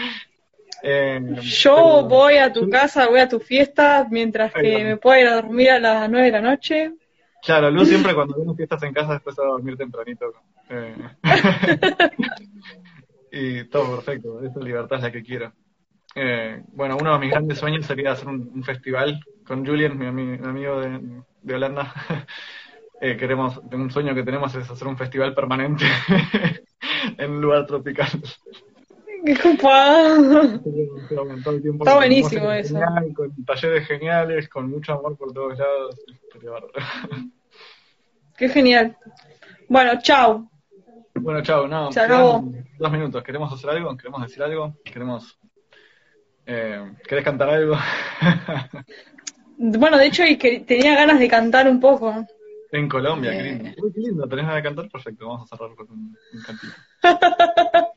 Eh, 0.84 1.20
yo 1.42 1.76
pero- 1.76 2.08
voy 2.08 2.34
a 2.38 2.52
tu 2.52 2.68
casa, 2.68 3.06
voy 3.06 3.20
a 3.20 3.28
tu 3.28 3.38
fiesta, 3.38 4.04
mientras 4.10 4.52
que 4.52 4.82
me 4.82 4.96
puedo 4.96 5.20
ir 5.20 5.28
a 5.28 5.36
dormir 5.36 5.70
a 5.70 5.78
las 5.78 6.10
9 6.10 6.26
de 6.26 6.32
la 6.32 6.40
noche. 6.40 6.94
Claro, 7.40 7.70
Luz 7.70 7.86
siempre 7.88 8.12
cuando 8.16 8.34
viene 8.34 8.52
fiestas 8.56 8.82
en 8.82 8.92
casa 8.92 9.12
después 9.12 9.38
a 9.38 9.44
dormir 9.44 9.76
tempranito. 9.76 10.32
Eh, 10.68 10.96
y 13.30 13.64
todo 13.68 13.94
perfecto, 13.94 14.42
esa 14.42 14.58
libertad 14.58 14.96
es 14.98 15.04
la 15.04 15.12
que 15.12 15.22
quiero. 15.22 15.52
Eh, 16.14 16.62
bueno, 16.68 16.96
uno 17.00 17.12
de 17.14 17.18
mis 17.18 17.30
grandes 17.30 17.58
sueños 17.58 17.86
sería 17.86 18.12
hacer 18.12 18.28
un, 18.28 18.50
un 18.54 18.62
festival 18.62 19.18
con 19.46 19.64
Julian, 19.66 19.96
mi, 19.98 20.06
ami- 20.06 20.38
mi 20.38 20.46
amigo 20.46 20.80
de, 20.80 21.22
de 21.42 21.54
Holanda. 21.54 21.92
Eh, 23.04 23.16
queremos, 23.16 23.58
un 23.72 23.90
sueño 23.90 24.14
que 24.14 24.22
tenemos 24.22 24.54
es 24.54 24.70
hacer 24.70 24.86
un 24.86 24.96
festival 24.96 25.34
permanente 25.34 25.84
en 27.18 27.32
un 27.32 27.40
lugar 27.40 27.66
tropical. 27.66 28.06
Tiempo 29.24 29.68
Está 31.84 31.94
buenísimo 31.96 32.52
eso. 32.52 32.74
genial, 32.74 33.12
con 33.12 33.44
talleres 33.44 33.88
geniales, 33.88 34.48
con 34.48 34.70
mucho 34.70 34.92
amor 34.92 35.16
por 35.16 35.32
todos 35.32 35.58
lados. 35.58 36.00
¡Qué 38.36 38.48
genial! 38.48 38.96
Bueno, 39.68 40.00
chao. 40.00 40.48
Bueno, 41.14 41.42
chao, 41.42 41.66
no, 41.66 41.90
Se 41.92 41.98
acabó. 42.00 42.40
quedan 42.50 42.66
dos 42.78 42.92
minutos. 42.92 43.22
¿Queremos 43.24 43.52
hacer 43.52 43.70
algo? 43.70 43.96
¿Queremos 43.96 44.22
decir 44.22 44.42
algo? 44.44 44.76
¿Queremos... 44.84 45.38
Eh, 46.47 46.93
¿Querés 47.09 47.24
cantar 47.24 47.49
algo? 47.51 47.76
Bueno, 49.64 49.97
de 49.97 50.07
hecho, 50.07 50.24
y 50.24 50.36
que 50.38 50.61
tenía 50.61 50.97
ganas 50.97 51.20
de 51.20 51.28
cantar 51.28 51.68
un 51.68 51.78
poco. 51.78 52.26
en 52.72 52.88
Colombia, 52.88 53.30
qué 53.30 53.38
Eh. 53.38 53.43
lindo. 53.45 53.70
Uy, 53.80 53.93
qué 53.93 54.01
lindo, 54.01 54.26
tenés 54.28 54.45
ganas 54.47 54.57
de 54.57 54.62
cantar, 54.64 54.88
perfecto, 54.90 55.28
vamos 55.28 55.53
a 55.53 55.57
cerrar 55.57 55.76
con 55.76 55.88
un, 55.90 56.16
un 56.32 56.43
cantito. 56.43 56.74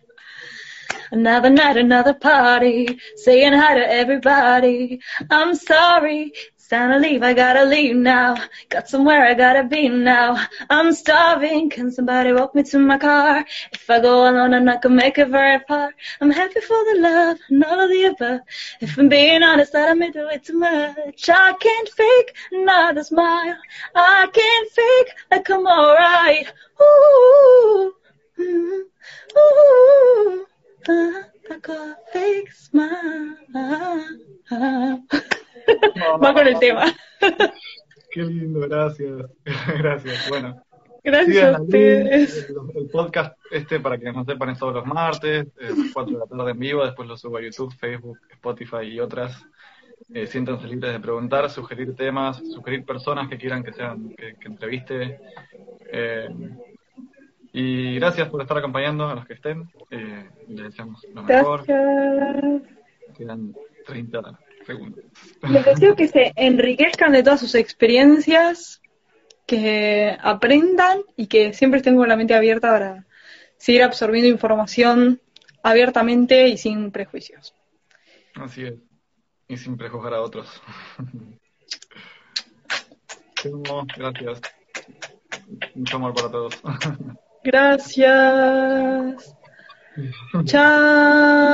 Another 1.12 1.50
night, 1.52 1.78
another 1.78 2.14
party, 2.20 3.00
saying 3.16 3.54
hi 3.54 3.76
to 3.76 3.91
everybody. 3.91 5.00
I'm 5.32 5.56
sorry, 5.56 6.34
time 6.68 6.91
to 6.91 6.97
leave, 6.97 7.22
I 7.24 7.34
gotta 7.34 7.66
leave 7.66 7.95
now. 7.95 8.36
Got 8.70 8.89
somewhere 8.89 9.26
I 9.26 9.34
gotta 9.34 9.63
be 9.63 9.88
now. 9.88 10.45
I'm 10.70 10.93
starving, 10.93 11.70
can 11.70 11.91
somebody 11.91 12.34
walk 12.34 12.55
me 12.55 12.63
to 12.63 12.80
my 12.80 12.97
car? 12.97 13.45
If 13.72 13.89
I 13.89 13.99
go 13.99 14.30
alone, 14.30 14.53
I'm 14.53 14.66
not 14.66 14.82
gonna 14.82 14.95
make 14.95 15.18
it 15.18 15.30
very 15.30 15.59
far. 15.68 15.93
I'm 16.22 16.32
happy 16.32 16.61
for 16.61 16.78
the 16.93 16.99
love 16.99 17.38
and 17.49 17.63
all 17.63 17.80
of 17.80 17.89
the 17.89 18.05
above. 18.05 18.39
If 18.82 18.97
I'm 18.97 19.09
being 19.09 19.43
honest, 19.43 19.76
I 19.76 19.93
don't 19.93 20.13
do 20.13 20.28
it 20.30 20.43
too 20.43 20.57
much. 20.57 21.30
I 21.30 21.53
can't 21.53 21.89
fake 21.89 22.36
another 22.51 23.03
smile. 23.03 23.57
I 23.93 24.28
can't 24.34 24.72
fake 24.72 25.16
like 25.32 25.49
I'm 25.49 25.68
alright. 25.68 26.51
Ooh, 26.82 27.93
mm, 28.39 28.82
ooh, 29.38 30.45
uh, 30.89 31.24
I 31.51 31.57
got 31.61 31.97
fake 32.11 32.51
smile. 32.51 33.36
Va 36.24 36.34
con 36.34 36.47
el 36.47 36.60
tema. 36.60 36.86
Qué 38.12 38.24
lindo, 38.24 38.62
gracias. 38.62 39.30
gracias. 39.78 40.30
Bueno. 40.30 40.62
Gracias 41.03 41.56
a 41.56 41.62
ustedes. 41.62 42.49
El, 42.49 42.56
el, 42.82 42.89
podcast 42.89 43.38
este, 43.51 43.80
para 43.80 43.97
que 43.97 44.12
no 44.12 44.26
sepan, 44.26 44.49
es 44.49 44.58
todos 44.60 44.74
los 44.74 44.86
martes, 44.88 45.45
eh, 45.60 45.70
4 45.93 46.14
de 46.14 46.20
la 46.20 46.26
tarde 46.26 46.51
en 46.51 46.60
vivo, 46.60 46.84
después 46.84 47.08
lo 47.08 47.16
subo 47.16 47.38
a 47.38 47.41
YouTube, 47.41 47.76
Facebook, 47.76 48.20
Spotify 48.32 48.86
y 48.86 48.99
otras. 48.99 49.45
Eh, 50.14 50.28
siéntanse 50.28 50.68
libres 50.68 50.93
de 50.93 50.99
preguntar, 50.99 51.49
sugerir 51.49 51.95
temas, 51.95 52.38
sugerir 52.53 52.86
personas 52.86 53.28
que 53.30 53.38
quieran 53.38 53.64
que 53.64 53.74
sean, 53.74 54.10
que, 54.16 54.36
que 54.36 54.47
entreviste. 54.47 55.20
Eh, 55.91 56.30
y 57.53 57.95
gracias 57.95 58.28
por 58.30 58.41
estar 58.41 58.58
acompañando 58.58 59.08
a 59.08 59.16
los 59.16 59.26
que 59.26 59.34
estén. 59.34 59.70
Eh, 59.89 60.30
les 60.49 60.66
deseamos 60.66 61.06
lo 61.14 61.24
mejor. 61.24 61.66
Gracias. 61.66 62.62
Quedan 63.18 63.56
30 63.86 64.22
Les 65.49 65.66
deseo 65.66 65.95
que 65.95 66.07
se 66.07 66.34
enriquezcan 66.36 67.11
de 67.11 67.24
todas 67.24 67.39
sus 67.39 67.55
experiencias, 67.55 68.82
que 69.45 70.18
aprendan 70.22 71.01
y 71.16 71.28
que 71.28 71.53
siempre 71.53 71.78
estén 71.80 71.95
con 71.95 72.09
la 72.09 72.16
mente 72.16 72.34
abierta 72.34 72.72
para 72.72 73.05
seguir 73.57 73.84
absorbiendo 73.84 74.30
información 74.30 75.22
abiertamente 75.61 76.47
y 76.47 76.57
sin 76.57 76.91
prejuicios. 76.91 77.53
Así 78.36 78.63
es. 78.63 78.74
Y 79.47 79.57
sin 79.57 79.78
prejuzgar 79.78 80.13
a 80.13 80.22
otros. 80.22 80.61
Gracias. 83.97 84.41
Mucho 85.76 85.97
amor 85.97 86.13
para 86.13 86.32
todos. 86.32 86.59
Gracias. 87.43 89.36
Chao. 90.45 91.36